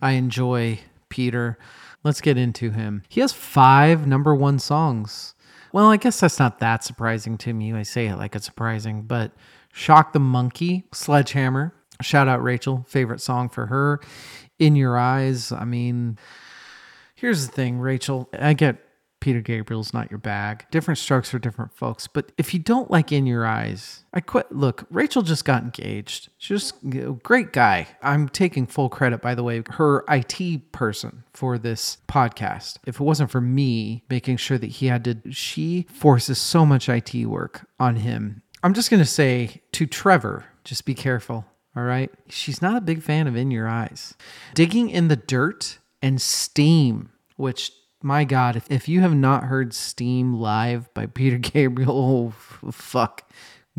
I 0.02 0.12
enjoy 0.12 0.80
Peter. 1.08 1.58
Let's 2.04 2.22
get 2.22 2.38
into 2.38 2.72
him. 2.72 3.04
He 3.10 3.22
has 3.22 3.34
five 3.34 4.08
number 4.08 4.34
one 4.34 4.60
songs. 4.60 5.36
Well, 5.72 5.88
I 5.88 5.98
guess 5.98 6.20
that's 6.20 6.40
not 6.40 6.60
that 6.60 6.84
surprising 6.84 7.38
to 7.40 7.54
me. 7.54 7.74
I 7.74 7.84
say 7.84 8.08
it 8.08 8.16
like 8.16 8.36
it's 8.36 8.46
surprising, 8.46 9.04
but 9.04 9.32
Shock 9.74 10.14
the 10.14 10.20
Monkey, 10.20 10.86
Sledgehammer. 10.94 11.74
Shout 12.02 12.28
out 12.28 12.42
Rachel, 12.42 12.86
favorite 12.88 13.22
song 13.22 13.50
for 13.50 13.68
her. 13.68 14.00
In 14.58 14.76
Your 14.76 14.98
Eyes. 14.98 15.52
I 15.52 15.66
mean, 15.66 16.18
here's 17.16 17.46
the 17.48 17.52
thing, 17.52 17.80
Rachel. 17.80 18.30
I 18.38 18.54
get 18.54 18.78
Peter 19.20 19.42
Gabriel's 19.42 19.94
not 19.94 20.10
your 20.10 20.18
bag. 20.18 20.66
Different 20.72 20.98
strokes 20.98 21.30
for 21.30 21.40
different 21.40 21.74
folks. 21.74 22.08
But 22.08 22.32
if 22.38 22.54
you 22.54 22.60
don't 22.60 22.90
like 22.90 23.12
In 23.12 23.26
Your 23.26 23.46
Eyes, 23.46 24.06
I 24.14 24.22
quit. 24.22 24.52
Look, 24.52 24.86
Rachel 24.90 25.22
just 25.22 25.46
got 25.46 25.64
engaged. 25.64 26.30
She's 26.38 26.72
just 26.72 26.76
a 26.84 27.14
great 27.14 27.52
guy. 27.52 27.88
I'm 28.02 28.30
taking 28.30 28.66
full 28.66 28.90
credit, 28.90 29.22
by 29.22 29.36
the 29.36 29.44
way, 29.44 29.64
her 29.72 30.04
IT 30.10 30.72
person 30.72 31.24
for 31.34 31.58
this 31.58 31.98
podcast. 32.08 32.78
If 32.86 32.96
it 33.00 33.04
wasn't 33.04 33.32
for 33.32 33.42
me 33.42 34.04
making 34.10 34.38
sure 34.38 34.58
that 34.58 34.68
he 34.68 34.88
had 34.88 35.04
to, 35.06 35.18
she 35.32 35.86
forces 35.92 36.38
so 36.38 36.66
much 36.66 36.88
IT 36.90 37.14
work 37.26 37.68
on 37.80 37.98
him. 37.98 38.42
I'm 38.64 38.74
just 38.74 38.90
going 38.90 39.02
to 39.02 39.10
say 39.10 39.62
to 39.74 39.86
Trevor, 39.86 40.46
just 40.64 40.86
be 40.86 40.94
careful. 40.96 41.46
All 41.76 41.84
right. 41.84 42.12
She's 42.28 42.62
not 42.62 42.78
a 42.78 42.82
big 42.82 43.04
fan 43.04 43.28
of 43.28 43.36
In 43.36 43.52
Your 43.52 43.68
Eyes. 43.68 44.16
Digging 44.54 44.90
in 44.90 45.08
the 45.08 45.16
Dirt 45.16 45.80
and 46.02 46.22
Steam, 46.22 47.12
which 47.36 47.72
my 48.02 48.24
God, 48.24 48.56
if, 48.56 48.70
if 48.72 48.88
you 48.88 49.02
have 49.02 49.16
not 49.16 49.46
heard 49.46 49.74
Steam 49.74 50.34
live 50.34 50.94
by 50.94 51.06
Peter 51.08 51.38
Gabriel, 51.38 52.34
oh, 52.64 52.72
fuck, 52.72 53.30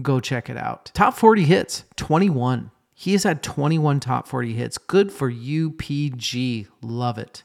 go 0.02 0.20
check 0.20 0.50
it 0.50 0.56
out. 0.56 0.90
Top 0.94 1.14
40 1.14 1.44
hits, 1.44 1.84
21. 1.96 2.70
He 2.94 3.12
has 3.12 3.24
had 3.24 3.42
21 3.42 4.00
top 4.00 4.28
40 4.28 4.52
hits. 4.52 4.76
Good 4.76 5.10
for 5.10 5.30
you, 5.30 5.70
PG. 5.70 6.66
Love 6.82 7.16
it. 7.16 7.44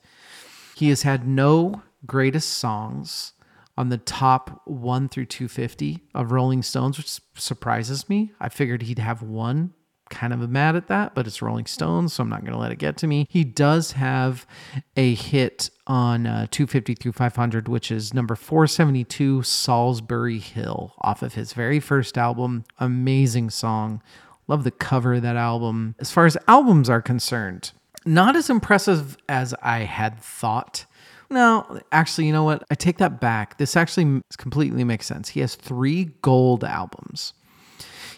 He 0.75 0.89
has 0.89 1.03
had 1.03 1.25
no 1.25 1.81
greatest 2.05 2.49
songs 2.49 3.31
on 3.77 3.89
the 3.89 3.97
top 3.97 4.61
1 4.65 5.09
through 5.09 5.25
250 5.25 6.01
of 6.13 6.31
Rolling 6.31 6.61
Stones, 6.61 6.97
which 6.97 7.19
surprises 7.35 8.09
me. 8.09 8.33
I 8.39 8.49
figured 8.49 8.81
he'd 8.83 8.99
have 8.99 9.21
one. 9.21 9.73
Kind 10.15 10.31
of 10.31 10.49
mad 10.49 10.77
at 10.77 10.87
that, 10.87 11.13
but 11.13 11.27
it's 11.27 11.41
Rolling 11.41 11.65
Stones, 11.65 12.13
so 12.13 12.23
I'm 12.23 12.29
not 12.29 12.39
going 12.39 12.53
to 12.53 12.57
let 12.57 12.71
it 12.71 12.77
get 12.77 12.95
to 12.97 13.07
me. 13.07 13.27
He 13.29 13.43
does 13.43 13.91
have 13.91 14.47
a 14.95 15.13
hit 15.13 15.69
on 15.87 16.25
uh, 16.25 16.47
250 16.51 16.95
through 16.95 17.11
500, 17.11 17.67
which 17.67 17.91
is 17.91 18.13
number 18.13 18.33
472, 18.33 19.39
Solsbury 19.41 20.39
Hill, 20.39 20.93
off 20.99 21.21
of 21.21 21.33
his 21.33 21.51
very 21.51 21.81
first 21.81 22.17
album. 22.17 22.63
Amazing 22.79 23.49
song. 23.49 24.01
Love 24.47 24.63
the 24.63 24.71
cover 24.71 25.15
of 25.15 25.21
that 25.23 25.35
album. 25.35 25.95
As 25.99 26.11
far 26.11 26.25
as 26.25 26.37
albums 26.47 26.89
are 26.89 27.01
concerned, 27.01 27.73
not 28.05 28.37
as 28.37 28.49
impressive 28.49 29.17
as 29.27 29.53
I 29.61 29.79
had 29.79 30.21
thought. 30.21 30.85
No, 31.29 31.81
actually, 31.91 32.27
you 32.27 32.31
know 32.31 32.45
what? 32.45 32.63
I 32.71 32.75
take 32.75 32.99
that 32.99 33.19
back. 33.19 33.57
This 33.57 33.75
actually 33.75 34.21
completely 34.37 34.85
makes 34.85 35.07
sense. 35.07 35.27
He 35.27 35.41
has 35.41 35.55
three 35.55 36.05
gold 36.21 36.63
albums. 36.63 37.33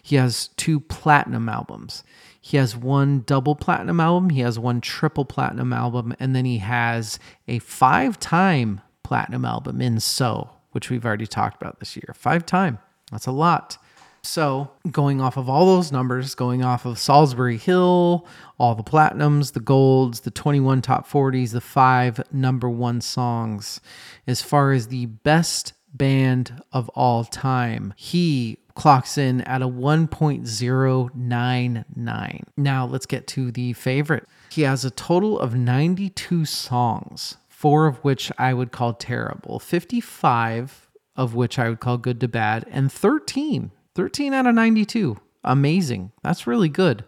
He 0.08 0.16
has 0.16 0.48
two 0.56 0.80
platinum 0.80 1.50
albums. 1.50 2.02
He 2.40 2.56
has 2.56 2.78
one 2.78 3.24
double 3.26 3.56
platinum 3.56 4.00
album. 4.00 4.30
He 4.30 4.40
has 4.40 4.58
one 4.58 4.80
triple 4.80 5.26
platinum 5.26 5.74
album. 5.74 6.16
And 6.18 6.34
then 6.34 6.46
he 6.46 6.60
has 6.60 7.20
a 7.46 7.60
five 7.60 8.18
time 8.18 8.80
platinum 9.04 9.44
album 9.44 9.82
in 9.82 10.00
So, 10.00 10.50
which 10.72 10.90
we've 10.90 11.06
already 11.06 11.28
talked 11.28 11.62
about 11.62 11.82
this 11.82 11.98
year. 11.98 12.14
Five 12.16 12.46
time. 12.46 12.80
That's 13.12 13.26
a 13.26 13.34
lot. 13.34 13.78
So, 14.22 14.72
going 14.90 15.20
off 15.20 15.36
of 15.36 15.50
all 15.50 15.66
those 15.66 15.92
numbers, 15.92 16.36
going 16.36 16.64
off 16.64 16.86
of 16.86 16.96
Solsbury 16.96 17.60
Hill, 17.60 18.26
all 18.58 18.76
the 18.76 18.84
platinums, 18.84 19.52
the 19.52 19.60
golds, 19.60 20.22
the 20.22 20.32
21 20.32 20.82
top 20.82 21.06
40s, 21.06 21.52
the 21.52 21.60
five 21.60 22.22
number 22.32 22.70
one 22.70 23.02
songs, 23.02 23.82
as 24.26 24.42
far 24.42 24.72
as 24.72 24.88
the 24.88 25.08
best 25.08 25.74
band 25.94 26.64
of 26.72 26.88
all 26.90 27.26
time, 27.26 27.94
he 27.98 28.60
clocks 28.78 29.18
in 29.18 29.42
at 29.42 29.62
a 29.62 29.68
1.099. 29.68 32.44
Now, 32.56 32.86
let's 32.86 33.06
get 33.06 33.28
to 33.28 33.52
the 33.52 33.74
favorite. 33.74 34.26
He 34.52 34.62
has 34.62 34.86
a 34.86 34.92
total 34.92 35.38
of 35.40 35.56
92 35.56 36.46
songs, 36.46 37.36
four 37.50 37.88
of 37.88 37.98
which 37.98 38.32
I 38.38 38.54
would 38.54 38.72
call 38.72 38.94
terrible, 38.94 39.60
55 39.60 40.88
of 41.16 41.34
which 41.34 41.58
I 41.58 41.70
would 41.70 41.80
call 41.80 41.98
good 41.98 42.22
to 42.22 42.28
bad, 42.28 42.66
and 42.72 42.92
13 42.92 43.72
13 43.96 44.32
out 44.32 44.46
of 44.46 44.54
92. 44.54 45.18
Amazing. 45.44 46.12
That's 46.22 46.46
really 46.46 46.70
good. 46.70 47.04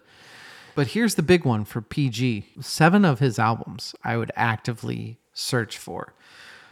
But 0.74 0.88
here's 0.88 1.14
the 1.14 1.22
big 1.22 1.46
one 1.46 1.66
for 1.66 1.82
PG 1.82 2.48
seven 2.62 3.06
of 3.06 3.20
his 3.20 3.38
albums 3.38 3.94
I 4.04 4.18
would 4.18 4.32
actively 4.36 5.20
search 5.32 5.78
for. 5.78 6.16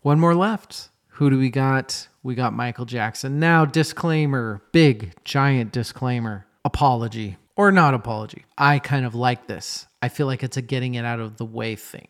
One 0.00 0.18
more 0.18 0.34
left. 0.34 0.88
Who 1.08 1.28
do 1.30 1.38
we 1.38 1.50
got? 1.50 2.08
We 2.24 2.36
got 2.36 2.52
Michael 2.52 2.84
Jackson. 2.84 3.40
Now, 3.40 3.64
disclaimer, 3.64 4.62
big, 4.70 5.12
giant 5.24 5.72
disclaimer, 5.72 6.46
apology 6.64 7.36
or 7.56 7.72
not 7.72 7.94
apology. 7.94 8.44
I 8.56 8.78
kind 8.78 9.04
of 9.04 9.14
like 9.14 9.48
this. 9.48 9.86
I 10.00 10.08
feel 10.08 10.26
like 10.26 10.42
it's 10.42 10.56
a 10.56 10.62
getting 10.62 10.94
it 10.94 11.04
out 11.04 11.20
of 11.20 11.36
the 11.36 11.44
way 11.44 11.74
thing. 11.74 12.08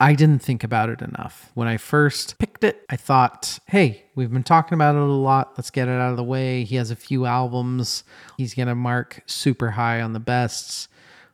I 0.00 0.14
didn't 0.14 0.42
think 0.42 0.62
about 0.62 0.90
it 0.90 1.02
enough. 1.02 1.50
When 1.54 1.66
I 1.66 1.76
first 1.76 2.38
picked 2.38 2.62
it, 2.62 2.84
I 2.88 2.94
thought, 2.94 3.58
hey, 3.66 4.04
we've 4.14 4.30
been 4.30 4.44
talking 4.44 4.74
about 4.76 4.94
it 4.94 5.00
a 5.00 5.04
lot. 5.04 5.54
Let's 5.56 5.72
get 5.72 5.88
it 5.88 6.00
out 6.00 6.12
of 6.12 6.16
the 6.16 6.22
way. 6.22 6.62
He 6.62 6.76
has 6.76 6.92
a 6.92 6.96
few 6.96 7.26
albums. 7.26 8.04
He's 8.36 8.54
going 8.54 8.68
to 8.68 8.76
mark 8.76 9.22
super 9.26 9.72
high 9.72 10.00
on 10.00 10.12
the 10.12 10.20
bests, 10.20 10.86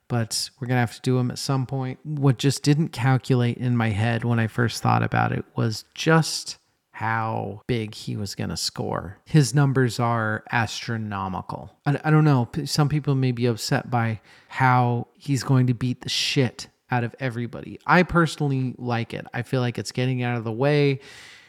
but 0.09 0.49
we're 0.59 0.67
going 0.67 0.77
to 0.77 0.81
have 0.81 0.95
to 0.95 1.03
do 1.03 1.19
him 1.19 1.31
at 1.31 1.39
some 1.39 1.67
point. 1.67 1.99
What 2.05 2.39
just 2.39 2.63
didn't 2.63 2.89
calculate 2.89 3.59
in 3.59 3.77
my 3.77 3.91
head 3.91 4.25
when 4.25 4.39
I 4.39 4.47
first 4.47 4.83
thought 4.83 5.03
about 5.03 5.33
it 5.33 5.45
was 5.55 5.85
just 5.95 6.57
how 6.95 7.61
big 7.67 7.93
he 7.93 8.17
was 8.17 8.37
going 8.37 8.51
to 8.51 8.57
score. 8.57 9.19
His 9.25 9.53
numbers 9.53 9.99
are 9.99 10.45
astronomical. 10.53 11.73
I, 11.85 11.99
I, 12.05 12.11
don't 12.13 12.23
know. 12.23 12.49
Some 12.67 12.89
people 12.89 13.17
may 13.17 13.33
be 13.33 13.47
upset 13.47 13.91
by 13.91 14.21
how 14.47 15.09
he's 15.19 15.43
going 15.43 15.67
to 15.67 15.75
beat 15.75 16.03
the 16.03 16.09
shit 16.09 16.69
out 16.93 17.03
of 17.03 17.13
everybody. 17.19 17.81
I 17.85 18.05
personally 18.05 18.77
like 18.79 19.13
it. 19.13 19.27
I 19.35 19.43
feel 19.43 19.61
like 19.61 19.77
it's 19.77 19.91
getting 19.91 20.23
out 20.23 20.39
of 20.39 20.45
the 20.45 20.53
way. 20.53 21.01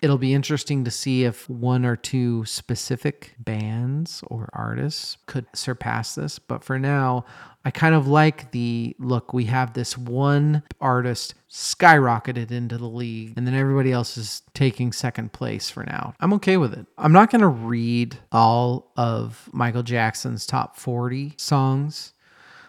It'll 0.01 0.17
be 0.17 0.33
interesting 0.33 0.83
to 0.83 0.91
see 0.91 1.23
if 1.23 1.49
one 1.49 1.85
or 1.85 1.95
two 1.95 2.45
specific 2.45 3.35
bands 3.39 4.23
or 4.27 4.49
artists 4.53 5.17
could 5.25 5.45
surpass 5.53 6.15
this. 6.15 6.39
But 6.39 6.63
for 6.63 6.77
now, 6.77 7.25
I 7.63 7.71
kind 7.71 7.95
of 7.95 8.07
like 8.07 8.51
the 8.51 8.95
look. 8.99 9.33
We 9.33 9.45
have 9.45 9.73
this 9.73 9.97
one 9.97 10.61
artist 10.79 11.33
skyrocketed 11.49 12.51
into 12.51 12.77
the 12.77 12.87
league, 12.87 13.33
and 13.35 13.47
then 13.47 13.55
everybody 13.55 13.91
else 13.91 14.17
is 14.17 14.43
taking 14.53 14.91
second 14.91 15.33
place 15.33 15.69
for 15.71 15.83
now. 15.83 16.13
I'm 16.19 16.33
okay 16.33 16.57
with 16.57 16.73
it. 16.73 16.85
I'm 16.97 17.13
not 17.13 17.31
going 17.31 17.41
to 17.41 17.47
read 17.47 18.17
all 18.31 18.91
of 18.95 19.49
Michael 19.51 19.83
Jackson's 19.83 20.45
top 20.45 20.77
40 20.77 21.33
songs. 21.37 22.13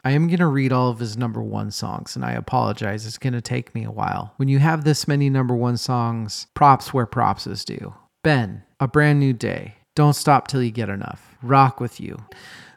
I 0.06 0.12
am 0.12 0.28
going 0.28 0.38
to 0.38 0.46
read 0.46 0.70
all 0.70 0.88
of 0.90 1.00
his 1.00 1.16
number 1.16 1.42
one 1.42 1.72
songs, 1.72 2.14
and 2.14 2.24
I 2.24 2.30
apologize. 2.30 3.06
It's 3.06 3.18
going 3.18 3.32
to 3.32 3.40
take 3.40 3.74
me 3.74 3.82
a 3.82 3.90
while. 3.90 4.34
When 4.36 4.46
you 4.46 4.60
have 4.60 4.84
this 4.84 5.08
many 5.08 5.28
number 5.28 5.56
one 5.56 5.76
songs, 5.76 6.46
props 6.54 6.94
where 6.94 7.06
props 7.06 7.44
is 7.48 7.64
due. 7.64 7.92
Ben, 8.22 8.62
A 8.78 8.86
Brand 8.86 9.18
New 9.18 9.32
Day, 9.32 9.74
Don't 9.96 10.14
Stop 10.14 10.46
Till 10.46 10.62
You 10.62 10.70
Get 10.70 10.88
Enough, 10.88 11.36
Rock 11.42 11.80
With 11.80 11.98
You, 11.98 12.24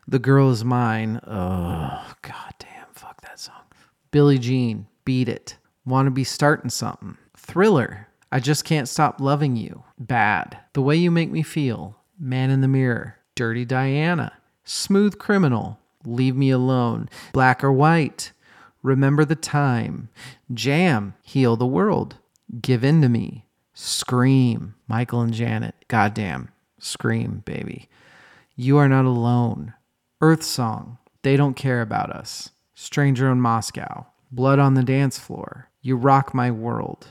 The 0.08 0.18
Girl 0.18 0.50
Is 0.50 0.66
Mine. 0.66 1.20
Oh, 1.28 2.16
god 2.24 2.54
damn, 2.58 2.88
fuck 2.94 3.22
that 3.22 3.38
song. 3.38 3.62
Billie 4.10 4.40
Jean, 4.40 4.88
Beat 5.06 5.30
It, 5.30 5.56
Want 5.86 6.08
to 6.08 6.12
Be 6.12 6.24
Starting 6.24 6.72
Something, 6.72 7.16
Thriller, 7.38 8.08
I 8.32 8.40
Just 8.40 8.66
Can't 8.66 8.90
Stop 8.90 9.22
Loving 9.22 9.56
You, 9.56 9.84
Bad, 10.00 10.58
The 10.74 10.82
Way 10.82 10.96
You 10.96 11.12
Make 11.12 11.30
Me 11.30 11.44
Feel, 11.44 11.96
Man 12.20 12.50
in 12.50 12.62
the 12.62 12.68
Mirror, 12.68 13.18
Dirty 13.36 13.66
Diana, 13.66 14.34
Smooth 14.64 15.20
Criminal, 15.20 15.78
Leave 16.06 16.36
Me 16.36 16.50
Alone, 16.50 17.10
Black 17.34 17.64
or 17.64 17.72
White, 17.72 18.32
Remember 18.82 19.26
the 19.26 19.36
Time, 19.36 20.10
Jam, 20.54 21.14
Heal 21.22 21.56
the 21.56 21.66
World, 21.66 22.18
Give 22.62 22.84
In 22.84 23.02
to 23.02 23.10
Me, 23.10 23.46
Scream, 23.74 24.76
Michael 24.88 25.22
and 25.22 25.34
Janet, 25.34 25.76
Goddamn, 25.88 26.50
Scream, 26.80 27.44
baby. 27.46 27.90
You 28.56 28.78
Are 28.78 28.88
Not 28.88 29.06
Alone, 29.06 29.74
Earth 30.22 30.44
Song, 30.44 30.98
They 31.24 31.36
Don't 31.36 31.56
Care 31.56 31.82
About 31.82 32.12
Us, 32.12 32.52
Stranger 32.74 33.30
in 33.30 33.42
Moscow, 33.42 34.08
Blood 34.32 34.60
on 34.60 34.76
the 34.76 34.84
Dance 34.84 35.20
Floor, 35.20 35.70
You 35.82 35.96
Rock 35.98 36.34
My 36.34 36.50
World. 36.52 37.10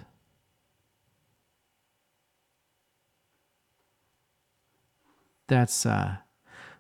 That's 5.49 5.87
uh 5.87 6.19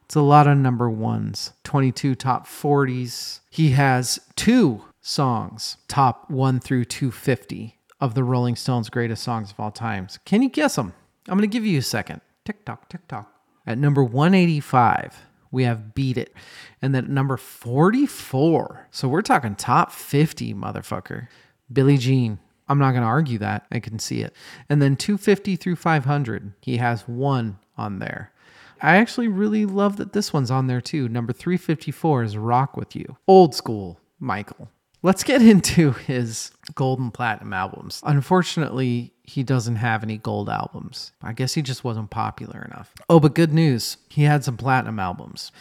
it's 0.08 0.16
a 0.16 0.22
lot 0.22 0.46
of 0.46 0.56
number 0.56 0.88
ones, 0.88 1.52
22 1.64 2.14
top 2.14 2.46
40s. 2.46 3.40
He 3.50 3.72
has 3.72 4.18
two 4.36 4.84
songs, 5.02 5.76
top 5.86 6.30
1 6.30 6.60
through 6.60 6.86
250 6.86 7.76
of 8.00 8.14
the 8.14 8.24
Rolling 8.24 8.56
Stones' 8.56 8.88
greatest 8.88 9.22
songs 9.22 9.50
of 9.50 9.60
all 9.60 9.70
times. 9.70 10.18
Can 10.24 10.40
you 10.40 10.48
guess 10.48 10.76
them? 10.76 10.94
I'm 11.28 11.36
going 11.36 11.46
to 11.46 11.52
give 11.52 11.66
you 11.66 11.78
a 11.78 11.82
second. 11.82 12.22
Tick 12.46 12.64
tock, 12.64 12.88
tick 12.88 13.06
tock. 13.06 13.30
At 13.66 13.76
number 13.76 14.02
185, 14.02 15.26
we 15.50 15.64
have 15.64 15.94
Beat 15.94 16.16
It. 16.16 16.32
And 16.80 16.94
then 16.94 17.12
number 17.12 17.36
44, 17.36 18.88
so 18.90 19.08
we're 19.08 19.20
talking 19.20 19.56
top 19.56 19.92
50, 19.92 20.54
motherfucker, 20.54 21.28
Billie 21.70 21.98
Jean. 21.98 22.38
I'm 22.66 22.78
not 22.78 22.92
going 22.92 23.02
to 23.02 23.08
argue 23.08 23.36
that. 23.40 23.66
I 23.70 23.78
can 23.78 23.98
see 23.98 24.22
it. 24.22 24.34
And 24.70 24.80
then 24.80 24.96
250 24.96 25.56
through 25.56 25.76
500, 25.76 26.54
he 26.62 26.78
has 26.78 27.02
one 27.02 27.58
on 27.76 27.98
there. 27.98 28.32
I 28.80 28.96
actually 28.96 29.28
really 29.28 29.66
love 29.66 29.96
that 29.96 30.12
this 30.12 30.32
one's 30.32 30.50
on 30.50 30.66
there 30.66 30.80
too. 30.80 31.08
Number 31.08 31.32
354 31.32 32.22
is 32.22 32.36
Rock 32.36 32.76
With 32.76 32.94
You. 32.94 33.16
Old 33.26 33.54
school, 33.54 34.00
Michael. 34.18 34.70
Let's 35.02 35.24
get 35.24 35.42
into 35.52 35.92
his 35.92 36.50
gold 36.74 36.98
and 36.98 37.12
platinum 37.12 37.52
albums. 37.52 38.00
Unfortunately, 38.04 39.12
he 39.22 39.42
doesn't 39.42 39.76
have 39.76 40.02
any 40.02 40.18
gold 40.18 40.48
albums. 40.48 41.12
I 41.22 41.32
guess 41.32 41.54
he 41.54 41.62
just 41.62 41.84
wasn't 41.84 42.10
popular 42.10 42.62
enough. 42.62 42.94
Oh, 43.08 43.20
but 43.20 43.34
good 43.34 43.52
news. 43.52 43.98
He 44.08 44.22
had 44.22 44.44
some 44.44 44.56
platinum 44.56 44.98
albums. 44.98 45.52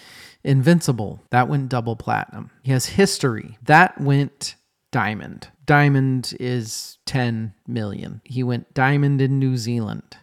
Invincible, 0.43 1.21
that 1.31 1.49
went 1.49 1.69
double 1.69 1.95
platinum. 1.95 2.51
He 2.63 2.71
has 2.71 2.85
History, 2.85 3.57
that 3.63 3.99
went 3.99 4.55
diamond. 4.91 5.49
Diamond 5.65 6.33
is 6.39 6.97
10 7.05 7.53
million. 7.67 8.21
He 8.23 8.43
went 8.43 8.73
diamond 8.73 9.21
in 9.21 9.39
New 9.39 9.57
Zealand. 9.57 10.17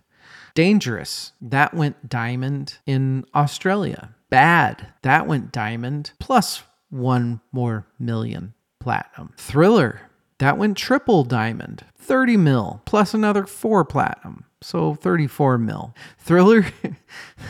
Dangerous, 0.55 1.33
that 1.41 1.75
went 1.75 2.09
diamond 2.09 2.79
in 2.87 3.25
Australia. 3.35 4.15
Bad, 4.31 4.87
that 5.03 5.27
went 5.27 5.51
diamond 5.51 6.13
plus 6.21 6.63
one 6.91 7.41
more 7.51 7.87
million 7.99 8.55
platinum. 8.79 9.33
Thriller, 9.37 10.11
that 10.39 10.57
went 10.57 10.77
triple 10.77 11.25
diamond, 11.25 11.85
30 11.99 12.37
mil 12.37 12.83
plus 12.85 13.15
another 13.15 13.47
four 13.47 13.85
platinum. 13.85 14.45
So 14.65 14.95
34 14.95 15.59
mil. 15.59 15.95
Thriller, 16.17 16.65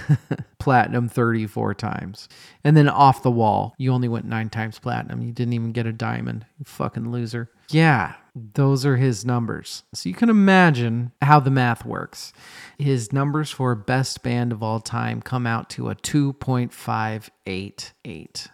platinum 0.58 1.08
34 1.08 1.74
times. 1.74 2.28
And 2.64 2.76
then 2.76 2.88
off 2.88 3.22
the 3.22 3.30
wall, 3.30 3.72
you 3.78 3.92
only 3.92 4.08
went 4.08 4.24
nine 4.24 4.50
times 4.50 4.80
platinum. 4.80 5.22
You 5.22 5.30
didn't 5.30 5.52
even 5.52 5.70
get 5.70 5.86
a 5.86 5.92
diamond. 5.92 6.44
You 6.58 6.64
fucking 6.64 7.12
loser. 7.12 7.52
Yeah, 7.70 8.14
those 8.34 8.84
are 8.84 8.96
his 8.96 9.24
numbers. 9.24 9.84
So 9.94 10.08
you 10.08 10.14
can 10.16 10.28
imagine 10.28 11.12
how 11.22 11.38
the 11.38 11.52
math 11.52 11.84
works. 11.84 12.32
His 12.78 13.12
numbers 13.12 13.52
for 13.52 13.76
best 13.76 14.24
band 14.24 14.50
of 14.50 14.60
all 14.60 14.80
time 14.80 15.22
come 15.22 15.46
out 15.46 15.70
to 15.70 15.90
a 15.90 15.94
2.588. 15.94 18.48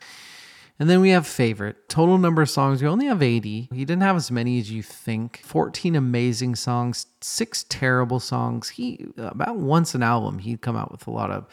And 0.80 0.88
then 0.88 1.02
we 1.02 1.10
have 1.10 1.26
favorite. 1.26 1.90
Total 1.90 2.16
number 2.16 2.40
of 2.40 2.48
songs, 2.48 2.80
we 2.80 2.88
only 2.88 3.06
have 3.06 3.22
80. 3.22 3.68
He 3.70 3.84
didn't 3.84 4.02
have 4.02 4.16
as 4.16 4.30
many 4.30 4.58
as 4.58 4.70
you 4.70 4.82
think. 4.82 5.42
14 5.44 5.94
amazing 5.94 6.56
songs, 6.56 7.06
six 7.20 7.66
terrible 7.68 8.18
songs. 8.18 8.70
He 8.70 9.06
about 9.18 9.58
once 9.58 9.94
an 9.94 10.02
album, 10.02 10.38
he'd 10.38 10.62
come 10.62 10.76
out 10.76 10.90
with 10.90 11.06
a 11.06 11.10
lot 11.10 11.30
of 11.30 11.46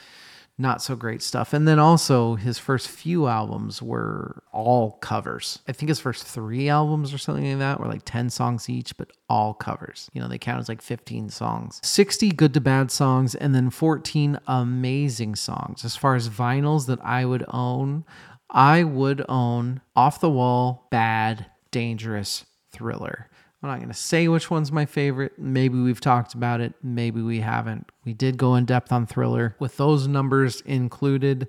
not 0.57 0.81
so 0.81 0.95
great 0.95 1.21
stuff. 1.21 1.53
And 1.53 1.67
then 1.67 1.77
also 1.77 2.35
his 2.35 2.57
first 2.57 2.87
few 2.87 3.27
albums 3.27 3.81
were 3.81 4.43
all 4.51 4.93
covers. 4.93 5.59
I 5.67 5.71
think 5.71 5.89
his 5.89 5.99
first 5.99 6.23
three 6.23 6.67
albums 6.67 7.13
or 7.13 7.17
something 7.17 7.47
like 7.47 7.59
that 7.59 7.79
were 7.79 7.87
like 7.87 8.03
10 8.05 8.29
songs 8.29 8.69
each, 8.69 8.97
but 8.97 9.11
all 9.29 9.53
covers. 9.53 10.09
You 10.13 10.21
know, 10.21 10.27
they 10.27 10.39
count 10.39 10.59
as 10.59 10.69
like 10.69 10.81
15 10.81 11.29
songs. 11.29 11.79
60 11.83 12.31
good 12.31 12.53
to 12.55 12.61
bad 12.61 12.89
songs, 12.91 13.35
and 13.35 13.53
then 13.53 13.69
14 13.69 14.39
amazing 14.47 15.35
songs. 15.35 15.85
As 15.85 15.95
far 15.95 16.15
as 16.15 16.29
vinyls 16.29 16.87
that 16.87 17.03
I 17.03 17.25
would 17.25 17.45
own, 17.49 18.03
I 18.49 18.83
would 18.83 19.25
own 19.27 19.81
Off 19.95 20.21
the 20.21 20.29
Wall, 20.29 20.87
Bad, 20.89 21.47
Dangerous, 21.71 22.45
Thriller. 22.71 23.29
I'm 23.61 23.69
not 23.69 23.77
going 23.77 23.89
to 23.89 23.95
say 23.95 24.27
which 24.27 24.51
one's 24.51 24.71
my 24.71 24.85
favorite. 24.85 25.39
Maybe 25.39 25.79
we've 25.79 25.99
talked 25.99 26.35
about 26.35 26.61
it. 26.61 26.75
Maybe 26.83 27.21
we 27.21 27.39
haven't. 27.39 27.89
We 28.05 28.13
did 28.13 28.37
go 28.37 28.53
in 28.55 28.65
depth 28.65 28.91
on 28.91 29.07
Thriller 29.07 29.55
with 29.59 29.77
those 29.77 30.07
numbers 30.07 30.61
included. 30.61 31.47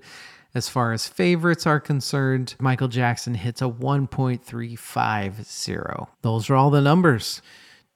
As 0.55 0.67
far 0.67 0.91
as 0.91 1.07
favorites 1.07 1.67
are 1.67 1.79
concerned, 1.79 2.55
Michael 2.59 2.87
Jackson 2.87 3.35
hits 3.35 3.61
a 3.61 3.65
1.350. 3.65 6.07
Those 6.23 6.49
are 6.49 6.55
all 6.55 6.71
the 6.71 6.81
numbers. 6.81 7.43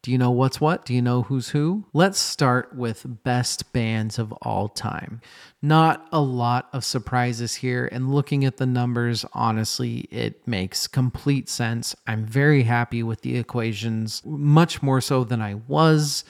Do 0.03 0.11
you 0.11 0.19
know 0.19 0.31
what's 0.31 0.61
what? 0.61 0.85
Do 0.85 0.93
you 0.93 1.01
know 1.01 1.23
who's 1.23 1.49
who? 1.49 1.85
Let's 1.93 2.19
start 2.19 2.75
with 2.75 3.23
best 3.23 3.73
bands 3.73 4.19
of 4.19 4.31
all 4.43 4.67
time. 4.67 5.21
Not 5.65 6.09
a 6.11 6.19
lot 6.19 6.67
of 6.73 6.83
surprises 6.83 7.55
here, 7.55 7.87
and 7.89 8.13
looking 8.13 8.43
at 8.43 8.57
the 8.57 8.65
numbers, 8.65 9.23
honestly, 9.31 10.09
it 10.11 10.45
makes 10.45 10.87
complete 10.87 11.47
sense. 11.47 11.95
I'm 12.05 12.25
very 12.25 12.63
happy 12.63 13.01
with 13.01 13.21
the 13.21 13.37
equations, 13.37 14.21
much 14.25 14.83
more 14.83 14.99
so 14.99 15.23
than 15.23 15.41
I 15.41 15.53
was. 15.53 16.25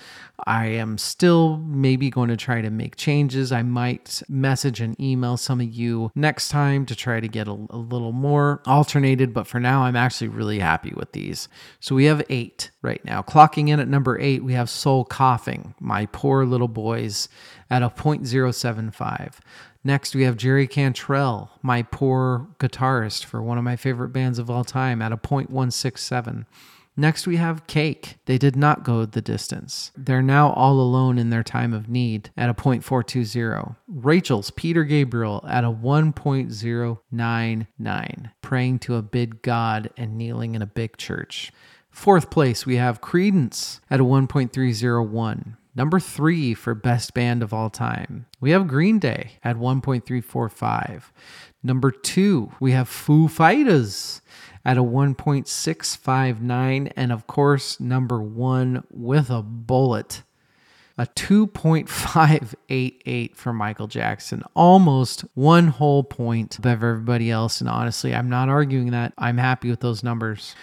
I 0.46 0.66
am 0.68 0.98
still 0.98 1.58
maybe 1.58 2.12
going 2.12 2.30
to 2.30 2.38
try 2.38 2.62
to 2.62 2.70
make 2.70 2.96
changes. 2.96 3.52
I 3.52 3.64
might 3.64 4.22
message 4.30 4.82
and 4.82 5.00
email 5.00 5.38
some 5.38 5.62
of 5.62 5.68
you 5.72 6.12
next 6.14 6.50
time 6.50 6.86
to 6.88 6.96
try 6.96 7.20
to 7.20 7.28
get 7.28 7.48
a, 7.48 7.52
a 7.52 7.78
little 7.78 8.12
more 8.12 8.62
alternated, 8.68 9.34
but 9.34 9.48
for 9.48 9.60
now, 9.60 9.84
I'm 9.84 9.96
actually 9.96 10.28
really 10.28 10.60
happy 10.60 10.94
with 10.96 11.12
these. 11.14 11.48
So 11.80 11.96
we 11.96 12.06
have 12.06 12.24
eight 12.30 12.70
right 12.84 13.04
now. 13.06 13.24
Clocking 13.24 13.70
in 13.70 13.80
at 13.80 13.88
number 13.88 14.20
eight, 14.20 14.44
we 14.44 14.54
have 14.54 14.70
Soul 14.70 15.06
Coughing, 15.06 15.74
My 15.80 16.08
Poor 16.08 16.46
Little 16.46 16.68
Boys, 16.68 17.30
at 17.70 17.84
a 17.84 17.90
0.075. 17.90 19.40
Next, 19.84 20.16
we 20.16 20.24
have 20.24 20.38
Jerry 20.38 20.68
Cantrell, 20.68 21.52
my 21.62 21.84
poor 21.84 22.48
guitarist 22.60 23.26
for 23.26 23.42
one 23.42 23.58
of 23.58 23.64
my 23.64 23.76
favorite 23.76 24.10
bands 24.10 24.40
of 24.40 24.50
all 24.50 24.64
time, 24.64 25.02
at 25.02 25.12
a 25.12 25.18
0.167. 25.18 26.46
Next, 26.96 27.26
we 27.26 27.38
have 27.38 27.66
Cake. 27.66 28.18
They 28.26 28.38
did 28.38 28.56
not 28.56 28.84
go 28.84 29.04
the 29.06 29.22
distance. 29.22 29.92
They're 29.98 30.22
now 30.22 30.54
all 30.54 30.80
alone 30.80 31.18
in 31.18 31.32
their 31.32 31.42
time 31.42 31.74
of 31.74 31.90
need 31.90 32.30
at 32.38 32.52
a 32.52 32.54
0.420. 32.54 33.76
Rachel's 33.88 34.52
Peter 34.52 34.84
Gabriel 34.84 35.44
at 35.48 35.64
a 35.64 35.72
1.099, 35.72 38.32
praying 38.42 38.80
to 38.80 38.96
a 38.96 39.02
big 39.02 39.42
God 39.42 39.90
and 39.98 40.18
kneeling 40.18 40.54
in 40.54 40.62
a 40.62 40.68
big 40.68 40.98
church. 40.98 41.52
Fourth 41.90 42.30
place, 42.30 42.64
we 42.66 42.76
have 42.76 43.02
Creedence 43.02 43.80
at 43.90 44.00
a 44.00 44.04
1.301. 44.04 45.58
Number 45.76 46.00
three 46.00 46.54
for 46.54 46.76
best 46.76 47.16
band 47.16 47.42
of 47.42 47.54
all 47.54 47.72
time, 47.72 48.28
we 48.40 48.52
have 48.52 48.68
Green 48.68 49.00
Day 49.00 49.40
at 49.44 49.56
1.345. 49.56 51.06
Number 51.64 51.90
two, 51.90 52.52
we 52.60 52.74
have 52.74 52.88
Foo 52.88 53.28
Fighters 53.28 54.22
at 54.64 54.78
a 54.78 54.84
1.659. 54.84 56.92
And 56.96 57.12
of 57.12 57.26
course, 57.26 57.80
number 57.80 58.22
one 58.22 58.84
with 58.92 59.32
a 59.32 59.42
bullet, 59.42 60.22
a 60.98 61.08
2.588 61.08 63.36
for 63.36 63.52
Michael 63.52 63.88
Jackson, 63.88 64.44
almost 64.56 65.22
one 65.34 65.70
whole 65.70 66.04
point 66.04 66.60
above 66.60 66.84
everybody 66.84 67.32
else. 67.32 67.62
And 67.62 67.70
honestly, 67.70 68.14
I'm 68.14 68.30
not 68.30 68.48
arguing 68.48 68.92
that. 68.92 69.12
I'm 69.18 69.38
happy 69.38 69.72
with 69.72 69.80
those 69.80 70.04
numbers. 70.04 70.54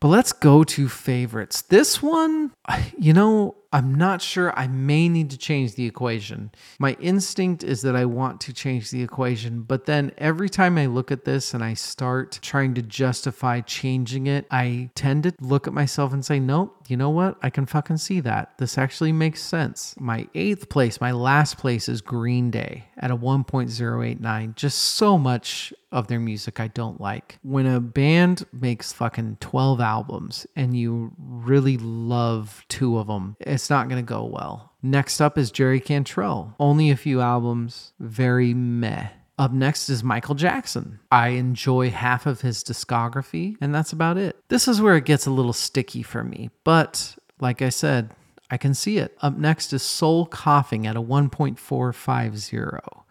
But 0.00 0.08
let's 0.08 0.32
go 0.32 0.64
to 0.64 0.88
favorites. 0.88 1.60
This 1.62 2.02
one, 2.02 2.52
you 2.98 3.12
know, 3.12 3.54
I'm 3.76 3.94
not 3.94 4.22
sure. 4.22 4.58
I 4.58 4.68
may 4.68 5.06
need 5.06 5.28
to 5.32 5.36
change 5.36 5.74
the 5.74 5.84
equation. 5.84 6.50
My 6.78 6.96
instinct 6.98 7.62
is 7.62 7.82
that 7.82 7.94
I 7.94 8.06
want 8.06 8.40
to 8.40 8.54
change 8.54 8.90
the 8.90 9.02
equation, 9.02 9.60
but 9.60 9.84
then 9.84 10.12
every 10.16 10.48
time 10.48 10.78
I 10.78 10.86
look 10.86 11.12
at 11.12 11.26
this 11.26 11.52
and 11.52 11.62
I 11.62 11.74
start 11.74 12.38
trying 12.40 12.72
to 12.76 12.80
justify 12.80 13.60
changing 13.60 14.28
it, 14.28 14.46
I 14.50 14.88
tend 14.94 15.24
to 15.24 15.34
look 15.42 15.66
at 15.66 15.74
myself 15.74 16.14
and 16.14 16.24
say, 16.24 16.40
nope, 16.40 16.75
you 16.90 16.96
know 16.96 17.10
what? 17.10 17.36
I 17.42 17.50
can 17.50 17.66
fucking 17.66 17.98
see 17.98 18.20
that. 18.20 18.56
This 18.58 18.78
actually 18.78 19.12
makes 19.12 19.42
sense. 19.42 19.94
My 19.98 20.28
eighth 20.34 20.68
place, 20.68 21.00
my 21.00 21.12
last 21.12 21.58
place 21.58 21.88
is 21.88 22.00
Green 22.00 22.50
Day 22.50 22.84
at 22.98 23.10
a 23.10 23.16
1.089. 23.16 24.54
Just 24.54 24.78
so 24.78 25.18
much 25.18 25.72
of 25.92 26.08
their 26.08 26.20
music 26.20 26.60
I 26.60 26.68
don't 26.68 27.00
like. 27.00 27.38
When 27.42 27.66
a 27.66 27.80
band 27.80 28.44
makes 28.52 28.92
fucking 28.92 29.38
12 29.40 29.80
albums 29.80 30.46
and 30.56 30.76
you 30.76 31.12
really 31.18 31.76
love 31.78 32.64
two 32.68 32.98
of 32.98 33.06
them, 33.06 33.36
it's 33.40 33.70
not 33.70 33.88
going 33.88 34.04
to 34.04 34.08
go 34.08 34.24
well. 34.24 34.72
Next 34.82 35.20
up 35.20 35.36
is 35.36 35.50
Jerry 35.50 35.80
Cantrell. 35.80 36.54
Only 36.60 36.90
a 36.90 36.96
few 36.96 37.20
albums, 37.20 37.92
very 37.98 38.54
meh. 38.54 39.08
Up 39.38 39.52
next 39.52 39.90
is 39.90 40.02
Michael 40.02 40.34
Jackson. 40.34 40.98
I 41.12 41.28
enjoy 41.28 41.90
half 41.90 42.24
of 42.24 42.40
his 42.40 42.64
discography, 42.64 43.56
and 43.60 43.74
that's 43.74 43.92
about 43.92 44.16
it. 44.16 44.36
This 44.48 44.66
is 44.66 44.80
where 44.80 44.96
it 44.96 45.04
gets 45.04 45.26
a 45.26 45.30
little 45.30 45.52
sticky 45.52 46.02
for 46.02 46.24
me, 46.24 46.50
but 46.64 47.16
like 47.38 47.60
I 47.60 47.68
said, 47.68 48.14
I 48.50 48.56
can 48.56 48.72
see 48.72 48.96
it. 48.96 49.16
Up 49.20 49.36
next 49.36 49.74
is 49.74 49.82
Soul 49.82 50.26
Coughing 50.26 50.86
at 50.86 50.96
a 50.96 51.02
1.450. 51.02 53.02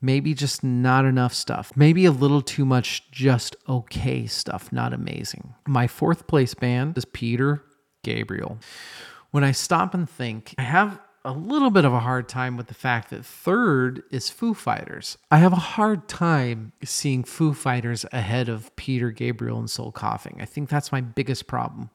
Maybe 0.00 0.34
just 0.34 0.64
not 0.64 1.04
enough 1.04 1.32
stuff. 1.32 1.72
Maybe 1.76 2.04
a 2.04 2.10
little 2.10 2.42
too 2.42 2.64
much 2.64 3.10
just 3.10 3.56
okay 3.68 4.26
stuff, 4.26 4.72
not 4.72 4.92
amazing. 4.92 5.54
My 5.66 5.86
fourth 5.86 6.26
place 6.26 6.54
band 6.54 6.98
is 6.98 7.04
Peter 7.04 7.62
Gabriel. 8.02 8.58
When 9.30 9.44
I 9.44 9.52
stop 9.52 9.94
and 9.94 10.08
think, 10.08 10.54
I 10.58 10.62
have 10.62 11.00
a 11.26 11.32
little 11.32 11.70
bit 11.70 11.84
of 11.84 11.92
a 11.92 11.98
hard 11.98 12.28
time 12.28 12.56
with 12.56 12.68
the 12.68 12.74
fact 12.74 13.10
that 13.10 13.26
third 13.26 14.04
is 14.12 14.30
Foo 14.30 14.54
Fighters. 14.54 15.18
I 15.28 15.38
have 15.38 15.52
a 15.52 15.56
hard 15.56 16.08
time 16.08 16.72
seeing 16.84 17.24
Foo 17.24 17.52
Fighters 17.52 18.06
ahead 18.12 18.48
of 18.48 18.74
Peter 18.76 19.10
Gabriel 19.10 19.58
and 19.58 19.68
Soul 19.68 19.90
Coughing. 19.90 20.38
I 20.40 20.44
think 20.44 20.68
that's 20.68 20.92
my 20.92 21.00
biggest 21.00 21.48
problem. 21.48 21.90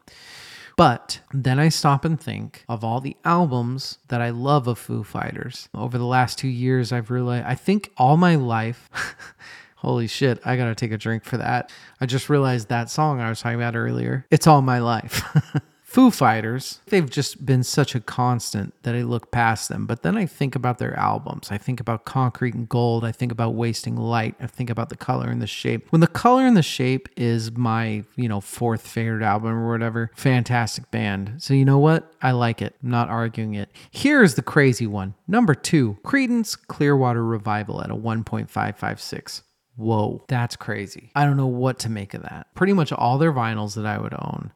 But 0.75 1.21
then 1.33 1.59
I 1.59 1.69
stop 1.69 2.03
and 2.03 2.19
think 2.19 2.65
of 2.67 2.83
all 2.83 2.99
the 2.99 3.15
albums 3.23 3.99
that 4.09 4.21
I 4.21 4.31
love 4.31 4.67
of 4.67 4.77
Foo 4.77 5.03
Fighters. 5.03 5.69
Over 5.73 5.97
the 5.97 6.05
last 6.05 6.37
two 6.37 6.49
years, 6.49 6.91
I've 6.91 7.09
realized, 7.09 7.45
I 7.45 7.55
think 7.55 7.91
all 7.95 8.17
my 8.17 8.35
life, 8.35 8.89
holy 9.77 10.07
shit, 10.07 10.41
I 10.43 10.57
gotta 10.57 10.75
take 10.75 10.91
a 10.91 10.97
drink 10.97 11.23
for 11.23 11.37
that. 11.37 11.71
I 12.01 12.05
just 12.05 12.29
realized 12.29 12.67
that 12.67 12.89
song 12.89 13.21
I 13.21 13.29
was 13.29 13.39
talking 13.39 13.59
about 13.59 13.77
earlier. 13.77 14.25
It's 14.29 14.47
all 14.47 14.61
my 14.61 14.79
life. 14.79 15.23
Foo 15.91 16.09
Fighters, 16.09 16.79
they've 16.85 17.09
just 17.09 17.45
been 17.45 17.63
such 17.63 17.95
a 17.95 17.99
constant 17.99 18.73
that 18.83 18.95
I 18.95 19.01
look 19.01 19.29
past 19.29 19.67
them. 19.67 19.85
But 19.85 20.03
then 20.03 20.15
I 20.15 20.25
think 20.25 20.55
about 20.55 20.77
their 20.77 20.97
albums. 20.97 21.51
I 21.51 21.57
think 21.57 21.81
about 21.81 22.05
Concrete 22.05 22.53
and 22.53 22.69
Gold. 22.69 23.03
I 23.03 23.11
think 23.11 23.29
about 23.29 23.55
Wasting 23.55 23.97
Light. 23.97 24.35
I 24.39 24.47
think 24.47 24.69
about 24.69 24.87
the 24.87 24.95
color 24.95 25.27
and 25.29 25.41
the 25.41 25.47
shape. 25.47 25.91
When 25.91 25.99
the 25.99 26.07
color 26.07 26.45
and 26.45 26.55
the 26.55 26.63
shape 26.63 27.09
is 27.17 27.51
my, 27.51 28.05
you 28.15 28.29
know, 28.29 28.39
fourth 28.39 28.87
favorite 28.87 29.21
album 29.21 29.51
or 29.51 29.69
whatever, 29.69 30.11
fantastic 30.15 30.89
band. 30.91 31.43
So 31.43 31.53
you 31.53 31.65
know 31.65 31.79
what? 31.79 32.09
I 32.21 32.31
like 32.31 32.61
it. 32.61 32.73
I'm 32.81 32.89
not 32.89 33.09
arguing 33.09 33.55
it. 33.55 33.67
Here's 33.91 34.35
the 34.35 34.41
crazy 34.41 34.87
one. 34.87 35.13
Number 35.27 35.53
two, 35.53 35.97
Creedence 36.05 36.57
Clearwater 36.67 37.25
Revival 37.25 37.83
at 37.83 37.91
a 37.91 37.95
1.556. 37.97 39.41
Whoa, 39.75 40.23
that's 40.29 40.55
crazy. 40.55 41.11
I 41.15 41.25
don't 41.25 41.35
know 41.35 41.47
what 41.47 41.79
to 41.79 41.89
make 41.89 42.13
of 42.13 42.21
that. 42.21 42.47
Pretty 42.55 42.71
much 42.71 42.93
all 42.93 43.17
their 43.17 43.33
vinyls 43.33 43.75
that 43.75 43.85
I 43.85 43.97
would 43.97 44.13
own 44.13 44.53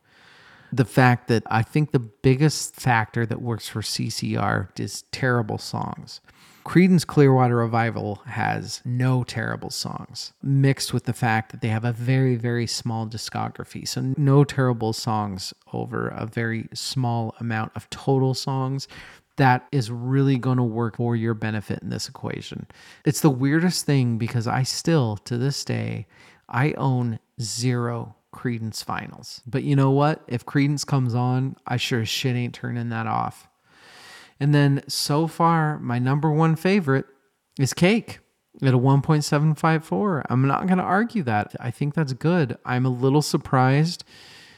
the 0.75 0.85
fact 0.85 1.29
that 1.29 1.43
I 1.47 1.61
think 1.61 1.91
the 1.91 1.99
biggest 1.99 2.75
factor 2.75 3.25
that 3.25 3.41
works 3.41 3.69
for 3.69 3.81
CCR 3.81 4.77
is 4.79 5.03
terrible 5.11 5.57
songs. 5.57 6.19
Creedence 6.65 7.05
Clearwater 7.05 7.55
Revival 7.55 8.15
has 8.25 8.81
no 8.83 9.23
terrible 9.23 9.69
songs, 9.69 10.33
mixed 10.41 10.93
with 10.93 11.05
the 11.05 11.13
fact 11.13 11.51
that 11.51 11.61
they 11.61 11.67
have 11.67 11.85
a 11.85 11.91
very, 11.91 12.35
very 12.35 12.65
small 12.65 13.05
discography. 13.07 13.87
So, 13.87 14.13
no 14.17 14.43
terrible 14.43 14.91
songs 14.91 15.53
over 15.71 16.07
a 16.09 16.25
very 16.25 16.67
small 16.73 17.35
amount 17.39 17.71
of 17.75 17.89
total 17.89 18.33
songs. 18.33 18.87
That 19.37 19.67
is 19.71 19.91
really 19.91 20.37
going 20.37 20.57
to 20.57 20.63
work 20.63 20.97
for 20.97 21.15
your 21.15 21.35
benefit 21.35 21.83
in 21.83 21.89
this 21.89 22.09
equation. 22.09 22.67
It's 23.05 23.21
the 23.21 23.29
weirdest 23.29 23.85
thing 23.85 24.17
because 24.17 24.47
I 24.47 24.63
still, 24.63 25.17
to 25.17 25.37
this 25.37 25.63
day, 25.63 26.07
I 26.49 26.73
own 26.73 27.19
zero 27.39 28.15
Creedence 28.35 28.83
finals. 28.83 29.41
But 29.47 29.63
you 29.63 29.75
know 29.75 29.91
what? 29.91 30.21
If 30.27 30.45
Creedence 30.45 30.85
comes 30.85 31.15
on, 31.15 31.55
I 31.65 31.77
sure 31.77 32.01
as 32.01 32.09
shit 32.09 32.35
ain't 32.35 32.53
turning 32.53 32.89
that 32.89 33.07
off. 33.07 33.47
And 34.39 34.53
then 34.53 34.83
so 34.87 35.27
far, 35.27 35.79
my 35.79 35.97
number 35.97 36.29
one 36.29 36.55
favorite 36.55 37.05
is 37.57 37.73
Cake 37.73 38.19
at 38.61 38.73
a 38.73 38.77
1.754. 38.77 40.23
I'm 40.29 40.47
not 40.47 40.67
going 40.67 40.77
to 40.77 40.83
argue 40.83 41.23
that. 41.23 41.55
I 41.59 41.71
think 41.71 41.93
that's 41.93 42.13
good. 42.13 42.57
I'm 42.65 42.85
a 42.85 42.89
little 42.89 43.21
surprised. 43.21 44.03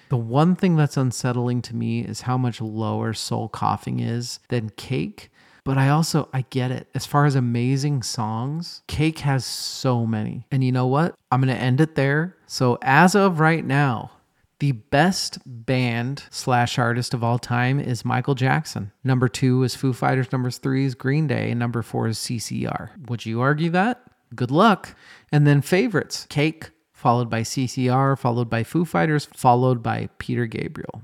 The 0.10 0.18
one 0.18 0.56
thing 0.56 0.76
that's 0.76 0.98
unsettling 0.98 1.62
to 1.64 1.76
me 1.76 2.02
is 2.02 2.22
how 2.22 2.38
much 2.38 2.62
lower 2.62 3.14
Soul 3.14 3.50
Coughing 3.50 4.00
is 4.00 4.40
than 4.50 4.70
Cake. 4.72 5.30
But 5.66 5.78
I 5.78 5.90
also 5.90 6.30
I 6.32 6.46
get 6.50 6.72
it. 6.72 6.88
As 6.96 7.06
far 7.06 7.26
as 7.26 7.36
amazing 7.36 8.02
songs, 8.02 8.84
Cake 8.88 9.20
has 9.20 9.44
so 9.44 10.06
many. 10.06 10.46
And 10.50 10.64
you 10.64 10.72
know 10.72 10.88
what? 10.88 11.14
I'm 11.30 11.42
going 11.42 11.54
to 11.54 11.62
end 11.62 11.82
it 11.82 11.96
there. 11.96 12.37
So 12.48 12.78
as 12.82 13.14
of 13.14 13.40
right 13.40 13.64
now, 13.64 14.12
the 14.60 14.72
best 14.72 15.38
band 15.46 16.24
slash 16.32 16.80
artist 16.80 17.14
of 17.14 17.24
all 17.24 17.38
time 17.38 17.80
is 17.80 18.04
Michael 18.04 18.34
Jackson. 18.34 18.92
Number 19.04 19.28
two 19.28 19.62
is 19.64 19.76
Foo 19.76 19.94
Fighters. 19.94 20.32
Number 20.32 20.50
three 20.50 20.86
is 20.86 20.96
Green 20.96 21.28
Day. 21.28 21.52
And 21.52 21.60
number 21.60 21.84
four 21.84 22.08
is 22.08 22.18
CCR. 22.18 22.90
Would 23.08 23.26
you 23.26 23.42
argue 23.42 23.70
that? 23.72 24.02
Good 24.34 24.50
luck. 24.50 24.96
And 25.32 25.46
then 25.46 25.62
favorites 25.62 26.26
Cake, 26.30 26.72
followed 26.92 27.30
by 27.30 27.42
CCR, 27.42 28.18
followed 28.18 28.50
by 28.50 28.64
Foo 28.64 28.86
Fighters, 28.86 29.26
followed 29.26 29.84
by 29.84 30.10
Peter 30.18 30.48
Gabriel. 30.48 31.04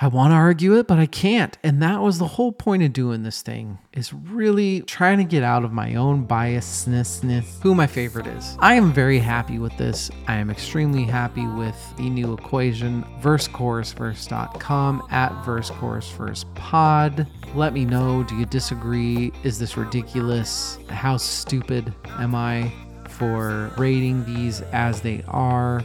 I 0.00 0.06
want 0.06 0.30
to 0.30 0.36
argue 0.36 0.78
it, 0.78 0.86
but 0.86 1.00
I 1.00 1.06
can't. 1.06 1.58
And 1.64 1.82
that 1.82 2.00
was 2.00 2.20
the 2.20 2.26
whole 2.26 2.52
point 2.52 2.84
of 2.84 2.92
doing 2.92 3.24
this 3.24 3.42
thing 3.42 3.78
is 3.92 4.12
really 4.12 4.82
trying 4.82 5.18
to 5.18 5.24
get 5.24 5.42
out 5.42 5.64
of 5.64 5.72
my 5.72 5.96
own 5.96 6.24
biasness, 6.24 7.20
who 7.62 7.74
my 7.74 7.88
favorite 7.88 8.28
is. 8.28 8.56
I 8.60 8.74
am 8.74 8.92
very 8.92 9.18
happy 9.18 9.58
with 9.58 9.76
this. 9.76 10.08
I 10.28 10.36
am 10.36 10.50
extremely 10.50 11.02
happy 11.02 11.48
with 11.48 11.74
the 11.96 12.08
new 12.10 12.32
equation, 12.32 13.02
versechorusverse.com 13.20 15.02
at 15.10 15.32
versechorusversepod. 15.44 17.26
Let 17.56 17.72
me 17.72 17.84
know, 17.84 18.22
do 18.22 18.36
you 18.36 18.46
disagree? 18.46 19.32
Is 19.42 19.58
this 19.58 19.76
ridiculous? 19.76 20.78
How 20.88 21.16
stupid 21.16 21.92
am 22.06 22.36
I 22.36 22.70
for 23.08 23.72
rating 23.76 24.24
these 24.24 24.60
as 24.72 25.00
they 25.00 25.24
are, 25.26 25.82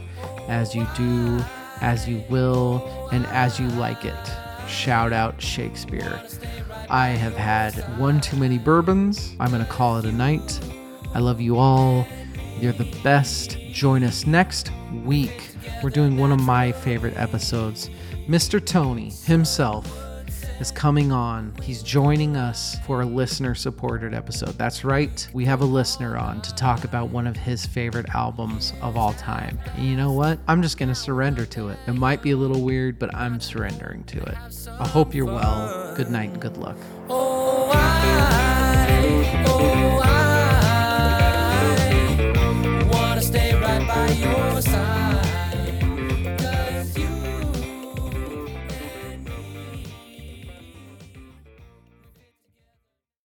as 0.47 0.75
you 0.75 0.85
do? 0.95 1.43
As 1.83 2.07
you 2.07 2.23
will 2.29 3.09
and 3.11 3.25
as 3.27 3.59
you 3.59 3.67
like 3.67 4.05
it. 4.05 4.31
Shout 4.67 5.13
out 5.13 5.39
Shakespeare. 5.41 6.23
I 6.89 7.09
have 7.09 7.35
had 7.35 7.73
one 7.99 8.21
too 8.21 8.37
many 8.37 8.57
bourbons. 8.57 9.35
I'm 9.39 9.51
going 9.51 9.63
to 9.63 9.69
call 9.69 9.97
it 9.97 10.05
a 10.05 10.11
night. 10.11 10.59
I 11.13 11.19
love 11.19 11.41
you 11.41 11.57
all. 11.57 12.07
You're 12.59 12.73
the 12.73 12.91
best. 13.03 13.57
Join 13.71 14.03
us 14.03 14.25
next 14.25 14.71
week. 15.03 15.49
We're 15.83 15.89
doing 15.89 16.17
one 16.17 16.31
of 16.31 16.39
my 16.39 16.71
favorite 16.71 17.17
episodes. 17.17 17.89
Mr. 18.27 18.65
Tony 18.65 19.11
himself 19.25 19.85
is 20.59 20.71
coming 20.71 21.11
on. 21.11 21.53
He's 21.61 21.83
joining 21.83 22.37
us 22.37 22.77
for 22.85 23.01
a 23.01 23.05
listener 23.05 23.55
supported 23.55 24.13
episode. 24.13 24.57
That's 24.57 24.83
right, 24.83 25.27
we 25.33 25.45
have 25.45 25.61
a 25.61 25.65
listener 25.65 26.17
on 26.17 26.41
to 26.41 26.53
talk 26.55 26.83
about 26.83 27.09
one 27.09 27.27
of 27.27 27.35
his 27.35 27.65
favorite 27.65 28.07
albums 28.13 28.73
of 28.81 28.97
all 28.97 29.13
time. 29.13 29.59
And 29.75 29.85
you 29.85 29.95
know 29.95 30.11
what? 30.11 30.39
I'm 30.47 30.61
just 30.61 30.77
going 30.77 30.89
to 30.89 30.95
surrender 30.95 31.45
to 31.47 31.69
it. 31.69 31.77
It 31.87 31.93
might 31.93 32.21
be 32.21 32.31
a 32.31 32.37
little 32.37 32.61
weird, 32.61 32.99
but 32.99 33.13
I'm 33.15 33.39
surrendering 33.39 34.03
to 34.05 34.21
it. 34.21 34.67
I 34.79 34.87
hope 34.87 35.13
you're 35.13 35.25
well. 35.25 35.95
Good 35.95 36.09
night 36.09 36.29
and 36.31 36.41
good 36.41 36.57
luck. 36.57 36.77
Oh, 37.09 37.71
I, 37.73 39.45
oh, 39.47 39.72